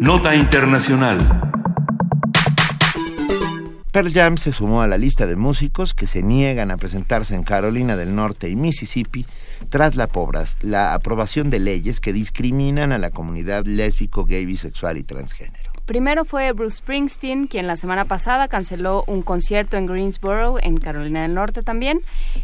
[0.00, 1.63] Nota Internacional.
[3.94, 7.44] Pearl Jam se sumó a la lista de músicos que se niegan a presentarse en
[7.44, 9.24] Carolina del Norte y Mississippi
[9.68, 10.08] tras la,
[10.62, 15.70] la aprobación de leyes que discriminan a la comunidad lésbico, gay, bisexual y transgénero.
[15.86, 21.22] Primero fue Bruce Springsteen, quien la semana pasada canceló un concierto en Greensboro, en Carolina
[21.22, 22.00] del Norte también,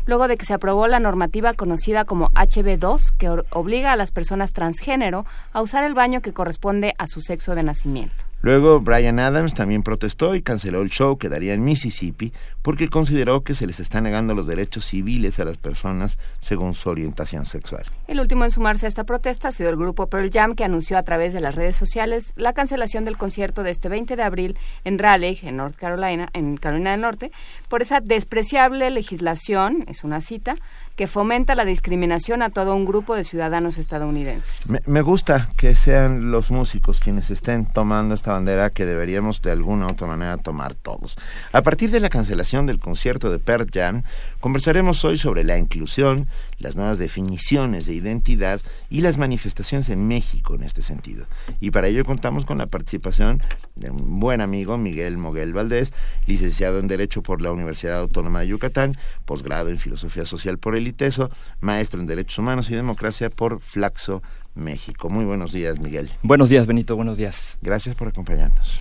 [0.06, 4.52] luego de que se aprobó la normativa conocida como HB2, que obliga a las personas
[4.52, 8.29] transgénero a usar el baño que corresponde a su sexo de nacimiento.
[8.42, 12.32] Luego, Brian Adams también protestó y canceló el show que daría en Mississippi
[12.62, 16.90] porque consideró que se les está negando los derechos civiles a las personas según su
[16.90, 17.84] orientación sexual.
[18.06, 20.98] El último en sumarse a esta protesta ha sido el grupo Pearl Jam, que anunció
[20.98, 24.58] a través de las redes sociales la cancelación del concierto de este 20 de abril
[24.84, 27.30] en Raleigh, en North Carolina, en Carolina del Norte,
[27.68, 30.56] por esa despreciable legislación, es una cita,
[30.96, 34.68] que fomenta la discriminación a todo un grupo de ciudadanos estadounidenses.
[34.68, 39.50] Me, me gusta que sean los músicos quienes estén tomando esta bandera que deberíamos de
[39.50, 41.16] alguna u otra manera tomar todos.
[41.52, 44.02] A partir de la cancelación del concierto de Pearl Jam,
[44.40, 46.26] conversaremos hoy sobre la inclusión,
[46.58, 48.60] las nuevas definiciones de identidad
[48.90, 51.26] y las manifestaciones en México en este sentido.
[51.60, 53.40] Y para ello contamos con la participación
[53.76, 55.92] de un buen amigo, Miguel Moguel Valdés,
[56.26, 58.96] licenciado en Derecho por la Universidad Autónoma de Yucatán,
[59.26, 64.22] posgrado en Filosofía Social por el ITESO, maestro en Derechos Humanos y Democracia por Flaxo
[64.56, 65.08] México.
[65.08, 66.10] Muy buenos días, Miguel.
[66.24, 67.58] Buenos días, Benito, buenos días.
[67.62, 68.80] Gracias por acompañarnos.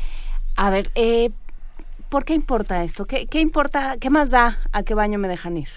[0.56, 1.30] A ver, eh,
[2.10, 3.06] ¿por qué importa esto?
[3.06, 3.98] ¿Qué, ¿Qué importa?
[4.00, 5.70] ¿Qué más da a qué baño me dejan ir?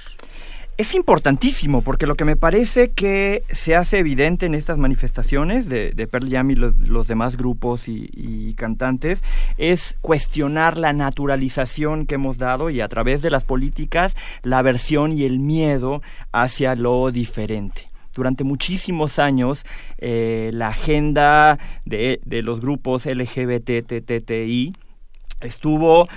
[0.78, 5.92] Es importantísimo porque lo que me parece que se hace evidente en estas manifestaciones de,
[5.92, 9.22] de Pearl Jam y los, demás grupos y, cantantes
[9.58, 15.12] es cuestionar la naturalización que hemos dado y a través de las políticas la aversión
[15.12, 16.00] y el miedo
[16.32, 17.90] hacia lo diferente.
[18.14, 19.64] Durante muchísimos años
[19.98, 24.72] eh, la agenda de, de los grupos LGBTTTI
[25.42, 26.08] estuvo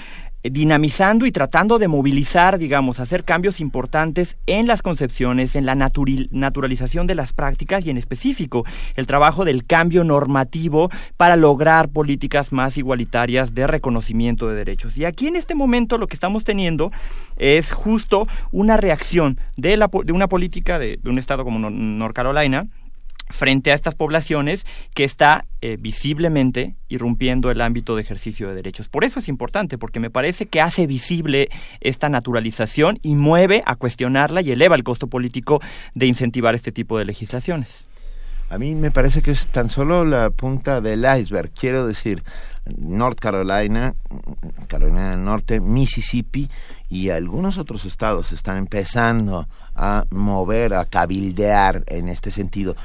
[0.44, 5.76] eh, dinamizando y tratando de movilizar, digamos, hacer cambios importantes en las concepciones, en la
[5.76, 8.64] naturalización de las prácticas y en específico
[8.96, 14.98] el trabajo del cambio normativo para lograr políticas más igualitarias de reconocimiento de derechos.
[14.98, 16.92] Y aquí en este momento lo que estamos teniendo
[17.38, 21.74] es justo una reacción de, la, de una política de, de un estado como Nor-
[21.74, 22.68] North Carolina,
[23.30, 28.88] frente a estas poblaciones que está eh, visiblemente irrumpiendo el ámbito de ejercicio de derechos.
[28.88, 31.50] Por eso es importante, porque me parece que hace visible
[31.82, 35.62] esta naturalización y mueve a cuestionarla y eleva el costo político
[35.94, 37.85] de incentivar este tipo de legislaciones.
[38.56, 41.52] A mí me parece que es tan solo la punta del iceberg.
[41.52, 42.24] Quiero decir,
[42.78, 43.96] North Carolina,
[44.68, 46.50] Carolina del Norte, Mississippi
[46.88, 52.78] y algunos otros estados están empezando a mover, a cabildear en este sentido.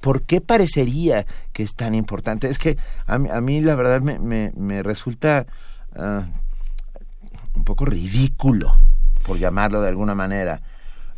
[0.00, 2.48] ¿Por qué parecería que es tan importante?
[2.48, 5.44] Es que a mí, a la verdad me, me, me resulta
[5.94, 6.24] ah,
[7.52, 8.78] un poco ridículo,
[9.26, 10.62] por llamarlo de alguna manera.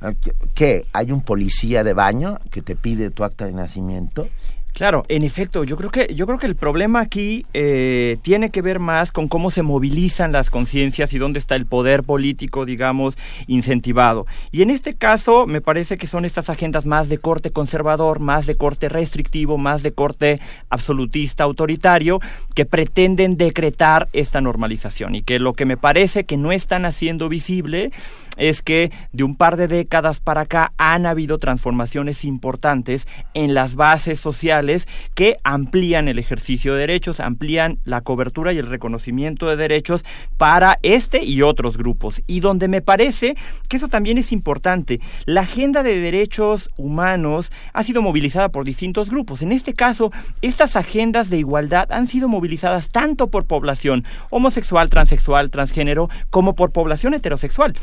[0.05, 0.87] Ah, ¿qué- ¿Qué?
[0.93, 4.29] ¿Hay un policía de baño que te pide tu acta de nacimiento?
[4.75, 8.61] Claro, en efecto, yo creo que yo creo que el problema aquí eh, tiene que
[8.61, 13.17] ver más con cómo se movilizan las conciencias y dónde está el poder político, digamos,
[13.47, 14.27] incentivado.
[14.51, 18.47] Y en este caso, me parece que son estas agendas más de corte conservador, más
[18.47, 20.41] de corte restrictivo, más de corte
[20.71, 22.19] absolutista, autoritario,
[22.57, 27.29] que pretenden decretar esta normalización y que lo que me parece que no están haciendo
[27.29, 27.93] visible
[28.37, 33.75] es que de un par de décadas para acá han habido transformaciones importantes en las
[33.75, 39.57] bases sociales que amplían el ejercicio de derechos, amplían la cobertura y el reconocimiento de
[39.57, 40.05] derechos
[40.37, 42.23] para este y otros grupos.
[42.27, 43.37] Y donde me parece
[43.69, 49.09] que eso también es importante, la agenda de derechos humanos ha sido movilizada por distintos
[49.11, 49.43] grupos.
[49.43, 50.13] En este caso,
[50.43, 56.73] estas agendas de igualdad han sido movilizadas tanto por población homosexual, transexual, transgénero, como por
[56.73, 57.75] población heterosexual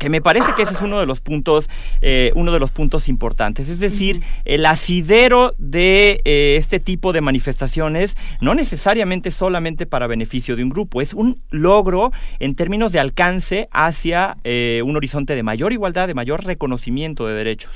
[0.00, 1.68] que me parece que ese es uno de los puntos
[2.00, 3.68] eh, uno de los puntos importantes.
[3.68, 10.56] Es decir el asidero de eh, este tipo de manifestaciones no necesariamente solamente para beneficio
[10.56, 15.42] de un grupo es un logro en términos de alcance hacia eh, un horizonte de
[15.42, 17.72] mayor igualdad de mayor reconocimiento de derechos.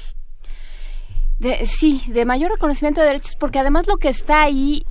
[1.39, 4.85] De, sí, de mayor reconocimiento de derechos, porque además lo que está ahí,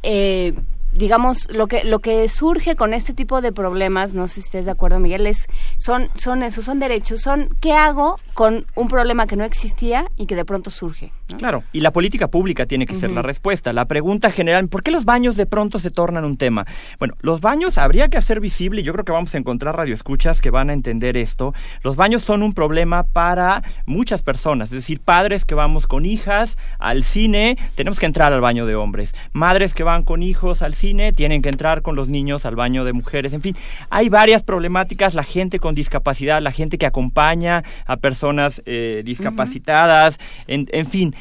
[0.93, 4.65] digamos, lo que lo que surge con este tipo de problemas, no sé si estés
[4.65, 5.47] de acuerdo, Miguel, es
[5.77, 10.25] son son esos, son derechos, son qué hago con un problema que no existía y
[10.25, 11.11] que de pronto surge.
[11.29, 11.37] ¿No?
[11.37, 13.73] Claro, y la política pública tiene que ser la respuesta.
[13.73, 16.65] La pregunta general, ¿por qué los baños de pronto se tornan un tema?
[16.99, 20.41] Bueno, los baños habría que hacer visible, y yo creo que vamos a encontrar radioescuchas
[20.41, 21.53] que van a entender esto.
[21.83, 26.57] Los baños son un problema para muchas personas, es decir, padres que vamos con hijas
[26.79, 29.13] al cine, tenemos que entrar al baño de hombres.
[29.31, 32.83] Madres que van con hijos al cine, tienen que entrar con los niños al baño
[32.85, 33.33] de mujeres.
[33.33, 33.55] En fin,
[33.89, 40.19] hay varias problemáticas, la gente con discapacidad, la gente que acompaña a personas eh, discapacitadas,
[40.47, 41.15] en, en fin.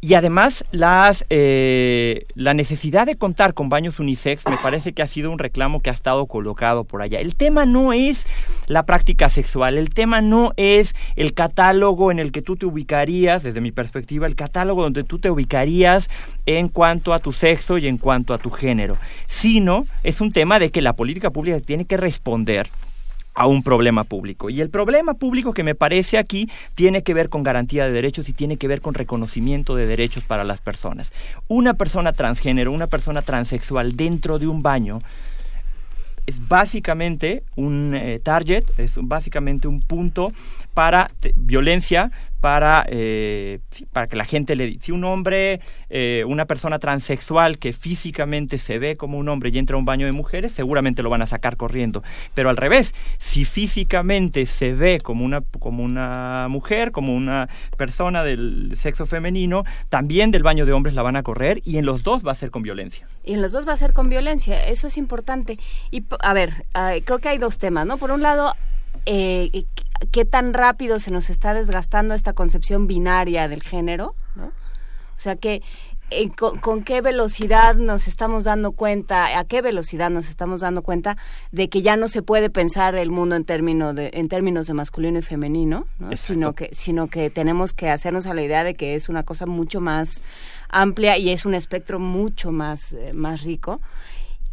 [0.00, 5.08] Y además las, eh, la necesidad de contar con baños unisex me parece que ha
[5.08, 7.18] sido un reclamo que ha estado colocado por allá.
[7.18, 8.24] El tema no es
[8.68, 13.42] la práctica sexual, el tema no es el catálogo en el que tú te ubicarías,
[13.42, 16.08] desde mi perspectiva, el catálogo donde tú te ubicarías
[16.46, 18.96] en cuanto a tu sexo y en cuanto a tu género,
[19.26, 22.68] sino es un tema de que la política pública tiene que responder
[23.38, 24.50] a un problema público.
[24.50, 28.28] Y el problema público que me parece aquí tiene que ver con garantía de derechos
[28.28, 31.12] y tiene que ver con reconocimiento de derechos para las personas.
[31.46, 34.98] Una persona transgénero, una persona transexual dentro de un baño
[36.26, 40.32] es básicamente un eh, target, es básicamente un punto
[40.78, 43.58] para violencia, para, eh,
[43.92, 44.78] para que la gente le...
[44.80, 45.58] Si un hombre,
[45.90, 49.84] eh, una persona transexual que físicamente se ve como un hombre y entra a un
[49.84, 52.04] baño de mujeres, seguramente lo van a sacar corriendo.
[52.34, 58.22] Pero al revés, si físicamente se ve como una, como una mujer, como una persona
[58.22, 62.04] del sexo femenino, también del baño de hombres la van a correr y en los
[62.04, 63.08] dos va a ser con violencia.
[63.24, 65.58] Y en los dos va a ser con violencia, eso es importante.
[65.90, 67.98] Y a ver, ah, creo que hay dos temas, ¿no?
[67.98, 68.54] Por un lado,
[69.06, 69.64] eh,
[70.12, 74.46] qué- tan rápido se nos está desgastando esta concepción binaria del género, ¿no?
[74.46, 75.62] O sea, que
[76.10, 80.80] eh, con, con qué velocidad nos estamos dando cuenta, a qué velocidad nos estamos dando
[80.82, 81.18] cuenta
[81.52, 84.74] de que ya no se puede pensar el mundo en términos de, en términos de
[84.74, 86.12] masculino y femenino, ¿no?
[86.16, 89.44] Sino que sino que tenemos que hacernos a la idea de que es una cosa
[89.44, 90.22] mucho más
[90.70, 93.80] amplia y es un espectro mucho más eh, más rico.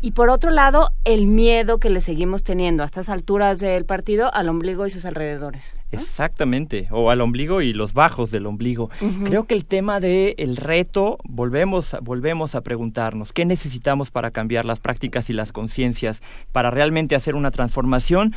[0.02, 4.32] Y por otro lado, el miedo que le seguimos teniendo a estas alturas del partido
[4.34, 5.64] al ombligo y sus alrededores.
[5.92, 8.90] Exactamente, o al ombligo y los bajos del ombligo.
[9.24, 14.32] Creo que el tema de el reto, volvemos, a- volvemos a preguntarnos, ¿qué necesitamos para
[14.32, 18.36] cambiar las prácticas y las conciencias, para realmente hacer una transformación?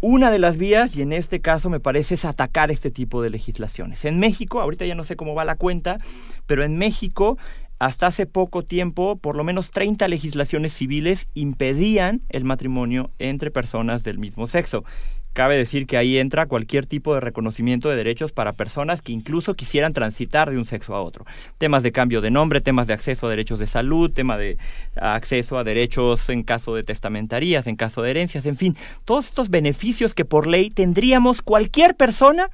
[0.00, 3.30] Una de las vías, y en este caso me parece, es atacar este tipo de
[3.30, 4.04] legislaciones.
[4.04, 5.98] En México, ahorita ya no sé cómo va la cuenta,
[6.46, 7.38] pero en México
[7.82, 14.04] hasta hace poco tiempo, por lo menos 30 legislaciones civiles impedían el matrimonio entre personas
[14.04, 14.84] del mismo sexo.
[15.32, 19.54] Cabe decir que ahí entra cualquier tipo de reconocimiento de derechos para personas que incluso
[19.54, 21.26] quisieran transitar de un sexo a otro.
[21.58, 24.58] Temas de cambio de nombre, temas de acceso a derechos de salud, tema de
[24.94, 29.50] acceso a derechos en caso de testamentarías, en caso de herencias, en fin, todos estos
[29.50, 32.48] beneficios que por ley tendríamos cualquier persona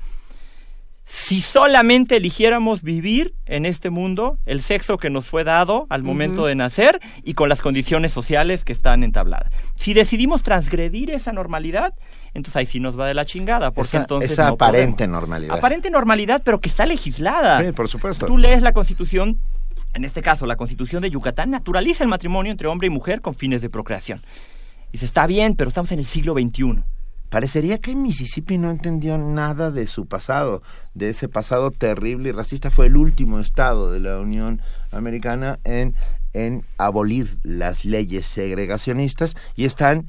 [1.11, 6.45] si solamente eligiéramos vivir en este mundo el sexo que nos fue dado al momento
[6.45, 9.51] de nacer y con las condiciones sociales que están entabladas.
[9.75, 11.95] Si decidimos transgredir esa normalidad,
[12.35, 15.13] entonces ahí sí nos va de la chingada, porque Esa- entonces esa no aparente podemos.
[15.23, 15.57] normalidad.
[15.57, 17.65] Aparente normalidad, pero que está legislada.
[17.65, 18.27] Sí, por supuesto.
[18.27, 19.39] Tú lees la Constitución,
[19.95, 23.35] en este caso la Constitución de Yucatán, naturaliza el matrimonio entre hombre y mujer con
[23.35, 24.21] fines de procreación.
[24.93, 26.83] Dice, está bien, pero estamos en el siglo XXI.
[27.31, 30.63] Parecería que Mississippi no entendió nada de su pasado,
[30.95, 32.71] de ese pasado terrible y racista.
[32.71, 35.95] Fue el último estado de la Unión Americana en,
[36.33, 40.07] en abolir las leyes segregacionistas y están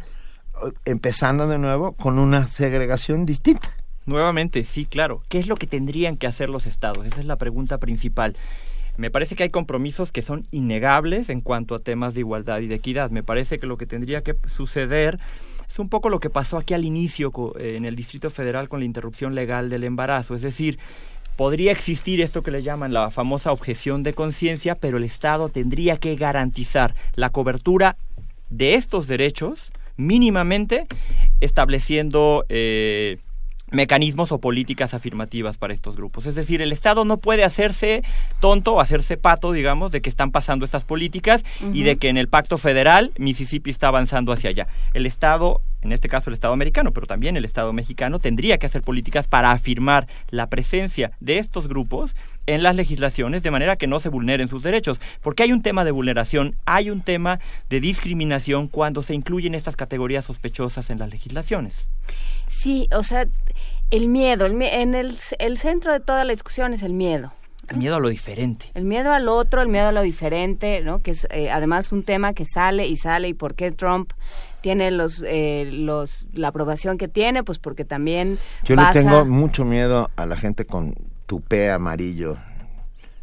[0.65, 3.69] eh, empezando de nuevo con una segregación distinta.
[4.05, 5.21] Nuevamente, sí, claro.
[5.27, 7.05] ¿Qué es lo que tendrían que hacer los estados?
[7.05, 8.37] Esa es la pregunta principal.
[8.95, 12.67] Me parece que hay compromisos que son innegables en cuanto a temas de igualdad y
[12.67, 13.11] de equidad.
[13.11, 15.19] Me parece que lo que tendría que suceder
[15.69, 18.79] es un poco lo que pasó aquí al inicio eh, en el Distrito Federal con
[18.79, 20.35] la interrupción legal del embarazo.
[20.35, 20.79] Es decir,
[21.35, 25.97] podría existir esto que le llaman la famosa objeción de conciencia, pero el Estado tendría
[25.97, 27.95] que garantizar la cobertura
[28.49, 30.87] de estos derechos mínimamente
[31.39, 33.17] estableciendo eh,
[33.71, 36.25] mecanismos o políticas afirmativas para estos grupos.
[36.25, 38.03] Es decir, el Estado no puede hacerse
[38.39, 41.43] tonto o hacerse pato, digamos, de que están pasando estas políticas
[41.73, 44.67] y de que en el pacto federal Mississippi está avanzando hacia allá.
[44.93, 48.65] El Estado, en este caso el Estado americano, pero también el Estado mexicano, tendría que
[48.65, 52.15] hacer políticas para afirmar la presencia de estos grupos
[52.45, 54.99] en las legislaciones de manera que no se vulneren sus derechos.
[55.22, 57.40] Porque hay un tema de vulneración, hay un tema
[57.70, 61.74] de discriminación cuando se incluyen estas categorías sospechosas en las legislaciones.
[62.48, 63.26] Sí, o sea,
[63.91, 67.34] el miedo, el mie- en el, el centro de toda la discusión es el miedo.
[67.68, 68.66] El miedo a lo diferente.
[68.74, 71.03] El miedo al otro, el miedo a lo diferente, ¿no?
[71.03, 74.11] Que es eh, además un tema que sale y sale y por qué Trump
[74.61, 79.24] tiene los eh, los la aprobación que tiene, pues porque también Yo pasa le tengo
[79.26, 80.95] mucho miedo a la gente con
[81.30, 82.38] tupé amarillo.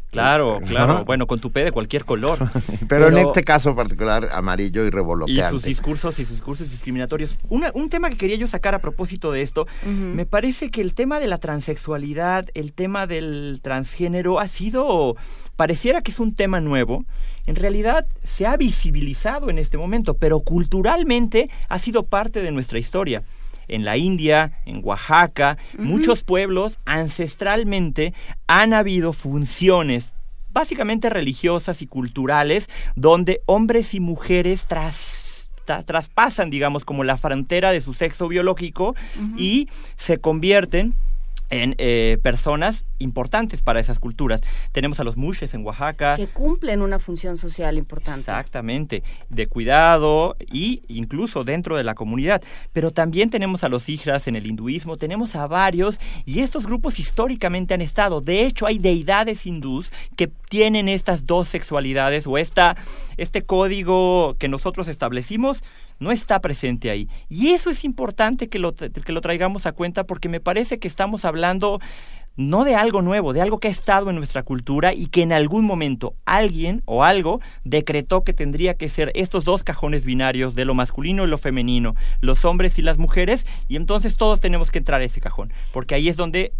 [0.09, 1.03] Claro, claro.
[1.03, 2.39] Bueno, con tu P de cualquier color.
[2.87, 5.49] Pero, en este caso particular, amarillo y y revoloteante.
[5.49, 7.37] sus discursos y sus discursos discriminatorios.
[7.49, 10.93] Una- un tema que quería yo sacar a propósito de esto, me parece que el
[10.93, 15.17] tema de la transexualidad, el tema del transgénero ha sido,
[15.57, 17.03] pareciera que es un tema nuevo.
[17.45, 22.79] En realidad se ha visibilizado en este momento, pero culturalmente ha sido parte de nuestra
[22.79, 23.23] historia.
[23.67, 28.13] En la India, en Oaxaca, muchos pueblos ancestralmente
[28.47, 30.13] han habido funciones
[30.51, 37.71] básicamente religiosas y culturales, donde hombres y mujeres tras tra- traspasan, digamos, como la frontera
[37.71, 38.95] de su sexo biológico
[39.37, 39.67] y
[39.97, 40.95] se convierten
[41.49, 44.41] en eh, personas importantes para esas culturas.
[44.71, 46.15] Tenemos a los mushes en Oaxaca.
[46.15, 48.21] Que cumplen una función social importante.
[48.21, 52.41] Exactamente, de cuidado y incluso dentro de la comunidad.
[52.73, 56.99] Pero también tenemos a los hijras en el hinduismo, tenemos a varios y estos grupos
[56.99, 58.21] históricamente han estado.
[58.21, 62.77] De hecho, hay deidades hindús que tienen estas dos sexualidades o esta,
[63.17, 65.63] este código que nosotros establecimos
[65.99, 67.09] no está presente ahí.
[67.29, 70.87] Y eso es importante que lo, que lo traigamos a cuenta porque me parece que
[70.87, 71.79] estamos hablando
[72.37, 75.33] no de algo nuevo, de algo que ha estado en nuestra cultura y que en
[75.33, 80.63] algún momento alguien o algo decretó que tendría que ser estos dos cajones binarios de
[80.63, 84.77] lo masculino y lo femenino, los hombres y las mujeres, y entonces todos tenemos que
[84.77, 86.53] entrar a ese cajón, porque ahí es donde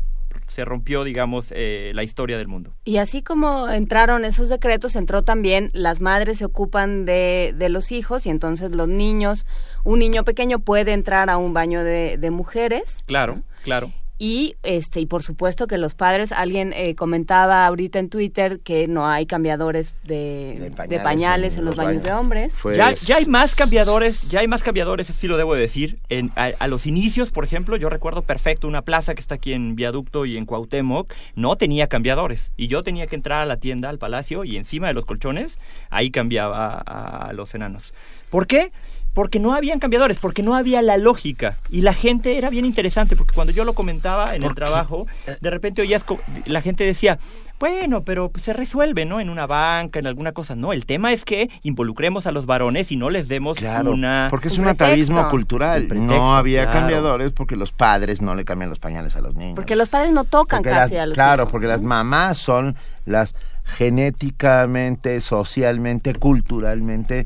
[0.58, 2.74] se rompió, digamos, eh, la historia del mundo.
[2.84, 7.92] Y así como entraron esos decretos, entró también las madres se ocupan de, de los
[7.92, 9.46] hijos y entonces los niños,
[9.84, 13.92] un niño pequeño puede entrar a un baño de, de mujeres Claro, claro.
[14.20, 18.88] Y este y por supuesto que los padres, alguien eh, comentaba ahorita en Twitter que
[18.88, 22.54] no hay cambiadores de, de pañales, en, los baños, de hombres.
[22.76, 26.00] Ya, ya hay más cambiadores, ya hay más cambiadores, sí lo debo decir.
[26.10, 29.54] En, a, a, los inicios, por ejemplo, yo recuerdo perfecto una plaza que está aquí
[29.54, 32.52] en Viaducto y en Cuauhtémoc, no tenía cambiadores.
[32.58, 35.60] Y yo tenía que entrar a la tienda, al palacio, y encima de los colchones,
[35.90, 37.94] ahí cambiaba a, a los enanos.
[38.30, 38.72] ¿Por qué?
[39.18, 41.58] Porque no habían cambiadores, porque no había la lógica.
[41.72, 45.08] Y la gente era bien interesante, porque cuando yo lo comentaba en el trabajo,
[45.42, 46.06] de repente oías,
[46.46, 47.18] la gente decía,
[47.60, 49.20] bueno, pero pues, se resuelve, ¿no?
[49.20, 50.56] En una banca, en alguna cosa.
[50.56, 54.28] No, el tema es que involucremos a los varones y no les demos claro, una...
[54.30, 55.88] Porque es un, un atavismo cultural.
[55.88, 56.80] Pretexto, no había claro.
[56.82, 59.56] cambiadores porque los padres no le cambian los pañales a los niños.
[59.56, 62.38] Porque los padres no tocan porque casi las, a los Claro, hijos, porque las mamás
[62.38, 62.76] son
[63.06, 63.34] las
[63.64, 67.26] genéticamente, socialmente, culturalmente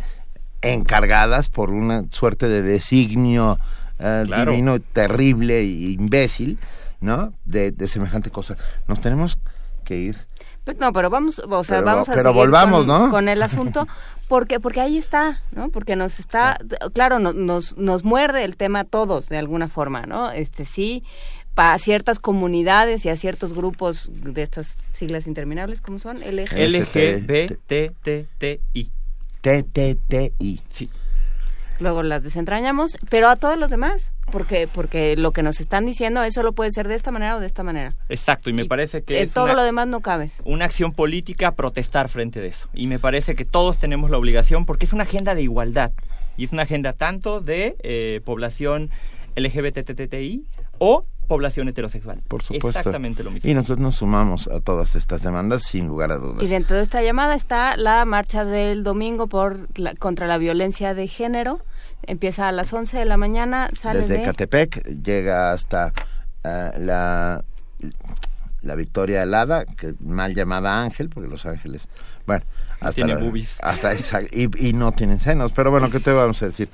[0.61, 3.57] encargadas por una suerte de designio
[3.99, 4.51] uh, claro.
[4.51, 6.59] divino terrible e imbécil,
[6.99, 7.33] ¿no?
[7.45, 8.57] De, de, semejante cosa.
[8.87, 9.37] Nos tenemos
[9.83, 10.17] que ir.
[10.63, 13.09] Pero, no, pero vamos, o sea, pero, vamos a pero seguir volvamos, con, ¿no?
[13.09, 13.87] con el asunto,
[14.27, 15.69] porque porque ahí está, ¿no?
[15.69, 16.59] Porque nos está,
[16.93, 20.29] claro, nos, nos, nos muerde el tema a todos de alguna forma, ¿no?
[20.29, 21.03] Este sí,
[21.55, 26.19] para ciertas comunidades y a ciertos grupos de estas siglas interminables, ¿cómo son?
[26.19, 26.53] LG.
[26.53, 27.81] LGBTTI.
[29.41, 30.61] TTTI.
[30.69, 30.89] Sí.
[31.79, 36.21] Luego las desentrañamos, pero a todos los demás, porque porque lo que nos están diciendo
[36.21, 37.95] eso solo puede ser de esta manera o de esta manera.
[38.07, 40.41] Exacto, y me y parece que en es todo una, lo demás no cabes.
[40.45, 42.69] Una acción política protestar frente de eso.
[42.75, 45.91] Y me parece que todos tenemos la obligación porque es una agenda de igualdad
[46.37, 48.91] y es una agenda tanto de eh, población
[49.35, 50.45] LGBTTI
[50.77, 52.21] o población heterosexual.
[52.27, 52.79] Por supuesto.
[52.79, 53.49] Exactamente lo mismo.
[53.49, 56.43] Y nosotros nos sumamos a todas estas demandas sin lugar a dudas.
[56.43, 60.93] Y dentro de esta llamada está la marcha del domingo por la, contra la violencia
[60.93, 61.61] de género.
[62.03, 64.23] Empieza a las 11 de la mañana, sale Desde de...
[64.23, 65.93] Catepec llega hasta
[66.43, 67.45] uh, la
[68.61, 71.87] la Victoria Helada, que mal llamada Ángel, porque los ángeles,
[72.27, 72.43] bueno,
[72.79, 73.57] hasta tiene la, boobies.
[73.61, 73.93] hasta
[74.31, 76.69] y, y, no tienen senos, pero bueno, ¿qué te vamos a decir?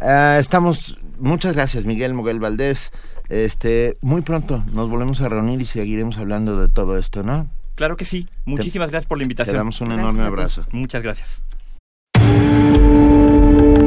[0.00, 2.90] Uh, estamos, muchas gracias Miguel Moguel Valdés.
[3.32, 7.46] Este, muy pronto nos volvemos a reunir y seguiremos hablando de todo esto, ¿no?
[7.76, 8.26] Claro que sí.
[8.44, 9.54] Muchísimas te, gracias por la invitación.
[9.54, 10.66] Te damos un gracias enorme abrazo.
[10.70, 11.42] Muchas gracias.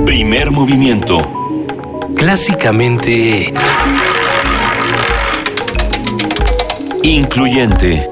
[0.03, 1.19] Primer movimiento.
[2.17, 3.53] Clásicamente
[7.03, 8.09] incluyente.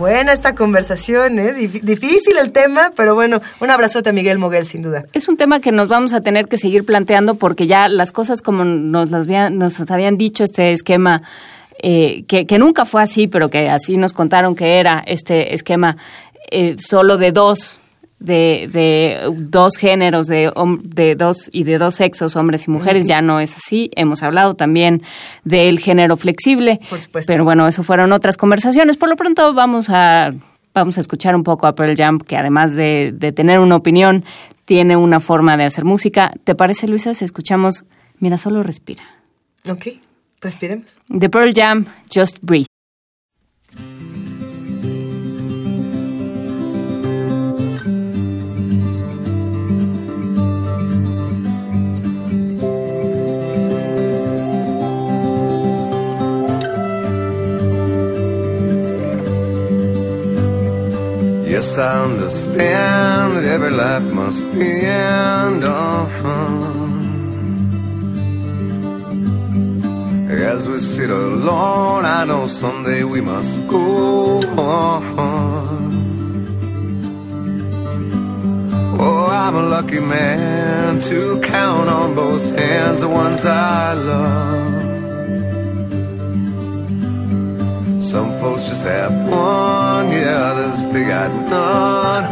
[0.00, 1.52] Buena esta conversación, ¿eh?
[1.52, 5.04] Dif difícil el tema, pero bueno, un abrazote a Miguel Moguel, sin duda.
[5.12, 8.40] Es un tema que nos vamos a tener que seguir planteando porque ya las cosas
[8.40, 11.20] como nos las habían, nos habían dicho este esquema,
[11.82, 15.98] eh, que, que, nunca fue así, pero que así nos contaron que era este esquema
[16.50, 17.78] eh, solo de dos.
[18.20, 20.52] De, de dos géneros de,
[20.84, 23.90] de dos y de dos sexos, hombres y mujeres, ya no es así.
[23.96, 25.02] Hemos hablado también
[25.44, 27.32] del género flexible, Por supuesto.
[27.32, 28.98] pero bueno, eso fueron otras conversaciones.
[28.98, 30.34] Por lo pronto vamos a
[30.74, 34.24] vamos a escuchar un poco a Pearl Jam, que además de, de tener una opinión,
[34.66, 36.30] tiene una forma de hacer música.
[36.44, 37.84] ¿Te parece, Luisa, si escuchamos
[38.18, 39.02] Mira, solo respira?
[39.68, 39.86] Ok,
[40.42, 40.98] respiremos.
[41.18, 42.66] The Pearl Jam, Just Breathe.
[61.60, 65.62] Yes, I understand that every life must end.
[65.62, 66.56] Uh-huh.
[70.52, 74.40] As we sit alone, I know someday we must go.
[78.98, 84.89] Oh, I'm a lucky man to count on both hands the ones I love.
[88.10, 92.24] Some folks just have one, yeah, others they got none.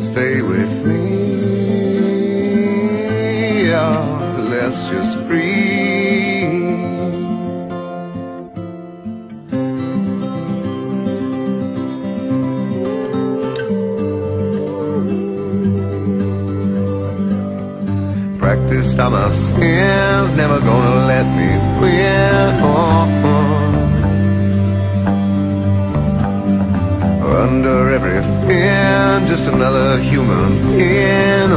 [0.00, 0.98] Stay with me,
[3.68, 3.94] yeah,
[4.50, 5.71] let's just breathe.
[18.98, 21.48] On my sins, never gonna let me
[21.80, 22.62] win.
[27.42, 31.50] Under everything, just another human being.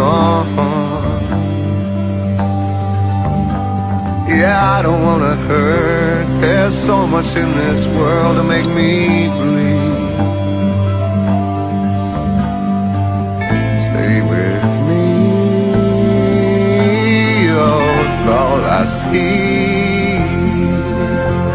[4.40, 6.26] Yeah, I don't wanna hurt.
[6.42, 9.82] There's so much in this world to make me bleed.
[13.82, 14.65] Stay with
[19.12, 21.46] me, oh, all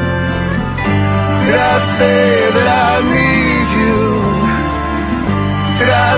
[1.44, 2.22] Did I say
[2.55, 4.30] that I need you?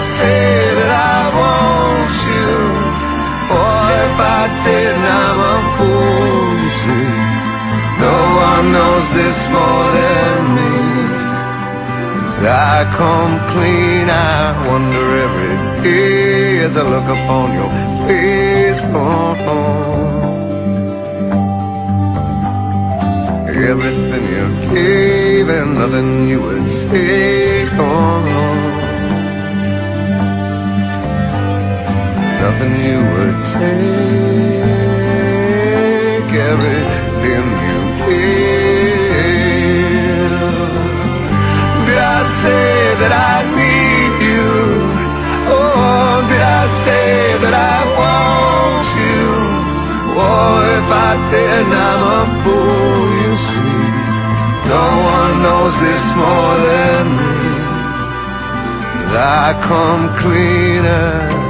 [0.03, 2.53] Say that I want you?
[3.55, 7.11] Or if I did, I'm a fool, you see.
[8.03, 8.17] No
[8.49, 10.75] one knows this more than me.
[12.27, 15.57] As I come clean, I wonder every
[15.87, 17.71] day as I look upon your
[18.07, 18.83] face.
[18.91, 20.32] Oh, oh.
[23.63, 28.25] Everything you gave and nothing you would take on.
[32.43, 34.73] Nothing you would take.
[36.53, 38.43] Everything you gave.
[41.87, 42.67] Did I say
[43.01, 44.47] that I need you?
[45.55, 47.07] Oh, did I say
[47.43, 47.92] that I?
[50.25, 53.83] Oh, if I did, I'm a fool, you see.
[54.73, 54.85] No
[55.15, 57.33] one knows this more than me.
[59.15, 61.43] I come cleaner.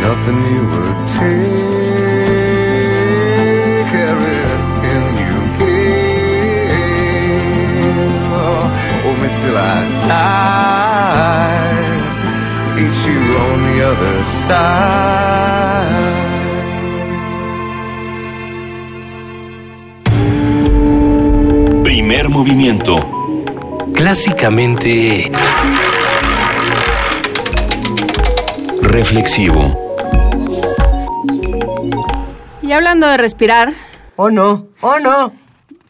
[0.00, 0.67] Nothing you
[24.08, 25.30] Clásicamente
[28.80, 29.76] reflexivo.
[32.62, 33.74] Y hablando de respirar.
[34.16, 35.34] Oh no, oh no.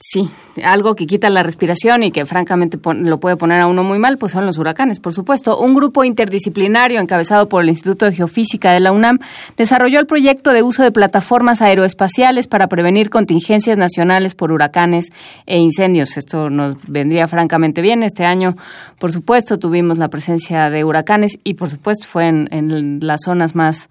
[0.00, 0.28] Sí,
[0.64, 4.18] algo que quita la respiración y que francamente lo puede poner a uno muy mal,
[4.18, 5.58] pues son los huracanes, por supuesto.
[5.58, 9.18] Un grupo interdisciplinario encabezado por el Instituto de Geofísica de la UNAM
[9.56, 15.12] desarrolló el proyecto de uso de plataformas aeroespaciales para prevenir contingencias nacionales por huracanes
[15.46, 16.16] e incendios.
[16.16, 18.02] Esto nos vendría francamente bien.
[18.02, 18.56] Este año,
[18.98, 23.54] por supuesto, tuvimos la presencia de huracanes y, por supuesto, fue en, en las zonas
[23.54, 23.88] más,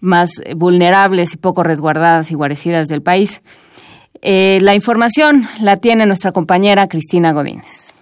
[0.00, 3.42] más vulnerables y poco resguardadas y guarecidas del país.
[4.22, 7.92] Eh, la información la tiene nuestra compañera Cristina Godínez.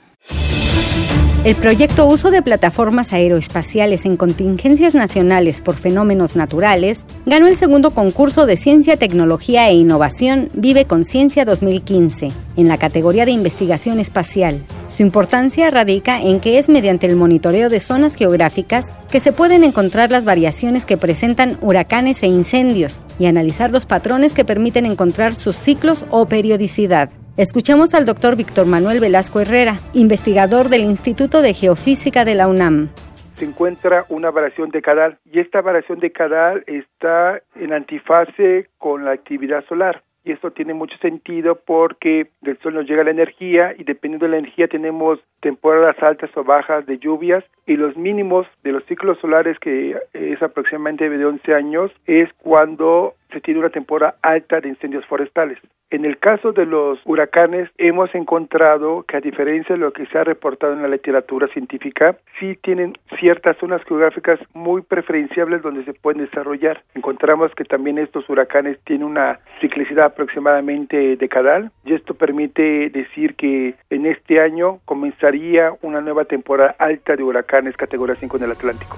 [1.45, 7.93] El proyecto Uso de Plataformas Aeroespaciales en Contingencias Nacionales por Fenómenos Naturales ganó el segundo
[7.93, 14.61] concurso de Ciencia, Tecnología e Innovación Vive Conciencia 2015 en la categoría de Investigación Espacial.
[14.97, 19.63] Su importancia radica en que es mediante el monitoreo de zonas geográficas que se pueden
[19.63, 25.35] encontrar las variaciones que presentan huracanes e incendios y analizar los patrones que permiten encontrar
[25.35, 27.11] sus ciclos o periodicidad.
[27.37, 32.89] Escuchemos al doctor Víctor Manuel Velasco Herrera, investigador del Instituto de Geofísica de la UNAM.
[33.35, 39.63] se encuentra una variación decadal y esta variación decadal está en antifase con la actividad
[39.69, 40.03] solar.
[40.27, 44.33] Y esto tiene mucho sentido porque del sol nos llega la energía y dependiendo de
[44.33, 49.19] la energía tenemos temporadas altas o bajas de lluvias y los mínimos de los ciclos
[49.21, 54.69] solares que es aproximadamente de 11 años es cuando se tiene una temporada alta de
[54.69, 55.59] incendios forestales.
[55.89, 60.19] En el caso de los huracanes, hemos encontrado que a diferencia de lo que se
[60.19, 65.95] ha reportado en la literatura científica, sí tienen ciertas zonas geográficas muy preferenciables donde se
[65.95, 66.83] pueden desarrollar.
[66.97, 73.77] Encontramos que también estos huracanes tienen una ciclicidad aproximadamente decadal y esto permite decir que
[73.89, 78.97] en este año comenzaría una nueva temporada alta de huracanes categoría 5 en el Atlántico.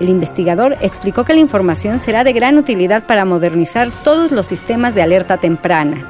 [0.00, 4.94] El investigador explicó que la información será de gran utilidad para modernizar todos los sistemas
[4.94, 6.06] de alerta temprana.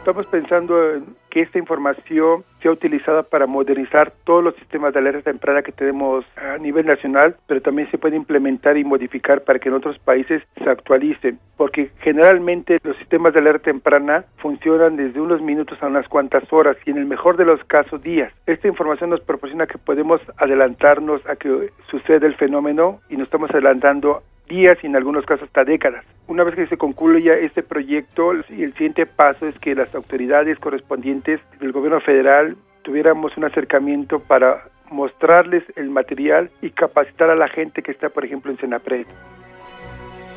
[0.00, 5.22] Estamos pensando en que esta información sea utilizada para modernizar todos los sistemas de alerta
[5.22, 9.68] temprana que tenemos a nivel nacional, pero también se puede implementar y modificar para que
[9.68, 15.40] en otros países se actualicen, porque generalmente los sistemas de alerta temprana funcionan desde unos
[15.40, 18.32] minutos a unas cuantas horas y en el mejor de los casos días.
[18.46, 23.50] Esta información nos proporciona que podemos adelantarnos a que suceda el fenómeno y nos estamos
[23.50, 26.04] adelantando días y en algunos casos hasta décadas.
[26.26, 28.44] Una vez que se concluya este proyecto, el
[28.74, 35.62] siguiente paso es que las autoridades correspondientes del gobierno federal tuviéramos un acercamiento para mostrarles
[35.76, 39.06] el material y capacitar a la gente que está, por ejemplo, en Senapred.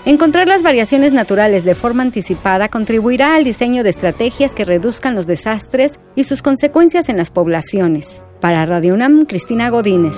[0.05, 5.27] Encontrar las variaciones naturales de forma anticipada contribuirá al diseño de estrategias que reduzcan los
[5.27, 8.21] desastres y sus consecuencias en las poblaciones.
[8.41, 10.17] Para Radio UNAM, Cristina Godínez.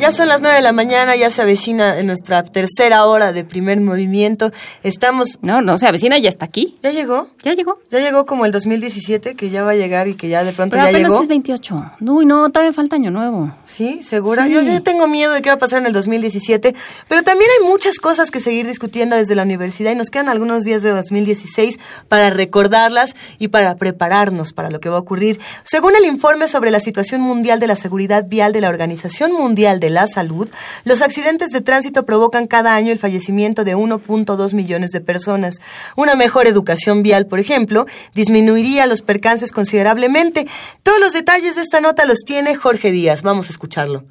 [0.00, 3.44] Ya son las nueve de la mañana, ya se avecina en nuestra tercera hora de
[3.44, 4.50] primer movimiento.
[4.82, 5.38] Estamos...
[5.42, 6.78] No, no se avecina, ya está aquí.
[6.82, 7.28] ¿Ya llegó?
[7.42, 7.78] Ya llegó.
[7.90, 10.72] Ya llegó como el 2017, que ya va a llegar y que ya de pronto
[10.72, 11.22] Pero ya apenas llegó.
[11.22, 11.92] es 28.
[12.00, 13.52] Uy, no, todavía falta año nuevo.
[13.66, 14.02] ¿Sí?
[14.02, 14.46] ¿Segura?
[14.46, 14.54] Sí.
[14.54, 16.74] Yo ya tengo miedo de qué va a pasar en el 2017,
[17.06, 20.64] pero también hay muchas cosas que seguir discutiendo desde la universidad y nos quedan algunos
[20.64, 21.78] días de 2016
[22.08, 25.38] para recordarlas y para prepararnos para lo que va a ocurrir.
[25.62, 29.78] Según el informe sobre la situación mundial de la seguridad vial de la Organización Mundial
[29.78, 30.48] de la Salud,
[30.84, 35.60] los accidentes de tránsito provocan cada año el fallecimiento de 1.2 millones de personas.
[35.96, 40.46] Una mejor educación vial, por ejemplo, disminuiría los percances considerablemente.
[40.82, 43.22] Todos los detalles de esta nota los tiene Jorge Díaz.
[43.22, 44.04] Vamos a escucharlo.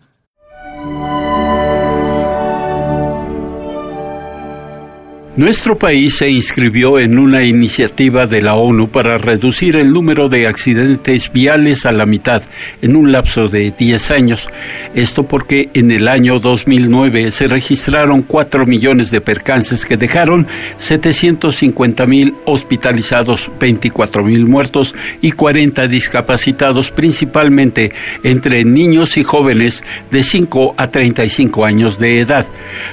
[5.39, 10.47] Nuestro país se inscribió en una iniciativa de la ONU para reducir el número de
[10.47, 12.43] accidentes viales a la mitad
[12.81, 14.49] en un lapso de 10 años.
[14.93, 20.45] Esto porque en el año 2009 se registraron 4 millones de percances que dejaron
[20.75, 27.93] 750 mil hospitalizados, 24 mil muertos y 40 discapacitados, principalmente
[28.23, 32.45] entre niños y jóvenes de 5 a 35 años de edad.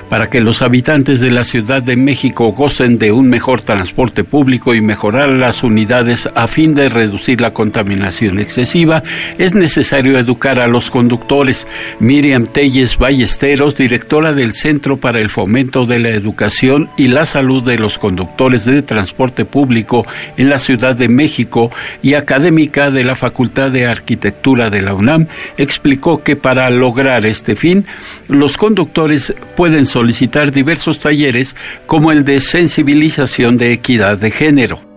[0.08, 4.74] Para que los habitantes de la Ciudad de México gocen de un mejor transporte público
[4.74, 9.02] y mejorar las unidades a fin de reducir la contaminación excesiva,
[9.38, 11.66] es necesario educar a los conductores.
[11.98, 17.62] Miriam Telles Ballesteros, directora del Centro para el Fomento de la Educación y la Salud
[17.64, 20.06] de los Conductores de Transporte Público
[20.36, 21.70] en la Ciudad de México
[22.02, 25.26] y académica de la Facultad de Arquitectura de la UNAM,
[25.56, 27.86] explicó que para lograr este fin,
[28.28, 31.56] los conductores pueden solicitar diversos talleres
[31.86, 34.95] como el de sensibilización de equidad de género.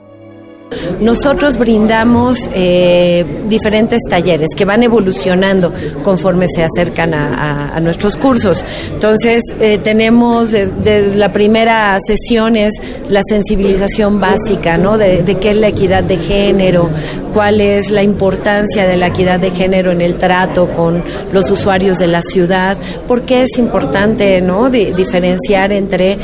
[1.00, 5.74] Nosotros brindamos eh, diferentes talleres que van evolucionando
[6.04, 8.64] conforme se acercan a, nuestros cursos.
[8.94, 12.74] Entonces, eh, tenemos de, de la primera sesión es
[13.10, 14.98] la sensibilización básica, ¿no?
[14.98, 16.90] De, qué es la equidad de género,
[17.34, 21.98] cuál es la importancia de la equidad de género en el trato con los usuarios
[21.98, 22.78] de la ciudad,
[23.08, 24.70] por qué es importante, ¿no?
[24.70, 26.18] Di- diferenciar entre, eh,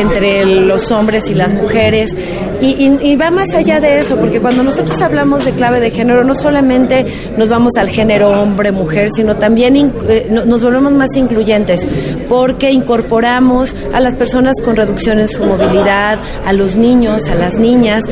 [0.00, 2.14] entre los hombres y las mujeres.
[2.60, 6.24] Y- y va más allá de eso, porque cuando nosotros hablamos de clave de género,
[6.24, 7.06] no solamente
[7.36, 9.76] nos vamos al género hombre-mujer, sino también
[10.08, 11.86] eh, no- nos volvemos más incluyentes,
[12.28, 17.58] porque incorporamos a las personas con reducción en su movilidad, a los niños, a las
[17.58, 18.02] niñas.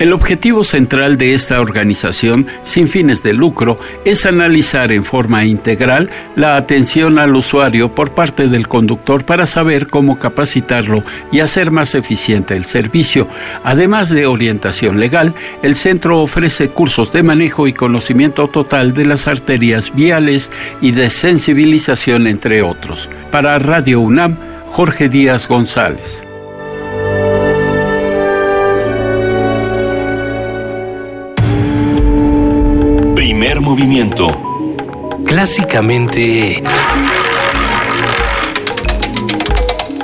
[0.00, 6.08] El objetivo central de esta organización, sin fines de lucro, es analizar en forma integral
[6.36, 11.94] la atención al usuario por parte del conductor para saber cómo capacitarlo y hacer más
[11.94, 13.28] eficiente el servicio.
[13.62, 19.28] Además de orientación legal, el centro ofrece cursos de manejo y conocimiento total de las
[19.28, 20.50] arterias viales
[20.80, 23.10] y de sensibilización, entre otros.
[23.30, 24.34] Para Radio UNAM,
[24.70, 26.24] Jorge Díaz González.
[33.80, 34.28] Movimiento.
[35.24, 36.62] Clásicamente...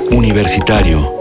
[0.09, 1.13] Universitario.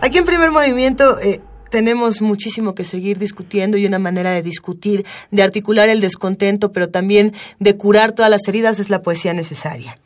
[0.00, 1.40] Aquí en primer movimiento eh,
[1.70, 6.88] tenemos muchísimo que seguir discutiendo y una manera de discutir, de articular el descontento, pero
[6.90, 9.96] también de curar todas las heridas es la poesía necesaria.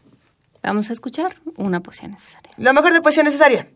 [0.62, 2.51] Vamos a escuchar una poesía necesaria.
[2.59, 3.69] La mejor de poesía necesaria.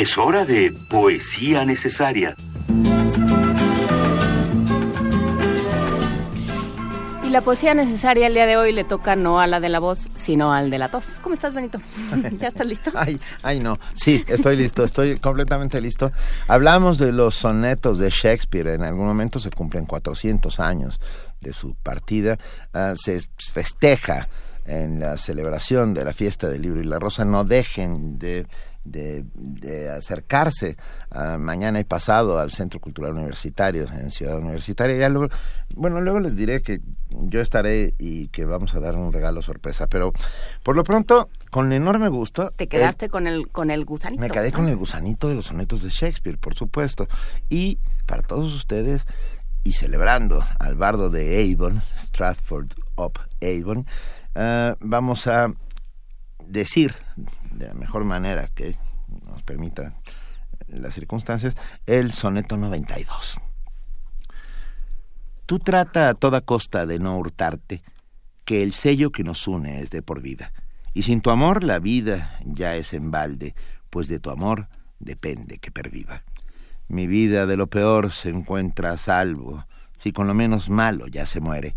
[0.00, 2.34] Es hora de poesía necesaria.
[7.22, 9.78] Y la poesía necesaria el día de hoy le toca no a la de la
[9.78, 11.20] voz, sino al de la tos.
[11.22, 11.82] ¿Cómo estás, Benito?
[12.38, 12.90] ¿Ya estás listo?
[12.94, 13.78] Ay, ay, no.
[13.92, 16.12] Sí, estoy listo, estoy completamente listo.
[16.48, 18.68] Hablamos de los sonetos de Shakespeare.
[18.68, 20.98] En algún momento se cumplen 400 años
[21.42, 22.38] de su partida.
[22.72, 23.20] Ah, se
[23.52, 24.28] festeja
[24.64, 27.26] en la celebración de la fiesta del libro y la rosa.
[27.26, 28.46] No dejen de
[28.84, 30.76] de, de acercarse
[31.10, 34.96] a mañana y pasado al Centro Cultural Universitario en Ciudad Universitaria.
[34.96, 35.32] Ya luego,
[35.74, 36.80] bueno, luego les diré que
[37.10, 40.12] yo estaré y que vamos a dar un regalo sorpresa, pero
[40.62, 42.50] por lo pronto, con enorme gusto.
[42.56, 44.20] Te quedaste con el con el gusanito.
[44.20, 47.08] Me quedé con el gusanito de los sonetos de Shakespeare, por supuesto.
[47.48, 49.06] Y para todos ustedes,
[49.64, 53.86] y celebrando al bardo de Avon, Stratford up Avon,
[54.34, 55.52] ah, vamos a
[56.46, 56.94] decir
[57.50, 58.76] de la mejor manera que
[59.26, 59.94] nos permita
[60.68, 61.56] las circunstancias,
[61.86, 63.40] el soneto 92.
[65.46, 67.82] Tú trata a toda costa de no hurtarte,
[68.44, 70.52] que el sello que nos une es de por vida.
[70.94, 73.54] Y sin tu amor la vida ya es en balde,
[73.90, 74.68] pues de tu amor
[74.98, 76.22] depende que perviva.
[76.88, 79.66] Mi vida de lo peor se encuentra a salvo,
[79.96, 81.74] si con lo menos malo ya se muere.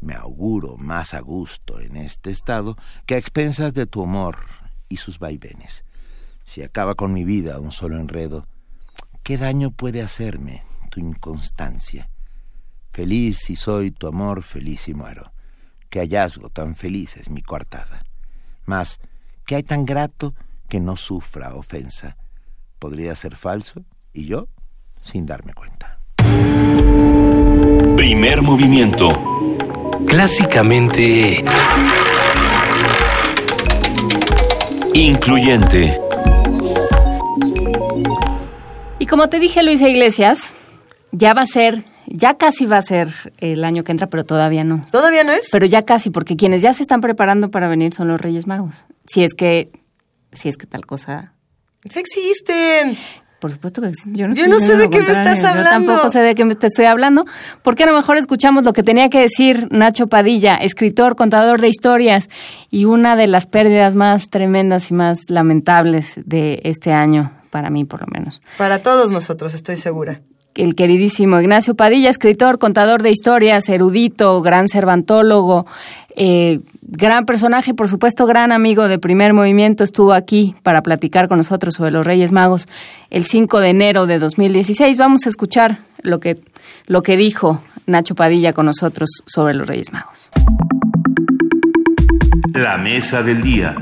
[0.00, 2.76] Me auguro más a gusto en este estado
[3.06, 4.36] que a expensas de tu amor
[4.88, 5.84] y sus vaivenes.
[6.44, 8.46] Si acaba con mi vida un solo enredo,
[9.22, 12.08] ¿qué daño puede hacerme tu inconstancia?
[12.92, 15.32] Feliz si soy tu amor, feliz y muero.
[15.90, 18.02] Qué hallazgo tan feliz es mi coartada.
[18.64, 19.00] Mas,
[19.44, 20.34] ¿qué hay tan grato
[20.68, 22.16] que no sufra ofensa?
[22.78, 24.48] Podría ser falso y yo
[25.00, 25.98] sin darme cuenta.
[27.96, 29.08] Primer movimiento.
[30.06, 31.44] Clásicamente...
[34.96, 36.00] Incluyente.
[38.98, 40.54] Y como te dije, Luisa Iglesias,
[41.12, 44.64] ya va a ser, ya casi va a ser el año que entra, pero todavía
[44.64, 44.86] no.
[44.90, 45.50] ¿Todavía no es?
[45.52, 48.86] Pero ya casi, porque quienes ya se están preparando para venir son los Reyes Magos.
[49.06, 49.70] Si es que,
[50.32, 51.34] si es que tal cosa.
[51.90, 52.96] ¡Sí existen!
[53.40, 54.10] Por supuesto que sí.
[54.12, 55.62] Yo no, Yo no sé de qué me estás hablando.
[55.62, 57.24] Yo tampoco sé de qué me te estoy hablando.
[57.62, 61.60] ¿Por qué a lo mejor escuchamos lo que tenía que decir Nacho Padilla, escritor, contador
[61.60, 62.30] de historias
[62.70, 67.84] y una de las pérdidas más tremendas y más lamentables de este año, para mí
[67.84, 68.40] por lo menos?
[68.56, 70.22] Para todos nosotros, estoy segura.
[70.54, 75.66] El queridísimo Ignacio Padilla, escritor, contador de historias, erudito, gran cervantólogo,
[76.18, 81.36] eh, gran personaje, por supuesto, gran amigo de primer movimiento, estuvo aquí para platicar con
[81.36, 82.66] nosotros sobre los Reyes Magos
[83.10, 84.96] el 5 de enero de 2016.
[84.96, 86.38] Vamos a escuchar lo que,
[86.86, 90.30] lo que dijo Nacho Padilla con nosotros sobre los Reyes Magos.
[92.54, 93.76] La mesa del día.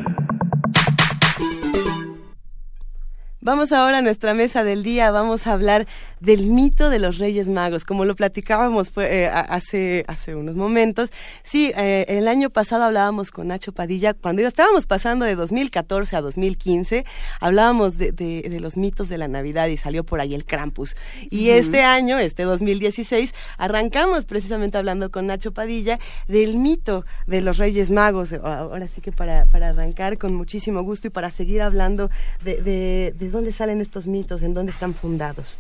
[3.45, 5.87] Vamos ahora a nuestra mesa del día, vamos a hablar
[6.19, 11.13] del mito de los Reyes Magos, como lo platicábamos eh, hace, hace unos momentos.
[11.43, 16.23] Sí, eh, el año pasado hablábamos con Nacho Padilla, cuando estábamos pasando de 2014 a
[16.23, 17.05] 2015,
[17.39, 20.97] hablábamos de, de, de, los mitos de la Navidad y salió por ahí el Krampus.
[21.29, 21.59] Y uh -huh.
[21.59, 25.99] este año, este 2016, arrancamos precisamente hablando con Nacho Padilla
[26.29, 28.33] del mito de los Reyes Magos.
[28.33, 32.09] Ahora sí que para, para arrancar con muchísimo gusto y para seguir hablando
[32.43, 35.59] de, dónde salen estos mitos, en dónde están fundados.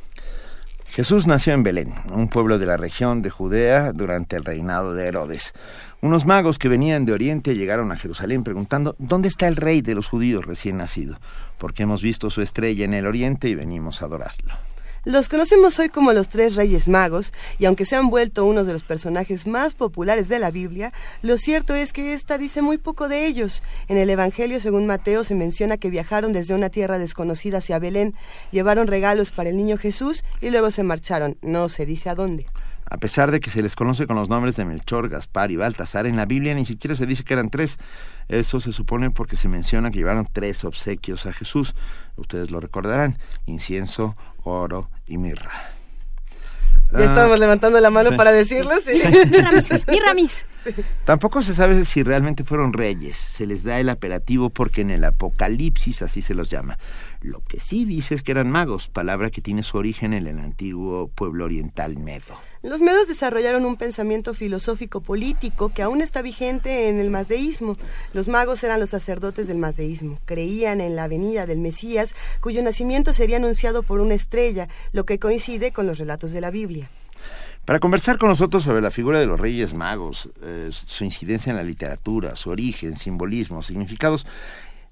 [0.86, 5.08] Jesús nació en Belén, un pueblo de la región de Judea durante el reinado de
[5.08, 5.52] Herodes.
[6.00, 9.96] Unos magos que venían de Oriente llegaron a Jerusalén preguntando ¿Dónde está el rey de
[9.96, 11.18] los judíos recién nacido?
[11.58, 14.54] Porque hemos visto su estrella en el Oriente y venimos a adorarlo.
[15.04, 18.72] Los conocemos hoy como los tres Reyes Magos, y aunque se han vuelto unos de
[18.72, 23.06] los personajes más populares de la Biblia, lo cierto es que esta dice muy poco
[23.06, 23.62] de ellos.
[23.88, 28.14] En el Evangelio, según Mateo, se menciona que viajaron desde una tierra desconocida hacia Belén,
[28.50, 31.36] llevaron regalos para el niño Jesús y luego se marcharon.
[31.42, 32.46] No se dice a dónde.
[32.90, 36.06] A pesar de que se les conoce con los nombres de Melchor, Gaspar y Baltasar,
[36.06, 37.78] en la Biblia ni siquiera se dice que eran tres.
[38.28, 41.74] Eso se supone porque se menciona que llevaron tres obsequios a Jesús.
[42.16, 45.50] Ustedes lo recordarán, incienso, oro y mirra.
[46.92, 48.16] Ya Ah, estábamos levantando la mano sí.
[48.16, 49.02] para decirlo, sí.
[49.88, 50.44] Miramis.
[51.04, 53.18] Tampoco se sabe si realmente fueron reyes.
[53.18, 56.78] Se les da el apelativo porque en el Apocalipsis así se los llama.
[57.24, 60.38] Lo que sí dice es que eran magos, palabra que tiene su origen en el
[60.38, 62.38] antiguo pueblo oriental medo.
[62.62, 67.78] Los medos desarrollaron un pensamiento filosófico político que aún está vigente en el mazdeísmo.
[68.12, 70.18] Los magos eran los sacerdotes del mazdeísmo.
[70.26, 75.18] Creían en la venida del Mesías, cuyo nacimiento sería anunciado por una estrella, lo que
[75.18, 76.90] coincide con los relatos de la Biblia.
[77.64, 81.56] Para conversar con nosotros sobre la figura de los Reyes Magos, eh, su incidencia en
[81.56, 84.26] la literatura, su origen, simbolismo, significados,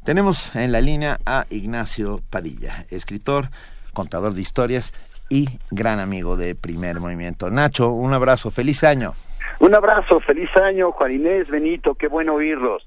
[0.05, 3.49] tenemos en la línea a Ignacio Padilla, escritor,
[3.93, 4.93] contador de historias
[5.29, 7.51] y gran amigo de Primer Movimiento.
[7.51, 9.15] Nacho, un abrazo, feliz año.
[9.61, 12.85] Un abrazo, feliz año, Juan Inés, Benito, qué bueno oírlos.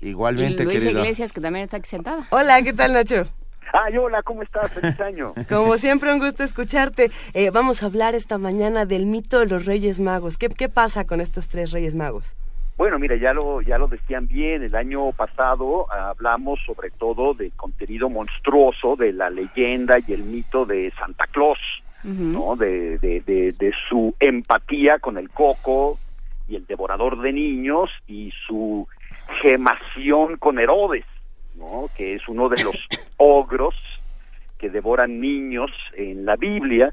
[0.00, 1.00] Igualmente, y Luisa querido.
[1.00, 2.26] Iglesias, que también está aquí sentada.
[2.30, 3.26] Hola, ¿qué tal, Nacho?
[3.72, 4.70] Ay, hola, ¿cómo estás?
[4.70, 5.32] Feliz año.
[5.48, 7.10] Como siempre, un gusto escucharte.
[7.32, 10.38] Eh, vamos a hablar esta mañana del mito de los Reyes Magos.
[10.38, 12.36] ¿Qué, qué pasa con estos tres Reyes Magos?
[12.76, 17.52] Bueno, mira, ya lo, ya lo decían bien, el año pasado hablamos sobre todo del
[17.52, 21.58] contenido monstruoso de la leyenda y el mito de Santa Claus,
[22.02, 22.56] ¿no?
[22.56, 25.98] De, de, de, de su empatía con el coco
[26.48, 28.88] y el devorador de niños y su
[29.40, 31.04] gemación con Herodes,
[31.54, 31.88] ¿no?
[31.96, 32.76] Que es uno de los
[33.16, 33.74] ogros
[34.58, 36.92] que devoran niños en la Biblia.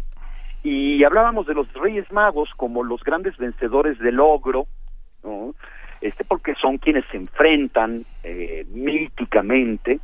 [0.64, 4.68] Y hablábamos de los Reyes Magos como los grandes vencedores del ogro,
[5.24, 5.54] ¿no?
[6.02, 10.00] Este, porque son quienes se enfrentan eh, míticamente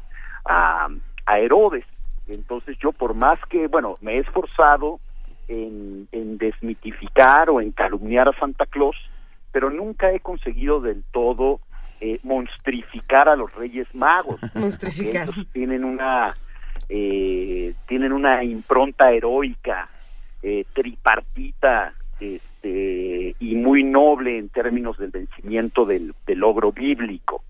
[0.45, 0.87] a,
[1.25, 1.85] a Herodes.
[2.27, 4.99] Entonces yo por más que, bueno, me he esforzado
[5.47, 8.97] en, en desmitificar o en calumniar a Santa Claus,
[9.51, 11.59] pero nunca he conseguido del todo
[12.01, 14.39] eh, monstrificar a los Reyes Magos.
[14.55, 15.29] Monstrificar.
[15.29, 16.35] Ellos tienen una
[16.89, 19.89] eh, tienen una impronta heroica,
[20.43, 21.93] eh, tripartita,
[22.65, 27.43] este, y muy noble en términos del vencimiento del, del logro bíblico.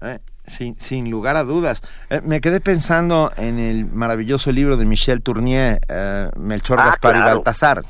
[0.00, 1.82] Eh, sin, sin lugar a dudas.
[2.08, 7.16] Eh, me quedé pensando en el maravilloso libro de Michel Tournier, eh, Melchor, Ah, Gaspar
[7.16, 7.20] y.
[7.20, 7.82] Baltasar,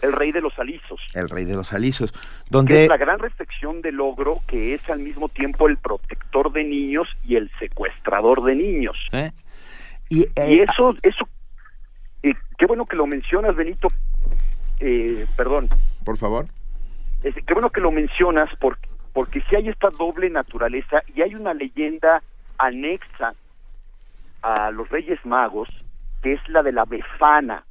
[0.00, 1.00] El rey de los alisos.
[1.14, 2.18] el rey de los alisos, que
[2.50, 6.62] donde es la gran reflexión del logro que es al mismo tiempo el protector de
[6.62, 8.96] niños y el secuestrador de niños.
[10.08, 11.28] y, Y eso, eso,
[12.22, 13.88] qué bueno que lo mencionas, Benito.
[14.78, 15.68] Eh, perdón.
[16.06, 16.46] Por favor.
[17.22, 21.34] Es- qué bueno que lo mencionas porque, porque si hay esta doble naturaleza y hay
[21.34, 22.22] una leyenda
[22.56, 23.34] anexa
[24.42, 25.68] a los Reyes Magos
[26.22, 27.64] que es la de la Befana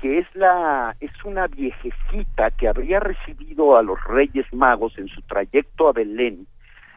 [0.00, 5.22] que es la es una viejecita que habría recibido a los Reyes Magos en su
[5.22, 6.46] trayecto a Belén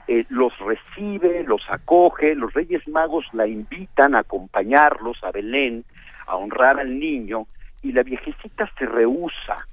[0.07, 5.85] eh, los recibe, los acoge, los Reyes Magos la invitan a acompañarlos a Belén,
[6.25, 7.45] a honrar al niño,
[7.83, 9.67] y la viejecita se rehúsa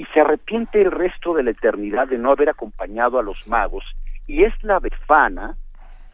[0.00, 3.84] y se arrepiente el resto de la eternidad de no haber acompañado a los magos,
[4.26, 5.56] y es la Befana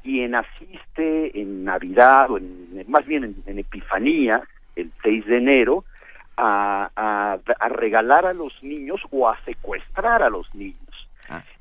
[0.02, 4.42] quien asiste en Navidad, o en, más bien en, en Epifanía,
[4.74, 5.84] el 6 de enero,
[6.36, 10.80] a, a, a regalar a los niños o a secuestrar a los niños.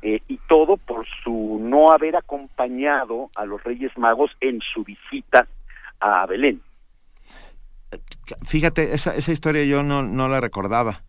[0.02, 5.48] Eh, y todo por su no haber acompañado a los Reyes Magos en su visita
[6.00, 6.60] a Belén.
[8.48, 11.02] Fíjate, esa, esa historia yo no, no la recordaba.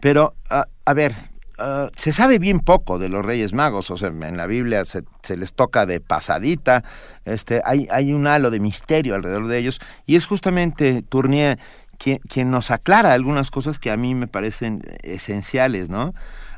[0.00, 1.14] Pero, ah, a ver,
[1.58, 5.04] ah, se sabe bien poco de los Reyes Magos, o sea, en la Biblia se,
[5.22, 6.84] se les toca de pasadita,
[7.24, 11.58] este, hay, hay un halo de misterio alrededor de ellos, y es justamente Tournier
[11.98, 16.14] quien, quien nos aclara algunas cosas que a mí me parecen esenciales, ¿no?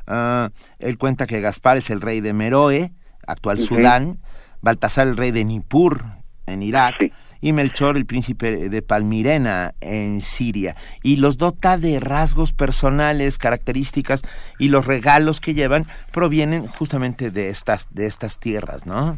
[0.07, 0.49] Ah,
[0.79, 2.91] él cuenta que Gaspar es el rey de Meroe,
[3.27, 3.59] actual.
[3.59, 4.19] Sudán,
[4.61, 6.03] Baltasar el rey de Nippur,
[6.47, 6.95] en Irak,
[7.41, 10.75] y Melchor el príncipe de Palmirena, en Siria.
[11.03, 14.23] Y los dota de rasgos personales, características,
[14.59, 19.17] y los regalos que llevan provienen justamente de estas, de estas tierras, ¿no?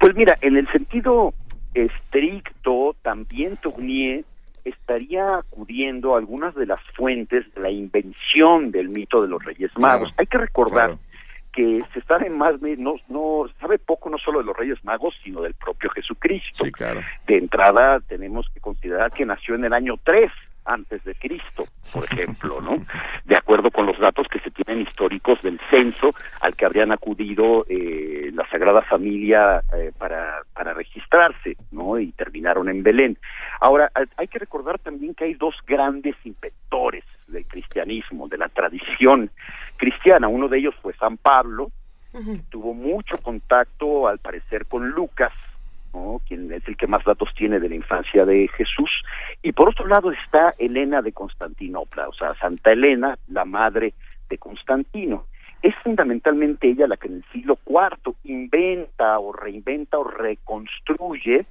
[0.00, 1.34] Pues mira, en el sentido
[1.74, 4.24] estricto, también Tournier
[4.64, 9.70] estaría acudiendo a algunas de las fuentes de la invención del mito de los Reyes
[9.76, 10.08] Magos.
[10.08, 10.98] Claro, Hay que recordar claro.
[11.52, 15.42] Que se sabe más, no, no sabe poco no solo de los Reyes Magos, sino
[15.42, 16.64] del propio Jesucristo.
[16.64, 17.00] Sí, claro.
[17.26, 20.30] De entrada tenemos que considerar que nació en el año 3
[20.64, 22.76] antes de Cristo, por ejemplo, ¿no?
[23.24, 27.64] De acuerdo con los datos que se tienen históricos del censo al que habrían acudido
[27.68, 31.98] eh, la Sagrada Familia eh, para, para registrarse, ¿no?
[31.98, 33.18] Y terminaron en Belén.
[33.60, 39.30] Ahora, hay- que recordar también que hay dos grandes inventores del cristianismo, de la tradición
[39.76, 40.28] cristiana.
[40.28, 41.70] Uno de ellos fue San Pablo,
[42.50, 45.32] tuvo mucho contacto, al parecer, con Lucas,
[45.92, 46.20] ¿no?
[46.26, 48.90] quien es el que más datos tiene de la infancia de Jesús.
[49.42, 53.94] Y por otro lado está Elena de Constantinopla, o sea, Santa Elena, la madre
[54.28, 55.26] de Constantino.
[55.62, 61.46] Es fundamentalmente ella la que en el siglo IV inventa o reinventa o reconstruye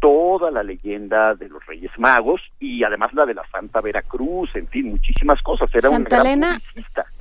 [0.00, 4.66] toda la leyenda de los Reyes Magos y además la de la Santa Veracruz, en
[4.66, 5.72] fin, muchísimas cosas.
[5.72, 6.58] Era una Santa gran Elena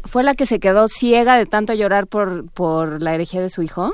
[0.06, 3.62] fue la que se quedó ciega de tanto llorar por, por la herejía de su
[3.62, 3.94] hijo.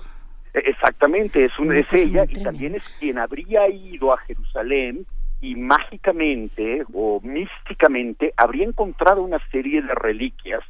[0.66, 5.06] Exactamente, es, un, es ella y también es quien habría ido a Jerusalén
[5.42, 10.64] y mágicamente o místicamente habría encontrado una serie de reliquias,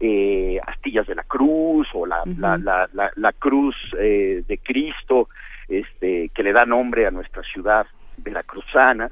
[0.00, 5.28] eh, astillas de la cruz o la, la, la, la, la cruz eh, de Cristo,
[5.68, 7.86] este, que le da nombre a nuestra ciudad
[8.18, 9.10] veracruzana,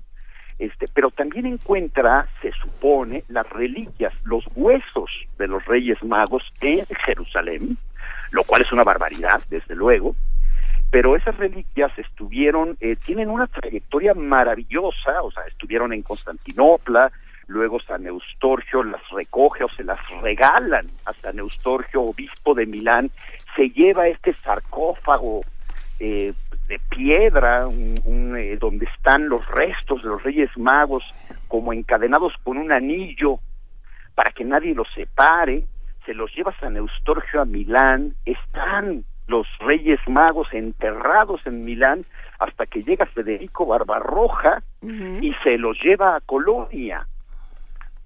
[0.59, 6.85] este, pero también encuentra, se supone, las reliquias, los huesos de los Reyes Magos en
[7.05, 7.77] Jerusalén,
[8.31, 10.15] lo cual es una barbaridad, desde luego,
[10.91, 17.11] pero esas reliquias estuvieron, eh, tienen una trayectoria maravillosa, o sea, estuvieron en Constantinopla,
[17.47, 23.11] luego San Eustorgio las recoge o se las regalan a San Eustorgio, obispo de Milán,
[23.57, 25.43] se lleva este sarcófago
[26.01, 26.33] eh,
[26.69, 31.05] de piedra, un- un, eh, donde están los restos de los Reyes Magos,
[31.49, 33.39] como encadenados con un anillo,
[34.15, 35.65] para que nadie los separe,
[36.05, 42.05] se los lleva San Eustorgio a Milán, están los Reyes Magos enterrados en Milán
[42.39, 47.07] hasta que llega Federico Barbarroja y se los lleva a Colonia,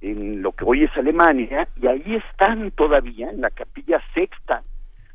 [0.01, 4.63] en lo que hoy es Alemania, y ahí están todavía en la capilla sexta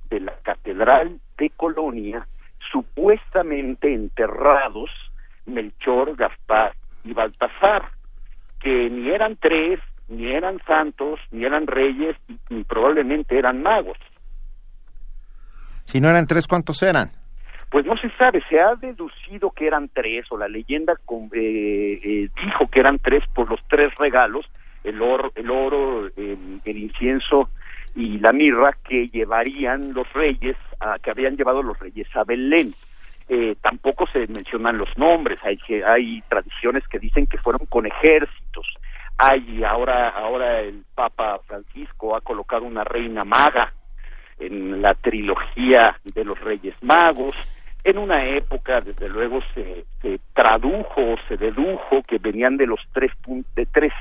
[0.09, 2.27] de la Catedral de Colonia,
[2.71, 4.89] supuestamente enterrados
[5.45, 7.83] Melchor, Gaspar y Baltasar,
[8.59, 9.79] que ni eran tres,
[10.11, 12.15] ni eran santos, ni eran reyes,
[12.49, 13.97] ni probablemente eran magos.
[15.85, 17.09] Si no eran tres, ¿cuántos eran?
[17.69, 21.99] Pues no se sabe, se ha deducido que eran tres, o la leyenda con- eh,
[22.03, 24.45] eh, dijo que eran tres por los tres regalos,
[24.83, 27.49] el oro, el, oro el, el incienso
[27.95, 32.73] y la mirra que llevarían los reyes, a, que habían llevado los reyes a Belén.
[33.29, 37.85] Eh, tampoco se mencionan los nombres, hay, que, hay tradiciones que dicen que fueron con
[37.85, 38.67] ejércitos.
[39.23, 43.71] Hay ahora, ahora el Papa Francisco ha colocado una reina maga
[44.39, 47.35] en la trilogía de los Reyes Magos.
[47.83, 52.79] En una época, desde luego, se, se tradujo o se dedujo que venían de los
[52.93, 53.11] tres,
[53.55, 53.93] de tres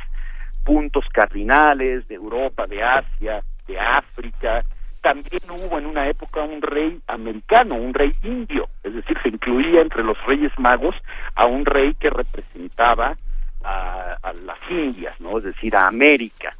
[0.64, 4.64] puntos cardinales, de Europa, de Asia, de África.
[5.02, 9.82] También hubo en una época un rey americano, un rey indio, es decir, se incluía
[9.82, 10.96] entre los Reyes Magos
[11.34, 13.18] a un rey que representaba
[13.64, 15.38] a, a las Indias, ¿no?
[15.38, 16.56] Es decir, a América.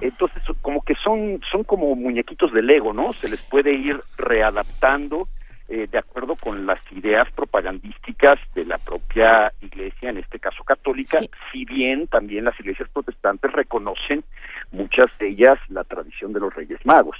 [0.00, 3.12] Entonces, como que son, son como muñequitos de Lego, ¿no?
[3.12, 5.28] Se les puede ir readaptando
[5.68, 11.20] eh, de acuerdo con las ideas propagandísticas de la propia iglesia, en este caso católica,
[11.52, 14.24] si bien también las iglesias protestantes reconocen
[14.72, 17.16] muchas de ellas la tradición de los Reyes Magos.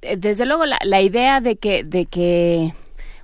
[0.00, 2.72] Eh, Desde luego, la, la idea de que, de que,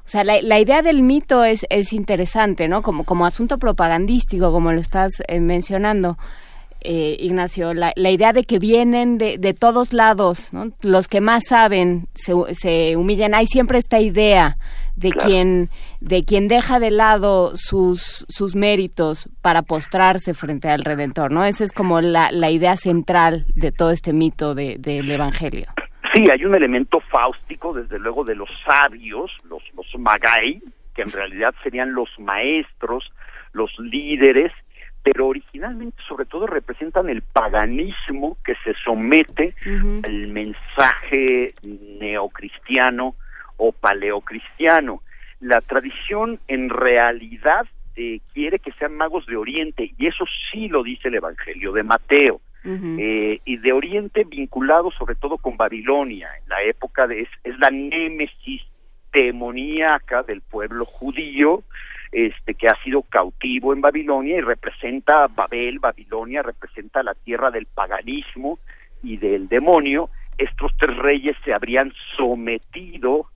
[0.05, 2.83] o sea, la, la idea del mito es, es interesante, ¿no?
[2.83, 6.17] Como, como asunto propagandístico, como lo estás eh, mencionando.
[6.87, 10.67] eh, Ignacio, la, la idea de que vienen de, de todos lados, ¿no?
[10.83, 13.35] los que más saben se, se humillan.
[13.35, 14.59] Hay siempre esta idea
[14.95, 15.71] de quien
[16.01, 21.43] de quien deja de lado sus sus méritos para postrarse frente al Redentor, ¿no?
[21.47, 25.67] Esa es como la, la idea central de todo este mito de- del Evangelio.
[26.15, 30.63] Sí, hay un elemento fáustico, desde luego, de los sabios, los, los magai,
[30.95, 33.13] que en realidad serían los maestros,
[33.53, 34.53] los líderes,
[35.03, 39.55] pero originalmente sobre todo representan el paganismo que se somete
[40.05, 43.15] al mensaje neocristiano
[43.59, 45.03] o paleocristiano.
[45.41, 47.67] La tradición en realidad
[47.97, 51.83] eh, quiere que sean magos de Oriente y eso sí lo dice el Evangelio de
[51.83, 52.41] Mateo.
[52.67, 57.59] Eh, y de Oriente vinculado sobre todo con Babilonia, en la época de es, es
[57.59, 58.63] la némesis
[59.13, 61.63] demoníaca del pueblo judío,
[62.11, 67.67] este que ha sido cautivo en Babilonia y representa Babel, Babilonia representa la tierra del
[67.67, 68.59] paganismo
[69.03, 70.11] y del demonio.
[70.39, 73.27] Estos tres reyes se habrían sometido,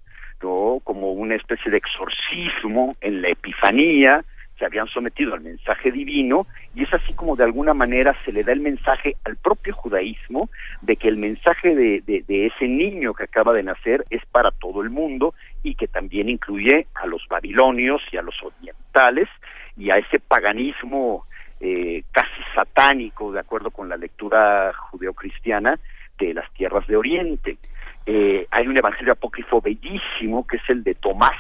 [0.43, 0.81] ¿no?
[0.85, 4.25] como una especie de exorcismo en la Epifanía,
[4.59, 8.43] se habían sometido al mensaje divino y es así como de alguna manera se le
[8.43, 10.51] da el mensaje al propio judaísmo
[10.83, 14.83] de que el mensaje de, de, ese niño que acaba de nacer es para todo
[14.83, 19.29] el mundo y que también incluye a los babilonios y a los orientales
[19.77, 21.25] y a ese paganismo
[21.61, 25.79] eh, casi satánico, de acuerdo con la lectura judeocristiana,
[26.19, 27.59] de las tierras de Oriente.
[28.07, 31.37] Eh, hay un evangelio apócrifo bellísimo que es el de Tomás,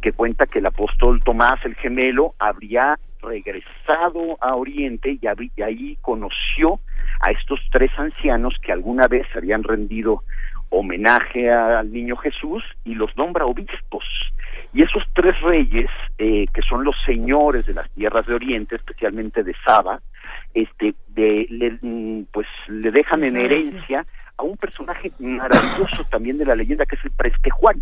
[0.00, 5.62] que cuenta que el apóstol Tomás, el gemelo, habría regresado a Oriente y, habí- y
[5.62, 6.80] ahí conoció
[7.20, 10.22] a estos tres ancianos que alguna vez habían rendido
[10.70, 14.04] homenaje al niño Jesús y los nombra obispos.
[14.72, 15.88] Y esos tres reyes,
[16.18, 20.00] eh, que son los señores de las tierras de Oriente, especialmente de Saba,
[20.52, 24.04] este, de, le, mm, pues le dejan en herencia
[24.36, 27.80] a un personaje maravilloso también de la leyenda que es el Preste Juan.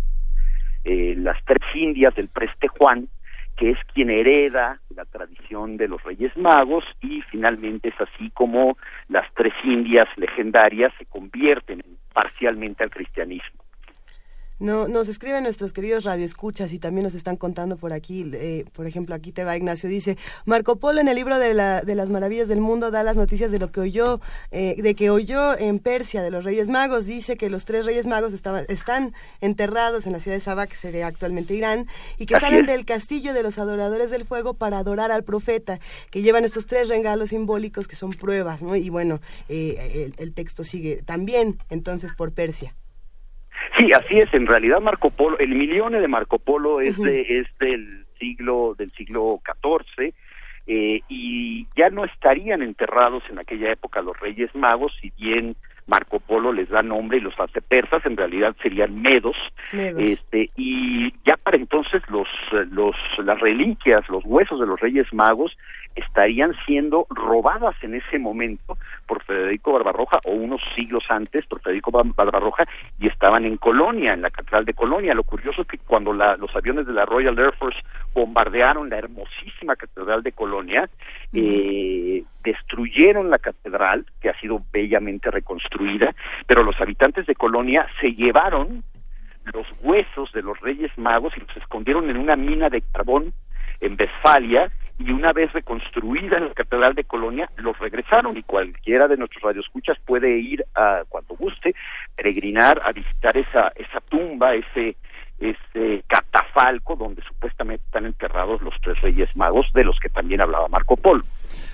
[0.83, 3.07] Eh, las tres indias del Preste Juan,
[3.55, 8.77] que es quien hereda la tradición de los Reyes Magos y finalmente es así como
[9.07, 11.83] las tres indias legendarias se convierten
[12.13, 13.62] parcialmente al cristianismo.
[14.59, 18.85] No, nos escriben nuestros queridos radioescuchas y también nos están contando por aquí, eh, por
[18.85, 22.09] ejemplo, aquí te va Ignacio, dice, Marco Polo en el libro de, la, de las
[22.09, 24.21] maravillas del mundo da las noticias de lo que oyó,
[24.51, 28.05] eh, de que oyó en Persia de los Reyes Magos, dice que los tres Reyes
[28.05, 31.87] Magos estaban, están enterrados en la ciudad de Saba, que sería actualmente Irán,
[32.19, 32.67] y que Así salen es.
[32.67, 35.79] del castillo de los adoradores del fuego para adorar al profeta,
[36.11, 38.75] que llevan estos tres regalos simbólicos que son pruebas, ¿no?
[38.75, 39.19] Y bueno,
[39.49, 42.75] eh, el, el texto sigue también entonces por Persia.
[43.77, 44.33] Sí, así es.
[44.33, 48.91] En realidad, Marco Polo, el milione de Marco Polo es de es del siglo del
[48.93, 50.13] siglo XIV
[50.65, 56.21] eh, y ya no estarían enterrados en aquella época los Reyes Magos, si bien Marco
[56.21, 59.35] Polo les da nombre y los hace persas, en realidad serían medos,
[59.73, 60.01] Medos.
[60.01, 62.27] este y ya para entonces los
[62.71, 65.57] los las reliquias, los huesos de los Reyes Magos
[65.95, 71.91] estarían siendo robadas en ese momento por Federico Barbarroja o unos siglos antes por Federico
[71.91, 72.65] Bar- Barbarroja
[72.99, 75.13] y estaban en Colonia, en la catedral de Colonia.
[75.13, 77.79] Lo curioso es que cuando la- los aviones de la Royal Air Force
[78.13, 80.89] bombardearon la hermosísima catedral de Colonia,
[81.33, 86.13] eh, destruyeron la catedral, que ha sido bellamente reconstruida,
[86.47, 88.83] pero los habitantes de Colonia se llevaron
[89.53, 93.33] los huesos de los Reyes Magos y los escondieron en una mina de carbón
[93.81, 94.71] en Westfalia
[95.05, 99.43] y una vez reconstruida en la Catedral de Colonia los regresaron y cualquiera de nuestros
[99.43, 101.75] radioescuchas puede ir a cuando guste
[102.15, 104.95] peregrinar a visitar esa esa tumba ese
[105.39, 110.69] ese catafalco donde supuestamente están enterrados los tres Reyes Magos de los que también hablaba
[110.69, 111.25] Marco Polo.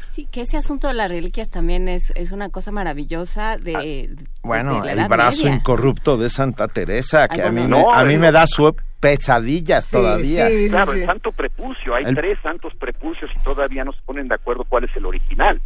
[0.10, 4.16] Sí, que ese asunto de las reliquias también es, es una cosa maravillosa de...
[4.42, 5.56] Bueno, de el brazo Media.
[5.58, 8.22] incorrupto de Santa Teresa, que Ay, a mí, bueno, me, no, a mí no.
[8.22, 10.48] me da su pesadillas todavía.
[10.70, 14.36] claro, el santo prepucio, hay El- tres santos prepucios y todavía no se ponen de
[14.36, 15.62] acuerdo cuál es el original.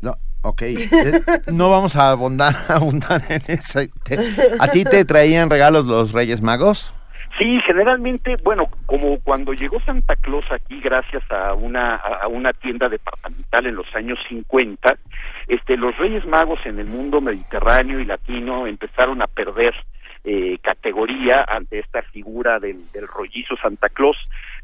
[0.00, 0.62] No, ok.
[0.62, 1.22] Eh,
[1.52, 3.80] no vamos a abundar, abundar en eso.
[4.60, 6.92] ¿A ti te traían regalos los Reyes Magos?
[7.38, 12.90] Sí, generalmente, bueno, como cuando llegó Santa Claus aquí gracias a una a una tienda
[12.90, 14.96] departamental en los años 50,
[15.48, 19.74] este los Reyes Magos en el mundo mediterráneo y latino empezaron a perder
[20.24, 24.18] eh, categoría ante esta figura del, del rollizo Santa Claus,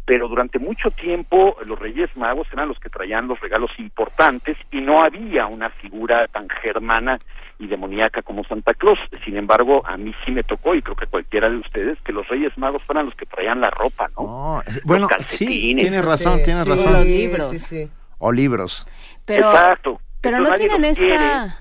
[0.04, 4.82] pero durante mucho tiempo los Reyes Magos eran los que traían los regalos importantes y
[4.82, 7.18] no había una figura tan germana
[7.59, 8.98] y demoníaca como Santa Claus.
[9.24, 12.26] Sin embargo, a mí sí me tocó, y creo que cualquiera de ustedes, que los
[12.28, 14.62] Reyes Magos fueran los que traían la ropa, ¿no?
[14.66, 16.93] Los Bueno, sí, tienes razón, tienes Sí, razón.
[16.93, 17.74] los libros.
[18.18, 18.86] O libros.
[19.24, 20.01] Pero, Exacto.
[20.20, 21.59] pero Eso no tienen esta...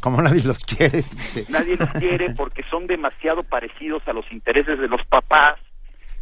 [0.00, 1.44] Como nadie los quiere, dice.
[1.50, 5.58] Nadie los quiere porque son demasiado parecidos a los intereses de los papás,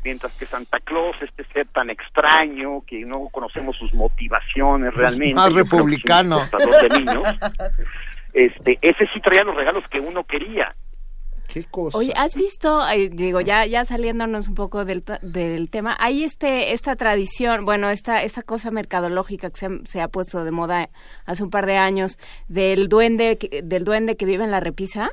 [0.05, 5.35] mientras que Santa Claus, este ser tan extraño, que no conocemos sus motivaciones realmente.
[5.35, 6.41] más republicano.
[6.83, 7.23] de niños,
[8.33, 10.75] este, ese sí traía los regalos que uno quería.
[11.49, 11.97] ¿Qué cosa?
[11.97, 16.73] Oye, ¿has visto, eh, digo, ya ya saliéndonos un poco del, del tema, hay este
[16.75, 20.91] esta tradición, bueno, esta esta cosa mercadológica que se, ha- se ha puesto de moda
[21.25, 25.11] hace un par de años del duende que- del duende que vive en la repisa?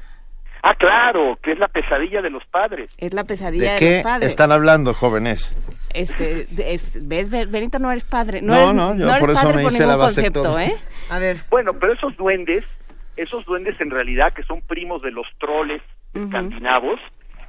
[0.61, 2.89] Ah, claro, que es la pesadilla de los padres.
[2.97, 4.29] Es la pesadilla ¿De de, qué los padres.
[4.29, 5.55] están hablando, jóvenes?
[5.93, 9.53] Este, es- ves, Be- Benito no eres padre, no, No, eres, no, yo por eso
[9.53, 10.67] me hice la concepto, vasectomía.
[10.75, 10.75] ¿eh?
[11.09, 11.37] A ver.
[11.49, 12.65] Bueno, pero esos duendes,
[13.15, 15.81] esos duendes en realidad que son primos de los troles
[16.13, 16.99] escandinavos,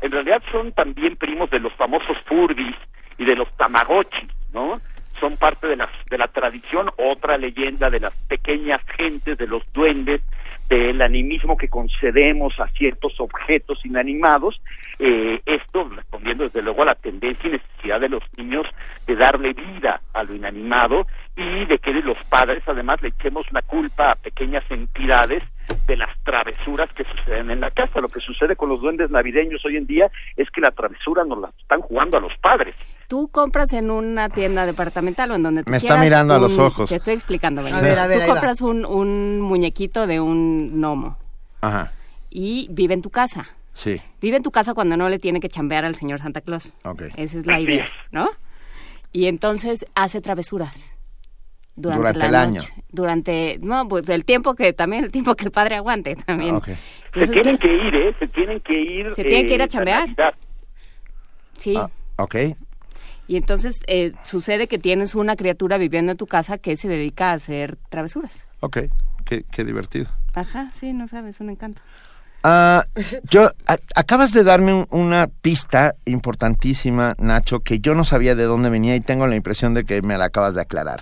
[0.01, 2.75] en realidad son también primos de los famosos furbis
[3.19, 4.81] y de los tamagotchi, ¿no?
[5.21, 9.63] son parte de la, de la tradición, otra leyenda de las pequeñas gentes, de los
[9.73, 10.21] duendes,
[10.69, 14.61] del animismo que concedemos a ciertos objetos inanimados,
[14.99, 18.67] eh, esto respondiendo desde luego a la tendencia y necesidad de los niños
[19.07, 23.63] de darle vida a lo inanimado y de que los padres además le echemos la
[23.63, 25.43] culpa a pequeñas entidades
[25.87, 28.01] de las travesuras que suceden en la casa.
[28.01, 31.41] Lo que sucede con los duendes navideños hoy en día es que la travesura nos
[31.41, 32.75] la están jugando a los padres.
[33.09, 36.59] Tú compras en una tienda departamental o en donde tú Me está mirando a los
[36.59, 36.89] ojos.
[36.91, 37.63] Te estoy explicando.
[37.63, 37.79] Benito.
[37.79, 41.17] A ver, a ver, Tú compras un, un muñequito de un gnomo
[41.61, 41.93] Ajá,
[42.31, 43.47] y vive en tu casa.
[43.73, 46.73] sí, Vive en tu casa cuando no le tiene que chambear al señor Santa Claus.
[46.85, 47.03] ok.
[47.17, 47.87] Esa es la idea.
[48.11, 48.29] ¿no?
[49.13, 50.93] Y entonces hace travesuras.
[51.79, 52.61] Durante, Durante la el año.
[52.63, 52.73] noche.
[52.91, 56.55] Durante, no, pues el tiempo que también, el tiempo que el padre aguante también.
[56.57, 56.65] Ok.
[56.65, 56.77] Se
[57.21, 58.17] Entonces, tienen que ir, ¿eh?
[58.19, 59.15] Se tienen que ir.
[59.15, 60.09] Se tienen que ir a eh, chambear.
[61.59, 61.75] Sí.
[61.77, 62.35] Ah, ok.
[63.29, 67.31] Y entonces eh, sucede que tienes una criatura viviendo en tu casa que se dedica
[67.31, 68.43] a hacer travesuras.
[68.61, 68.79] Ok,
[69.25, 70.07] qué, qué divertido.
[70.35, 71.81] Ajá, sí, no sabes, un encanto.
[72.45, 72.85] Ah,
[73.29, 78.45] yo a- acabas de darme un- una pista importantísima, Nacho, que yo no sabía de
[78.45, 81.01] dónde venía y tengo la impresión de que me la acabas de aclarar.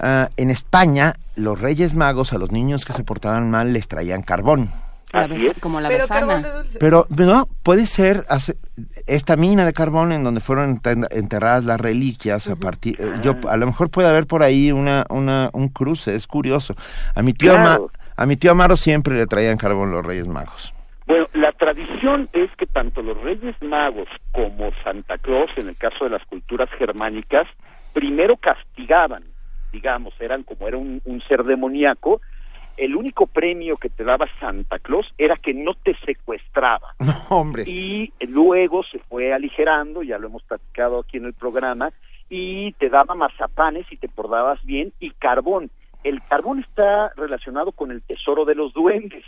[0.00, 4.22] Ah, en España, los Reyes Magos a los niños que se portaban mal les traían
[4.22, 4.72] carbón.
[5.60, 6.38] Como la Pero befana.
[6.38, 6.78] dulce.
[6.78, 8.56] Pero no, puede ser hace-
[9.06, 13.56] esta mina de carbón en donde fueron enterradas las reliquias a partir eh, yo a
[13.56, 16.74] lo mejor puede haber por ahí una, una un cruce, es curioso.
[17.14, 17.90] A mi tío Claro.
[18.16, 20.74] A mi tío Amaro siempre le traían carbón los Reyes Magos.
[21.06, 26.04] Bueno, la tradición es que tanto los Reyes Magos como Santa Claus, en el caso
[26.04, 27.46] de las culturas germánicas,
[27.92, 29.24] primero castigaban,
[29.72, 32.20] digamos, eran como era un, un ser demoníaco,
[32.76, 36.94] el único premio que te daba Santa Claus era que no te secuestraba.
[37.02, 37.64] No, hombre.
[37.66, 41.92] Y luego se fue aligerando, ya lo hemos platicado aquí en el programa,
[42.28, 45.70] y te daba mazapanes y te portabas bien y carbón.
[46.04, 49.24] El carbón está relacionado con el tesoro de los duendes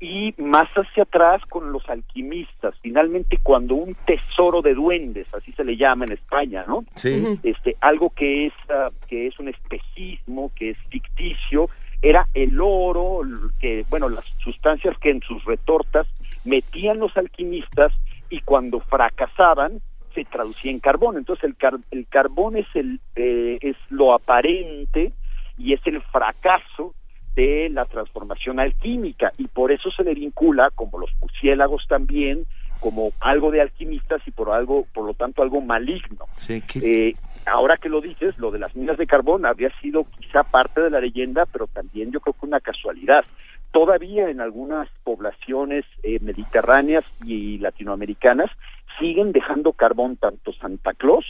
[0.00, 2.74] y más hacia atrás con los alquimistas.
[2.80, 6.84] Finalmente, cuando un tesoro de duendes, así se le llama en España, ¿no?
[6.94, 7.38] Sí.
[7.42, 11.68] Este, algo que es ah, que es un espejismo, que es ficticio,
[12.02, 13.20] era el oro,
[13.58, 16.06] que bueno, las sustancias que en sus retortas
[16.44, 17.92] metían los alquimistas
[18.30, 19.80] y cuando fracasaban
[20.14, 21.16] se traducía en carbón.
[21.16, 25.12] Entonces el, car- el carbón es el eh, es lo aparente
[25.56, 26.94] y es el fracaso
[27.34, 32.46] de la transformación alquímica y por eso se le vincula como los murciélagos también
[32.80, 36.24] como algo de alquimistas y por algo por lo tanto algo maligno.
[36.38, 37.14] Sí, que- eh,
[37.46, 40.90] ahora que lo dices lo de las minas de carbón habría sido quizá parte de
[40.90, 43.24] la leyenda pero también yo creo que una casualidad.
[43.70, 48.50] Todavía en algunas poblaciones eh, mediterráneas y latinoamericanas
[48.98, 51.24] siguen dejando carbón tanto Santa Claus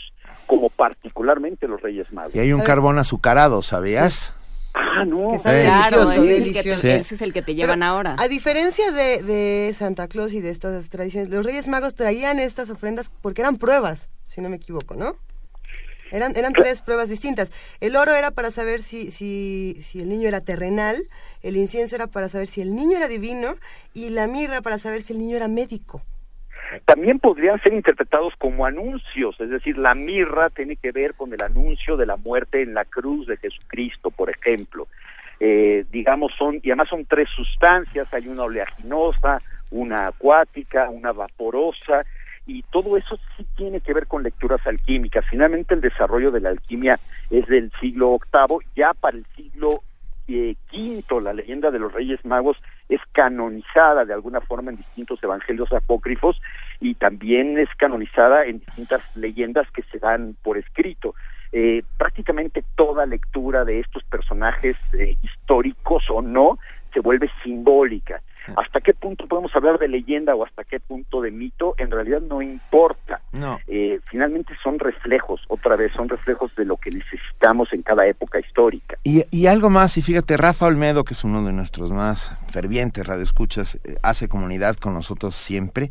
[0.45, 2.33] como particularmente los Reyes Magos.
[2.35, 4.33] Y hay un carbón azucarado, ¿sabías?
[4.73, 6.81] Ah no Que sabe Claro, delicioso, ese es, el que te- delicioso.
[6.81, 6.87] Sí.
[6.89, 8.15] ese es el que te llevan Pero, ahora.
[8.19, 12.69] A diferencia de, de Santa Claus y de estas tradiciones, los Reyes Magos traían estas
[12.69, 15.15] ofrendas porque eran pruebas, si no me equivoco, ¿no?
[16.11, 17.51] Eran, eran tres pruebas distintas.
[17.81, 21.07] El oro era para saber si, si, si el niño era terrenal,
[21.43, 23.55] el incienso era para saber si el niño era divino
[23.93, 26.01] y la mirra para saber si el niño era médico.
[26.85, 31.41] También podrían ser interpretados como anuncios, es decir, la mirra tiene que ver con el
[31.41, 34.87] anuncio de la muerte en la cruz de Jesucristo, por ejemplo.
[35.39, 39.41] Eh, digamos, son, y además son tres sustancias, hay una oleaginosa,
[39.71, 42.05] una acuática, una vaporosa,
[42.45, 45.25] y todo eso sí tiene que ver con lecturas alquímicas.
[45.29, 46.99] Finalmente el desarrollo de la alquimia
[47.29, 49.83] es del siglo VIII, ya para el siglo
[50.29, 55.21] eh, quinto, la leyenda de los Reyes Magos es canonizada de alguna forma en distintos
[55.23, 56.41] evangelios apócrifos
[56.79, 61.15] y también es canonizada en distintas leyendas que se dan por escrito.
[61.51, 66.59] Eh, prácticamente toda lectura de estos personajes eh, históricos o no
[66.93, 68.21] se vuelve simbólica.
[68.55, 71.75] ¿Hasta qué punto podemos hablar de leyenda o hasta qué punto de mito?
[71.77, 73.21] En realidad no importa.
[73.31, 73.59] No.
[73.67, 78.39] Eh, finalmente son reflejos, otra vez, son reflejos de lo que necesitamos en cada época
[78.39, 78.97] histórica.
[79.03, 83.05] Y, y algo más, y fíjate, Rafa Olmedo, que es uno de nuestros más fervientes
[83.05, 85.89] radioescuchas, eh, hace comunidad con nosotros siempre,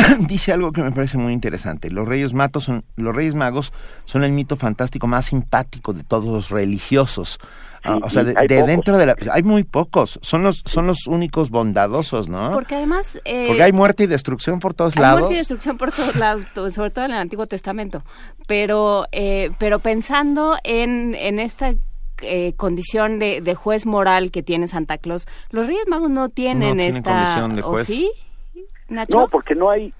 [0.28, 1.90] dice algo que me parece muy interesante.
[1.90, 3.72] Los Reyes Matos son, los Reyes Magos
[4.04, 7.38] son el mito fantástico más simpático de todos los religiosos.
[7.82, 10.18] Ah, Sí, o sea, de, de dentro de la, hay muy pocos.
[10.22, 12.50] Son los, son los únicos bondadosos, ¿no?
[12.52, 13.20] Porque además...
[13.24, 15.20] eh, Porque hay muerte y destrucción por todos Hay lados.
[15.20, 16.44] muerte y destrucción por todos lados,
[16.74, 18.02] sobre todo en el Antiguo Testamento.
[18.46, 21.72] Pero, eh, pero pensando en, en esta
[22.22, 26.70] eh, condición de, de juez moral que tiene Santa Claus, los Reyes Magos no tienen
[26.70, 27.14] No tienen esta...
[27.14, 27.86] condición de ¿o juez.
[27.86, 28.10] sí?
[28.88, 29.16] Nacho?
[29.20, 29.92] No, porque no hay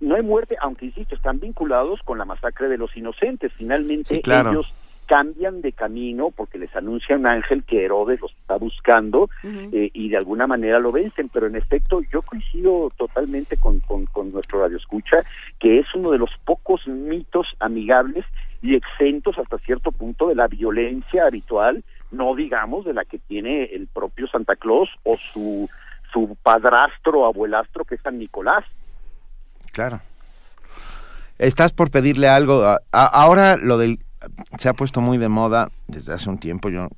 [0.00, 3.52] no hay muerte, aunque insisto, están vinculados con la masacre de los inocentes.
[3.56, 4.50] Finalmente Sí, claro.
[4.52, 4.72] ellos
[5.08, 10.10] cambian de camino porque les anuncia un ángel que Herodes los está buscando eh, y
[10.10, 14.60] de alguna manera lo vencen, pero en efecto yo coincido totalmente con, con, con nuestro
[14.60, 15.22] radio escucha
[15.58, 18.24] que es uno de los pocos mitos amigables
[18.62, 23.64] y exentos hasta cierto punto de la violencia habitual, no digamos de la que tiene
[23.64, 25.68] el propio Santa Claus o su,
[26.12, 28.64] su padrastro o abuelastro que es San Nicolás.
[29.72, 30.00] Claro.
[31.38, 32.64] Estás por pedirle algo.
[32.64, 33.98] a- a- ahora lo del
[34.58, 36.88] se ha puesto muy de moda desde hace un tiempo, yo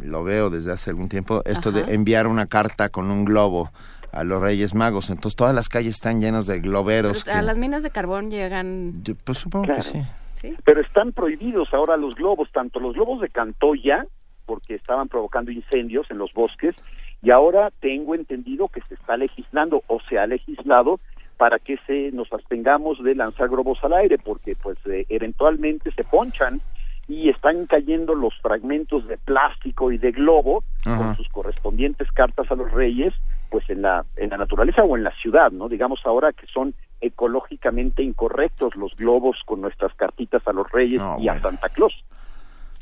[0.00, 1.82] lo veo desde hace algún tiempo, esto Ajá.
[1.82, 3.70] de enviar una carta con un globo
[4.12, 5.10] a los Reyes Magos.
[5.10, 7.24] Entonces todas las calles están llenas de globeros.
[7.24, 9.02] Pero a que- las minas de carbón llegan...
[9.02, 9.82] Yo, pues supongo Claro.
[9.82, 10.02] que sí.
[10.36, 10.54] ¿sí?
[10.64, 14.06] Pero están prohibidos ahora los globos, tanto los globos de Cantoya,
[14.46, 16.74] porque estaban provocando incendios en los bosques,
[17.22, 21.00] y ahora tengo entendido que se está legislando o se ha legislado
[21.38, 26.04] para que se nos abstengamos de lanzar globos al aire, porque pues eh, eventualmente se
[26.04, 26.60] ponchan
[27.06, 32.54] y están cayendo los fragmentos de plástico y de globo con sus correspondientes cartas a
[32.54, 33.14] los reyes,
[33.50, 35.68] pues en la en la naturaleza o en la ciudad, ¿no?
[35.68, 41.16] Digamos ahora que son ecológicamente incorrectos los globos con nuestras cartitas a los reyes No,
[41.18, 41.40] y a.
[41.40, 42.04] Santa Claus.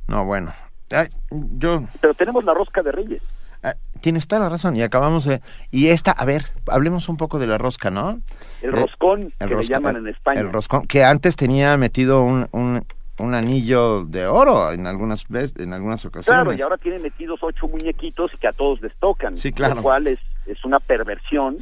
[0.09, 0.53] No, bueno.
[0.91, 3.23] Ay, yo Pero tenemos la rosca de reyes.
[3.67, 7.39] Ah, tienes toda la razón y acabamos de y esta, a ver, hablemos un poco
[7.39, 8.21] de la rosca, ¿no?
[8.63, 10.41] El roscón, el que le llaman en España.
[10.41, 12.85] El roscón, que antes tenía metido un, un,
[13.19, 16.43] un anillo de oro en algunas veces, en algunas ocasiones.
[16.45, 19.77] Claro, y ahora tiene metidos ocho muñequitos que a todos les tocan, Sí, claro.
[19.77, 21.57] lo cual es, es una perversión,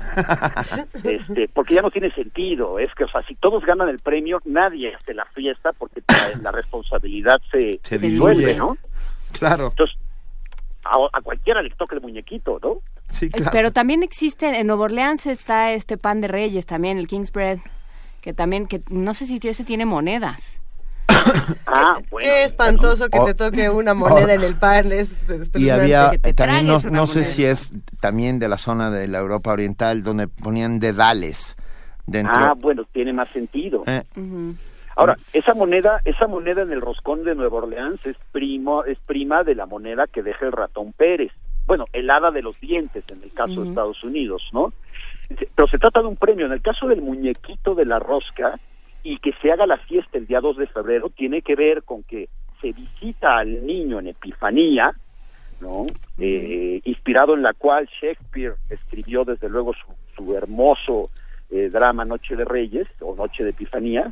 [1.04, 2.78] este, porque ya no tiene sentido.
[2.78, 6.02] Es que, o sea, si todos ganan el premio, nadie hace la fiesta porque
[6.42, 8.56] la, responsabilidad se, Se diluye.
[8.56, 8.76] ¿no?
[9.32, 9.68] Claro.
[9.68, 9.96] Entonces,
[10.84, 12.78] a, a cualquiera le toca el muñequito, ¿no?
[13.08, 17.06] Sí, Eh, Pero también existe, en Nueva Orleans está este pan de reyes también, el
[17.06, 17.58] King's Bread,
[18.20, 20.60] que también, que no sé si ese tiene monedas.
[21.66, 22.28] Ah, bueno.
[22.28, 23.24] Qué espantoso que Oh.
[23.24, 24.90] te toque una moneda en el pan.
[24.92, 25.10] Es.
[25.54, 29.18] Y había que te también, no, sé si es también de la zona de la
[29.18, 31.56] Europa Oriental, donde ponían dedales
[32.06, 32.34] dentro.
[32.36, 33.82] Ah, bueno, tiene más sentido.
[33.86, 34.02] Eh,
[34.96, 39.42] Ahora, esa moneda, esa moneda en el roscón de Nueva Orleans es primo, es prima
[39.42, 41.32] de la moneda que deja el ratón Pérez.
[41.66, 43.68] Bueno, el hada de los dientes en el caso de.
[43.70, 44.72] Estados Unidos, ¿no?
[45.54, 46.46] Pero se trata de un premio.
[46.46, 48.58] En el caso del muñequito de la rosca
[49.02, 52.02] y que se haga la fiesta el día 2 de febrero, tiene que ver con
[52.02, 52.28] que
[52.60, 54.94] se visita al niño en Epifanía,
[55.60, 55.86] ¿no?
[56.18, 61.10] Eh, inspirado en la cual Shakespeare escribió desde luego su, su hermoso
[61.50, 64.10] eh, drama Noche de Reyes o Noche de Epifanía,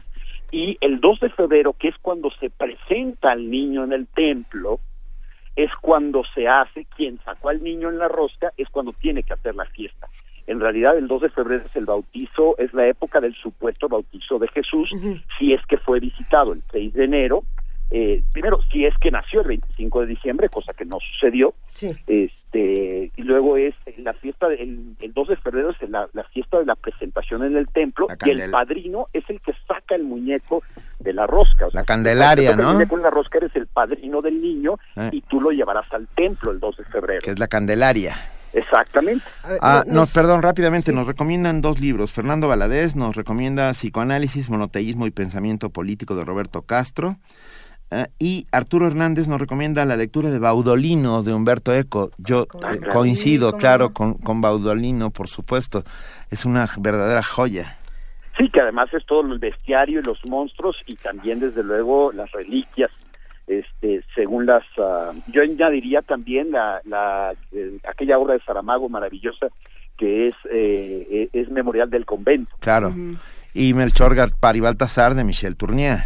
[0.53, 4.79] y el 2 de febrero, que es cuando se presenta al niño en el templo,
[5.57, 9.33] es cuando se hace, quien sacó al niño en la rosca, es cuando tiene que
[9.33, 10.09] hacer la fiesta.
[10.47, 14.39] En realidad, el 2 de febrero es el bautizo, es la época del supuesto bautizo
[14.39, 14.91] de Jesús,
[15.39, 17.45] si es que fue visitado el 6 de enero,
[17.91, 21.55] eh, primero, si es que nació el 25 de diciembre, cosa que no sucedió,
[22.53, 26.59] este y luego es la fiesta del el 2 de febrero es la, la fiesta
[26.59, 30.63] de la presentación en el templo y el padrino es el que saca el muñeco
[31.01, 31.67] de la rosca.
[31.67, 32.71] O sea, La Candelaria, si te toca ¿no?
[32.71, 35.11] El muñeco en la rosca eres el padrino del niño Eh.
[35.13, 37.21] y tú lo llevarás al templo el 2 de febrero.
[37.23, 38.17] que es la Candelaria.
[38.53, 39.25] Exactamente.
[39.63, 42.13] Ah, no, perdón, rápidamente, nos recomiendan dos libros.
[42.13, 47.17] Fernando Valadez nos recomienda Psicoanálisis, Monoteísmo y Pensamiento Político de Roberto Castro.
[47.93, 52.11] Eh, y Arturo Hernández nos recomienda la lectura de Baudolino de Humberto Eco.
[52.19, 55.85] Yo Ah, eh, coincido, Sí, claro, con, con Baudolino, por supuesto.
[56.31, 57.77] Es una verdadera joya.
[58.39, 62.33] Sí, que además es todo el bestiario y los monstruos y también desde luego las
[62.33, 62.91] reliquias,
[63.47, 69.49] este, según las, ah, yo añadiría también la, la eh, aquella obra de Saramago maravillosa
[69.99, 72.57] que es eh, eh, es memorial del convento.
[72.61, 72.95] Claro.
[73.55, 75.99] Y Melchor Gaspar y Baltasar de Michel Tournier.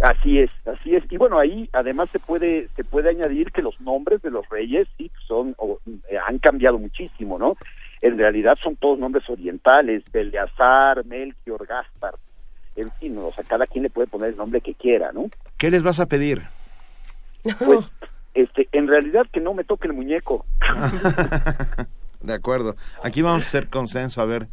[0.00, 1.04] Así es, así es.
[1.10, 4.88] Y bueno, ahí además se puede se puede añadir que los nombres de los reyes
[4.98, 5.78] sí son o,
[6.10, 7.56] eh, han cambiado muchísimo, ¿no?
[8.00, 12.14] En realidad son todos nombres orientales, Beleazar, Melchior, Gaspar.
[12.76, 15.28] En fin, o sea, cada quien le puede poner el nombre que quiera, ¿no?
[15.56, 16.42] ¿Qué les vas a pedir?
[17.42, 17.86] Pues
[18.34, 20.44] este, en realidad que no me toque el muñeco.
[22.20, 22.74] De acuerdo.
[23.02, 24.20] Aquí vamos a hacer consenso.
[24.20, 24.48] A ver,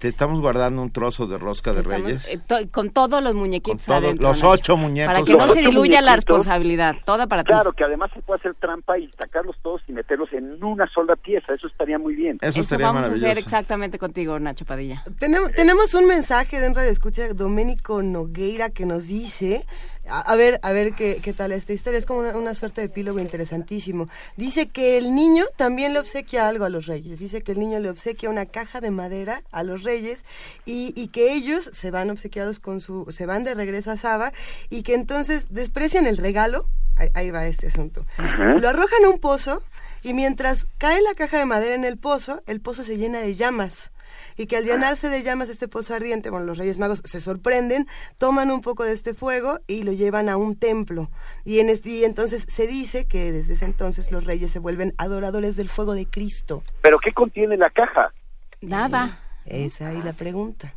[0.00, 2.28] te estamos guardando un trozo de rosca de Estamos, Reyes.
[2.28, 4.48] eh, to- con todos los muñequitos Con todos adentro, los Nacho.
[4.50, 5.12] ocho muñecos.
[5.14, 6.96] Para que no se diluya la responsabilidad.
[7.04, 7.48] Toda para ti.
[7.48, 11.16] Claro, que además se puede hacer trampa y sacarlos todos y meterlos en una sola
[11.16, 12.38] pieza, eso estaría muy bien.
[12.40, 15.04] Eso, Eso vamos a hacer exactamente contigo, Nacho Padilla.
[15.18, 19.66] Tenemos, tenemos un mensaje dentro de escucha Doménico Nogueira que nos dice
[20.10, 21.98] a, a ver, a ver qué, qué tal esta historia.
[21.98, 24.08] Es como una, una suerte de epílogo interesantísimo.
[24.36, 27.18] Dice que el niño también le obsequia algo a los reyes.
[27.20, 30.24] Dice que el niño le obsequia una caja de madera a los reyes
[30.66, 34.32] y, y que ellos se van obsequiados con su, se van de regreso a Saba
[34.68, 36.66] y que entonces desprecian el regalo.
[36.96, 38.04] Ahí, ahí va este asunto.
[38.18, 39.62] Lo arrojan a un pozo
[40.02, 43.34] y mientras cae la caja de madera en el pozo, el pozo se llena de
[43.34, 43.90] llamas.
[44.36, 47.86] Y que al llenarse de llamas este pozo ardiente, bueno, los Reyes Magos se sorprenden,
[48.18, 51.10] toman un poco de este fuego y lo llevan a un templo.
[51.44, 54.94] Y, en este, y entonces se dice que desde ese entonces los reyes se vuelven
[54.98, 56.62] adoradores del fuego de Cristo.
[56.82, 58.12] ¿Pero qué contiene la caja?
[58.60, 59.20] Nada.
[59.46, 60.72] Esa ahí la pregunta.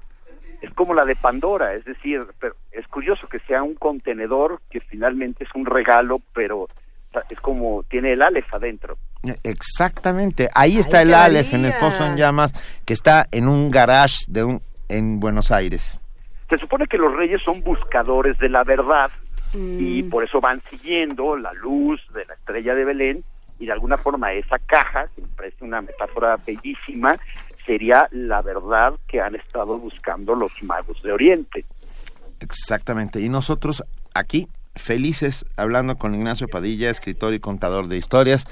[0.62, 4.80] Es como la de Pandora, es decir, pero es curioso que sea un contenedor que
[4.80, 6.70] finalmente es un regalo, pero
[7.30, 8.98] es como tiene el Aleph adentro.
[9.44, 10.50] Exactamente.
[10.54, 12.54] Ahí está el Aleph en el pozo en llamas
[12.86, 16.00] que está en un garage de un en Buenos Aires.
[16.50, 19.10] Se supone que los reyes son buscadores de la verdad
[19.54, 20.10] y Mm.
[20.10, 23.24] por eso van siguiendo la luz de la estrella de Belén
[23.60, 27.16] y de alguna forma esa caja, que me parece una metáfora bellísima,
[27.66, 31.66] sería la verdad que han estado buscando los magos de Oriente.
[32.40, 33.22] Exactamente.
[33.22, 33.84] Y nosotros
[34.14, 38.48] aquí, felices, hablando con Ignacio Padilla, escritor y contador de historias,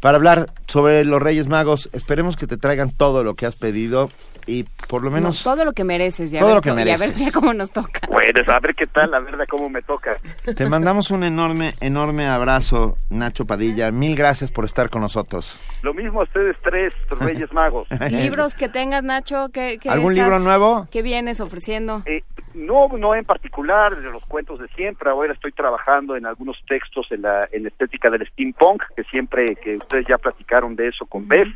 [0.00, 1.90] para hablar sobre los Reyes Magos.
[1.92, 4.10] Esperemos que te traigan todo lo que has pedido
[4.46, 5.44] y por lo menos...
[5.44, 6.32] No, todo lo que mereces.
[6.32, 7.24] Y a Todo ver lo que co- Y a ver mereces.
[7.26, 8.00] ya cómo nos toca.
[8.08, 10.12] Pues a ver qué tal, a ver de cómo me toca.
[10.56, 13.90] Te mandamos un enorme, enorme abrazo, Nacho Padilla.
[13.90, 15.58] Mil gracias por estar con nosotros.
[15.82, 17.86] Lo mismo a ustedes tres, Reyes Magos.
[18.10, 20.88] Libros que tengas, Nacho, que, que ¿Algún estás- libro nuevo?
[20.90, 22.02] ¿Qué vienes ofreciendo?
[22.06, 22.22] Eh,
[22.54, 25.10] no, no en particular de los cuentos de siempre.
[25.10, 29.56] Ahora estoy trabajando en algunos textos en la, en la estética del steampunk, que siempre
[29.62, 31.48] que ustedes ya platicaron de eso con Beth,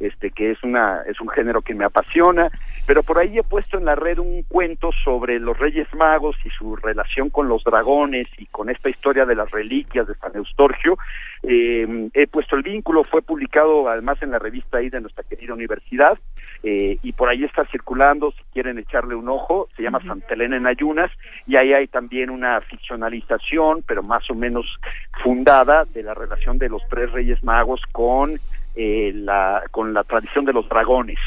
[0.00, 2.50] este que es una es un género que me apasiona.
[2.86, 6.50] Pero por ahí he puesto en la red un cuento sobre los Reyes Magos y
[6.50, 10.98] su relación con los dragones y con esta historia de las reliquias de San Eustorgio.
[11.42, 15.54] Eh, he puesto el vínculo, fue publicado además en la revista ahí de nuestra querida
[15.54, 16.18] universidad.
[16.62, 20.56] eh, y por ahí está circulando, si quieren echarle un ojo, se llama Santa Elena
[20.56, 21.10] en Ayunas,
[21.46, 24.78] y ahí hay también una ficcionalización, pero más o menos
[25.22, 28.38] fundada, de la relación de los tres reyes magos con,
[28.74, 31.18] eh, la, con la tradición de los dragones.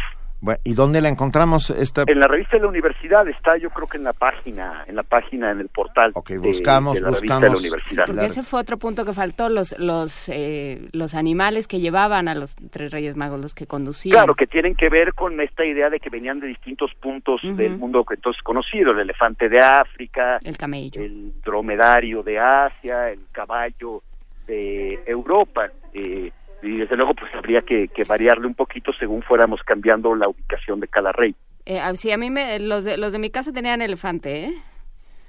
[0.41, 1.69] Bueno, ¿Y dónde la encontramos?
[1.69, 2.03] Esta...
[2.05, 5.03] En la revista de la universidad está, yo creo que en la página, en la
[5.03, 7.59] página, en el portal de- buscamos, de, la revista de la buscamos.
[7.61, 8.05] universidad.
[8.07, 12.35] Porque ese fue otro punto que faltó, los los eh, los animales que llevaban a
[12.35, 14.15] los tres Reyes Magos, los que conducían.
[14.17, 17.77] Claro, que tienen que ver con esta idea de que venían de distintos puntos del
[17.77, 23.21] mundo que entonces conocido, el elefante de África, el camello, el dromedario de Asia, el
[23.31, 24.01] caballo
[24.45, 25.67] de Europa.
[25.93, 26.33] eh,
[26.63, 30.79] y desde luego pues habría que, que variarle un poquito según fuéramos cambiando la ubicación
[30.79, 31.35] de cada rey.
[31.65, 34.53] Eh, ah, sí, a mí me, los de los de mi casa tenían elefante, ¿eh?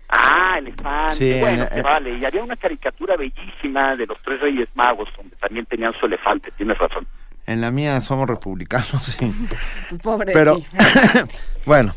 [0.09, 1.15] Ah, elefante.
[1.15, 2.19] Sí, bueno, vale.
[2.19, 6.51] Y había una caricatura bellísima de los tres reyes magos donde también tenían su elefante,
[6.53, 7.07] tienes razón.
[7.47, 9.31] En la mía somos republicanos, sí.
[10.03, 10.59] Pobre Pero,
[11.67, 11.95] bueno,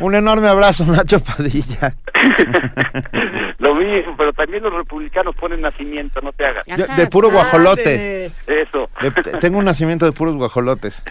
[0.00, 1.94] un enorme abrazo, Nacho Padilla.
[3.58, 6.64] Lo mismo, pero también los republicanos ponen nacimiento, no te hagas.
[6.66, 8.26] Yo- de puro guajolote.
[8.46, 8.88] Eso.
[9.00, 9.10] De-
[9.40, 11.02] tengo un nacimiento de puros guajolotes.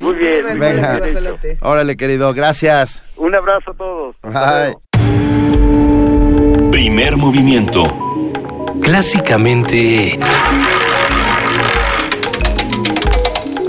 [0.00, 0.58] Muy bien.
[0.58, 1.38] Venga, muy bien hecho.
[1.66, 3.02] órale, querido, gracias.
[3.16, 4.16] Un abrazo a todos.
[4.22, 4.76] Bye.
[6.70, 7.84] Primer movimiento.
[8.82, 10.18] Clásicamente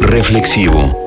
[0.02, 1.05] Reflexivo.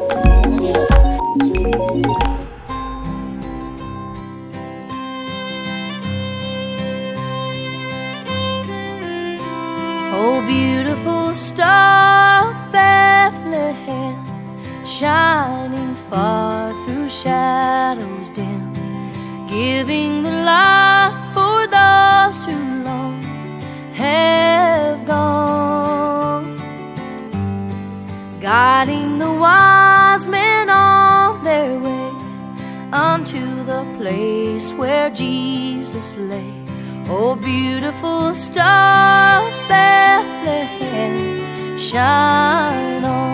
[10.31, 14.19] Oh, beautiful star of Bethlehem,
[14.87, 18.75] shining far through shadows dim,
[19.49, 23.23] giving the light for those who long
[23.95, 26.59] have gone,
[28.39, 32.13] guiding the wise men on their way
[32.93, 36.53] unto the place where Jesus lay.
[37.09, 41.17] Oh, beautiful star Bethlehem,
[41.79, 43.29] shine on.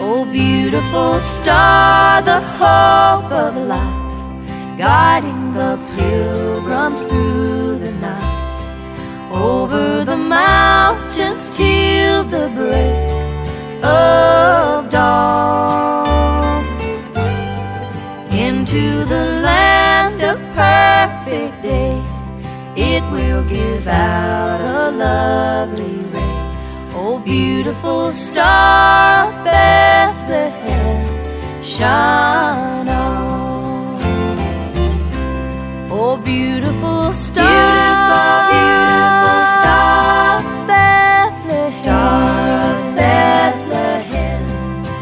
[0.00, 10.16] Oh, beautiful star, the hope of life, guiding the pilgrims through the night, over the
[10.16, 13.14] mountains till the break
[13.82, 16.64] of dawn
[18.32, 22.13] into the land of perfect day.
[22.76, 26.38] It will give out a lovely ray.
[26.92, 31.06] Oh, beautiful star of Bethlehem,
[31.62, 33.96] shine on.
[35.88, 37.46] Oh, beautiful star,
[38.50, 44.42] beautiful, beautiful star of Bethlehem, star of Bethlehem,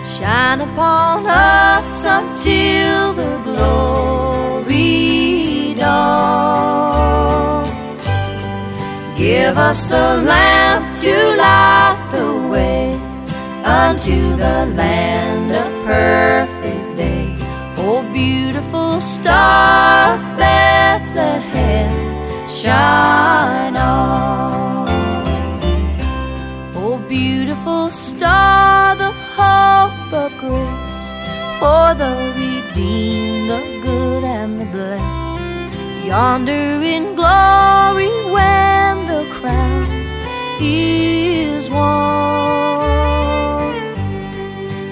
[0.05, 4.93] shine upon us until the glory
[5.79, 7.42] dawn.
[9.43, 12.93] Give us a lamp to light the way
[13.65, 17.35] unto the land of perfect day.
[17.77, 21.93] Oh, beautiful star of Bethlehem,
[22.49, 24.89] shine on.
[26.77, 31.05] Oh, beautiful star, the hope of grace
[31.59, 35.22] for the redeemed, the good and the blessed.
[36.05, 39.87] Yonder in glory when the crown
[40.61, 42.03] is won.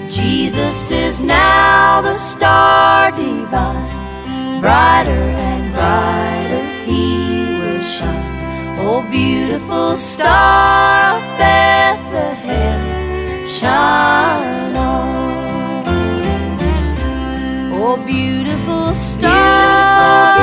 [0.09, 7.03] Jesus is now the star divine, brighter and brighter he
[7.59, 8.79] will shine.
[8.79, 12.79] Oh, beautiful star of Bethlehem,
[13.47, 15.85] shine on.
[17.73, 20.40] Oh, beautiful star, beautiful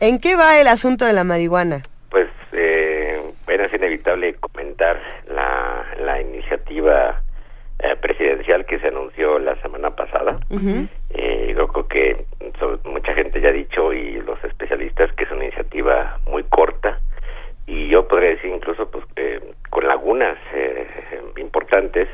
[0.00, 1.82] ¿En qué va el asunto de la marihuana?
[2.10, 7.22] Pues eh, bueno, es inevitable comentar la, la iniciativa
[7.78, 10.38] eh, presidencial que se anunció la semana pasada.
[11.10, 12.24] Eh, yo creo que
[12.84, 17.00] mucha gente ya ha dicho y los especialistas que es una iniciativa muy corta
[17.66, 20.86] y yo podría decir incluso pues eh, con lagunas eh,
[21.38, 22.08] importantes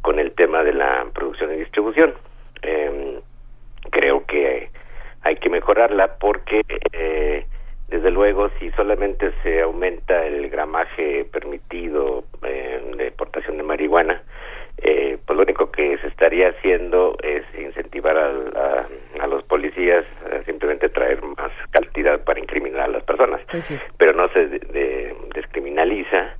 [0.00, 2.14] con el tema de la producción y distribución.
[2.62, 3.20] Eh,
[3.90, 4.70] creo que
[5.22, 7.46] hay que mejorarla porque eh,
[7.94, 14.22] desde luego si solamente se aumenta el gramaje permitido eh, de portación de marihuana
[14.78, 18.86] eh, pues lo único que se estaría haciendo es incentivar a,
[19.20, 23.40] a los policías a simplemente traer más cantidad para incriminar a las personas
[23.96, 26.34] pero no se de- de- descriminaliza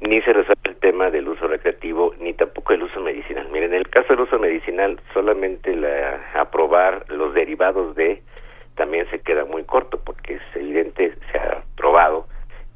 [0.00, 3.46] ni se resuelve el tema del uso recreativo ni tampoco el uso medicinal.
[3.52, 8.20] Miren, en el caso del uso medicinal, solamente la, aprobar los derivados de
[8.82, 12.26] también se queda muy corto porque es evidente, se ha probado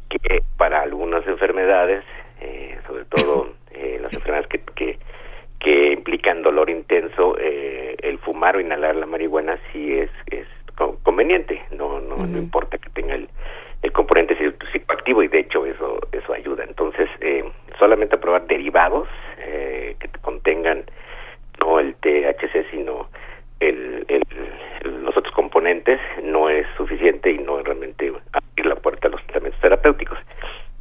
[0.08, 2.04] que para algunas enfermedades,
[2.40, 4.98] eh, sobre todo eh, las enfermedades que, que,
[5.58, 10.96] que implican dolor intenso, eh, el fumar o inhalar la marihuana sí es, es co-
[11.02, 13.28] conveniente, no, no, no importa que tenga el,
[13.82, 16.62] el componente psi- psicoactivo y de hecho eso eso ayuda.
[16.62, 17.42] Entonces eh,
[17.80, 20.84] solamente aprobar derivados eh, que contengan
[21.60, 23.08] no el THC sino
[23.58, 24.22] el, el-
[25.02, 29.60] los componentes no es suficiente y no es realmente abrir la puerta a los tratamientos
[29.60, 30.18] terapéuticos.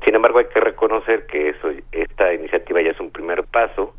[0.03, 3.94] Sin embargo hay que reconocer que eso esta iniciativa ya es un primer paso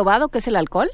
[0.00, 0.88] probado que es el alcohol?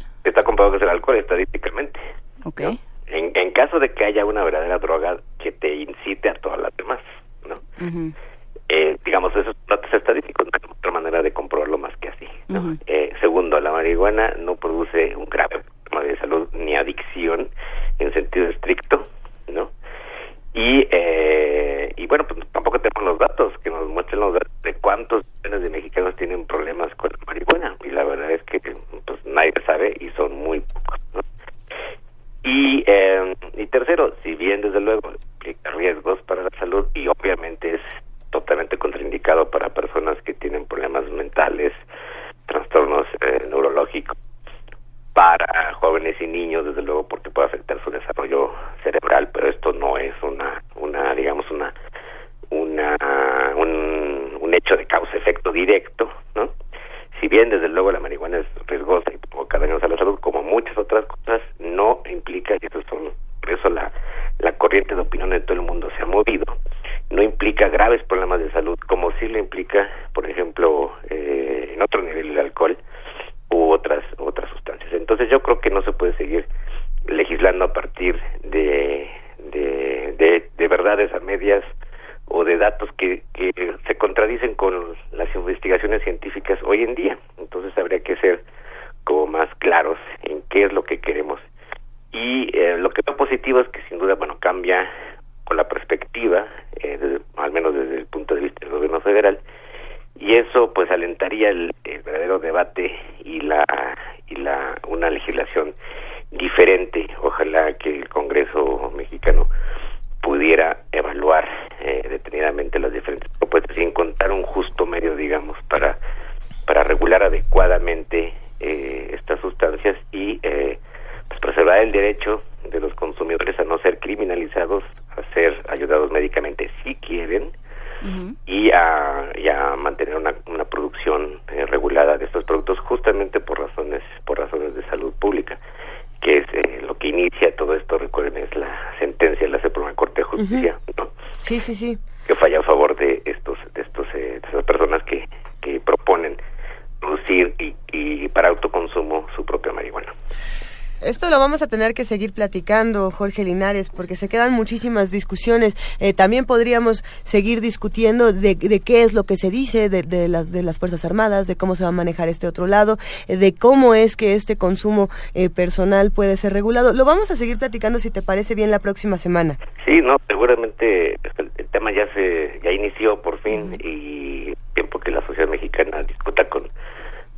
[151.36, 155.76] lo vamos a tener que seguir platicando, Jorge Linares, porque se quedan muchísimas discusiones.
[156.00, 160.28] Eh, también podríamos seguir discutiendo de, de, qué es lo que se dice de, de,
[160.28, 162.96] la, de, las Fuerzas Armadas, de cómo se va a manejar este otro lado,
[163.28, 166.94] eh, de cómo es que este consumo eh, personal puede ser regulado.
[166.94, 169.58] Lo vamos a seguir platicando, si te parece bien, la próxima semana.
[169.84, 175.20] Sí, no, seguramente el, tema ya se ya inició por fin y tiempo que la
[175.26, 176.62] sociedad mexicana discuta con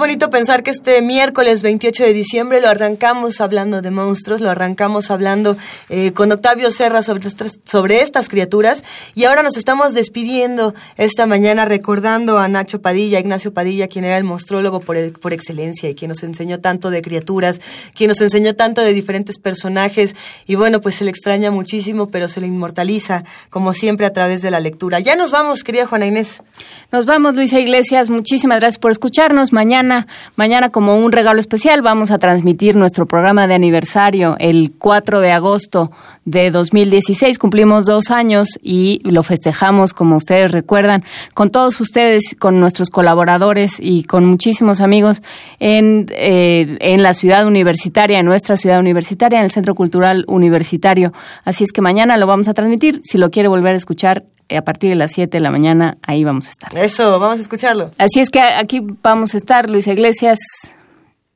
[0.07, 5.11] Bonito pensar que este miércoles 28 de diciembre lo arrancamos hablando de monstruos, lo arrancamos
[5.11, 5.57] hablando
[5.89, 7.29] eh, con Octavio Serra sobre
[7.65, 8.85] sobre estas criaturas
[9.17, 14.17] y ahora nos estamos despidiendo esta mañana recordando a Nacho Padilla, Ignacio Padilla, quien era
[14.17, 17.61] el monstrólogo por, el- por excelencia y quien nos enseñó tanto de criaturas,
[17.93, 20.15] quien nos enseñó tanto de diferentes personajes
[20.47, 24.41] y bueno, pues se le extraña muchísimo, pero se le inmortaliza como siempre a través
[24.41, 25.01] de la lectura.
[25.01, 26.45] Ya nos vamos, querida Juana Inés.
[26.93, 28.09] Nos vamos, Luisa Iglesias.
[28.09, 29.53] Muchísimas gracias por escucharnos.
[29.53, 29.96] Mañana,
[30.35, 35.33] mañana como un regalo especial, vamos a transmitir nuestro programa de aniversario el 4 de
[35.33, 35.91] agosto
[36.25, 37.39] de 2016.
[37.39, 41.03] Cumplimos dos años y lo festejamos, como ustedes recuerdan,
[41.33, 45.23] con todos ustedes, con nuestros colaboradores y con muchísimos amigos
[45.61, 51.13] en, eh, en la ciudad universitaria, en nuestra ciudad universitaria, en el Centro Cultural Universitario.
[51.45, 52.99] Así es que mañana lo vamos a transmitir.
[53.03, 56.25] Si lo quiere volver a escuchar, a partir de las 7 de la mañana, ahí
[56.25, 56.77] vamos a estar.
[56.77, 57.91] Eso, vamos a escucharlo.
[57.99, 60.39] Así es que aquí vamos a estar, Luisa Iglesias.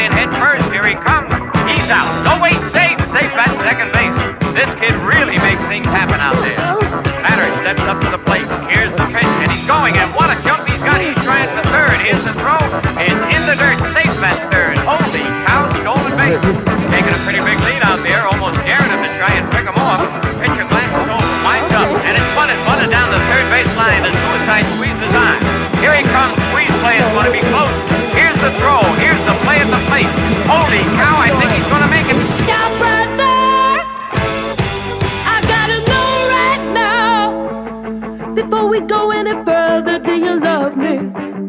[0.00, 0.59] it head first.
[38.70, 40.98] We go any further, do you love me?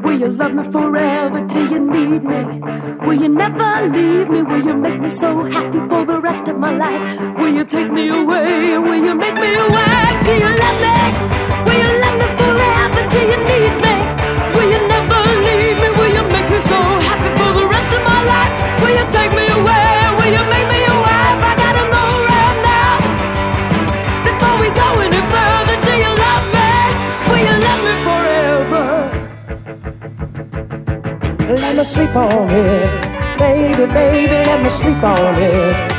[0.03, 1.45] Will you love me forever?
[1.45, 2.41] Do you need me?
[3.05, 4.41] Will you never leave me?
[4.41, 7.37] Will you make me so happy for the rest of my life?
[7.37, 8.75] Will you take me away?
[8.79, 10.25] Will you make me your wife?
[10.25, 10.97] Do you love me?
[11.65, 13.09] Will you love me forever?
[13.13, 13.90] Do you need me?
[31.71, 33.39] Let me sleep on it.
[33.39, 35.91] Baby, baby, let me sleep on it.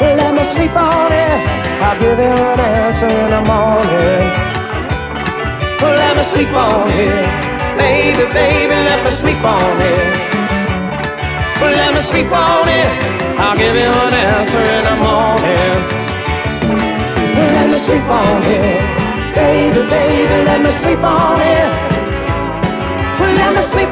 [0.00, 1.40] Let me sleep on it.
[1.84, 4.32] I'll give you an answer in the morning.
[6.00, 7.76] Let me sleep on it.
[7.76, 10.16] Baby, baby, let me sleep on it.
[11.60, 12.90] Let me sleep on it.
[13.38, 15.76] I'll give you an answer in the morning.
[17.36, 19.34] Let me sleep on it.
[19.34, 21.95] Baby, baby, let me sleep on it.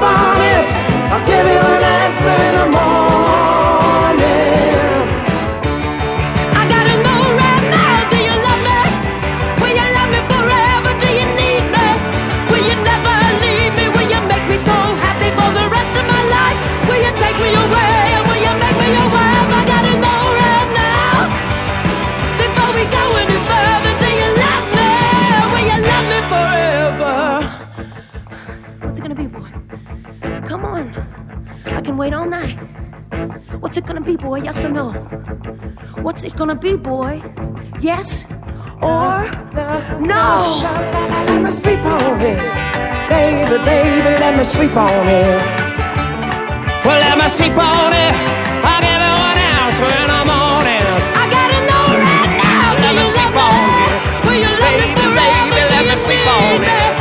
[0.05, 0.67] On it.
[1.13, 3.74] I'll give you an answer in the morning.
[31.95, 32.57] Can wait all night.
[33.61, 34.41] What's it gonna be, boy?
[34.43, 34.91] Yes or no?
[36.03, 37.23] What's it gonna be, boy?
[37.81, 38.25] Yes
[38.83, 39.31] or
[40.01, 40.27] no?
[41.29, 42.41] Let me sleep on it.
[43.09, 45.41] Baby, baby, let me sleep on it.
[46.85, 48.15] Well, let me sleep on it.
[48.67, 50.87] I'll give you an answer in the morning.
[51.23, 52.75] I gotta know right now.
[52.83, 53.87] Let Do me you sleep love on me?
[53.95, 54.03] it.
[54.25, 55.55] Will you love me Baby, forever?
[55.55, 56.94] baby, let me sleep on it.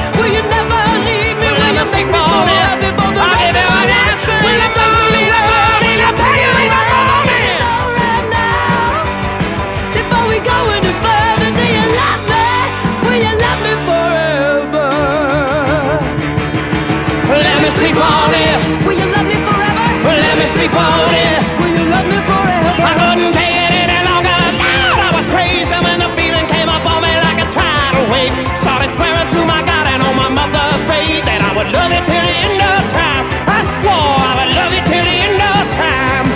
[20.63, 21.23] Me.
[21.59, 22.71] Will you love me forever?
[22.79, 24.31] I couldn't take it any longer.
[24.31, 28.31] Lord, I was crazy when the feeling came up on me like a tidal wave.
[28.55, 31.99] Started swearing to my God and on my mother's grave that I would love you
[32.07, 33.25] till the end of time.
[33.43, 36.27] I swore I would love you till the end of time.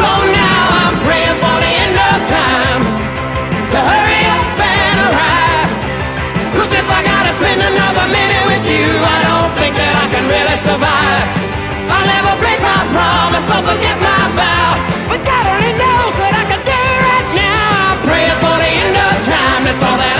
[0.00, 2.82] So now I'm praying for the end of time
[3.68, 5.70] to hurry up and arrive.
[6.56, 10.24] Cause if I gotta spend another minute with you, I don't think that I can
[10.24, 11.39] really survive.
[12.94, 14.70] Promise or forget my vow.
[15.10, 17.66] But God only knows what I can do right now.
[17.94, 20.19] I'm praying for the end of time, that's all that I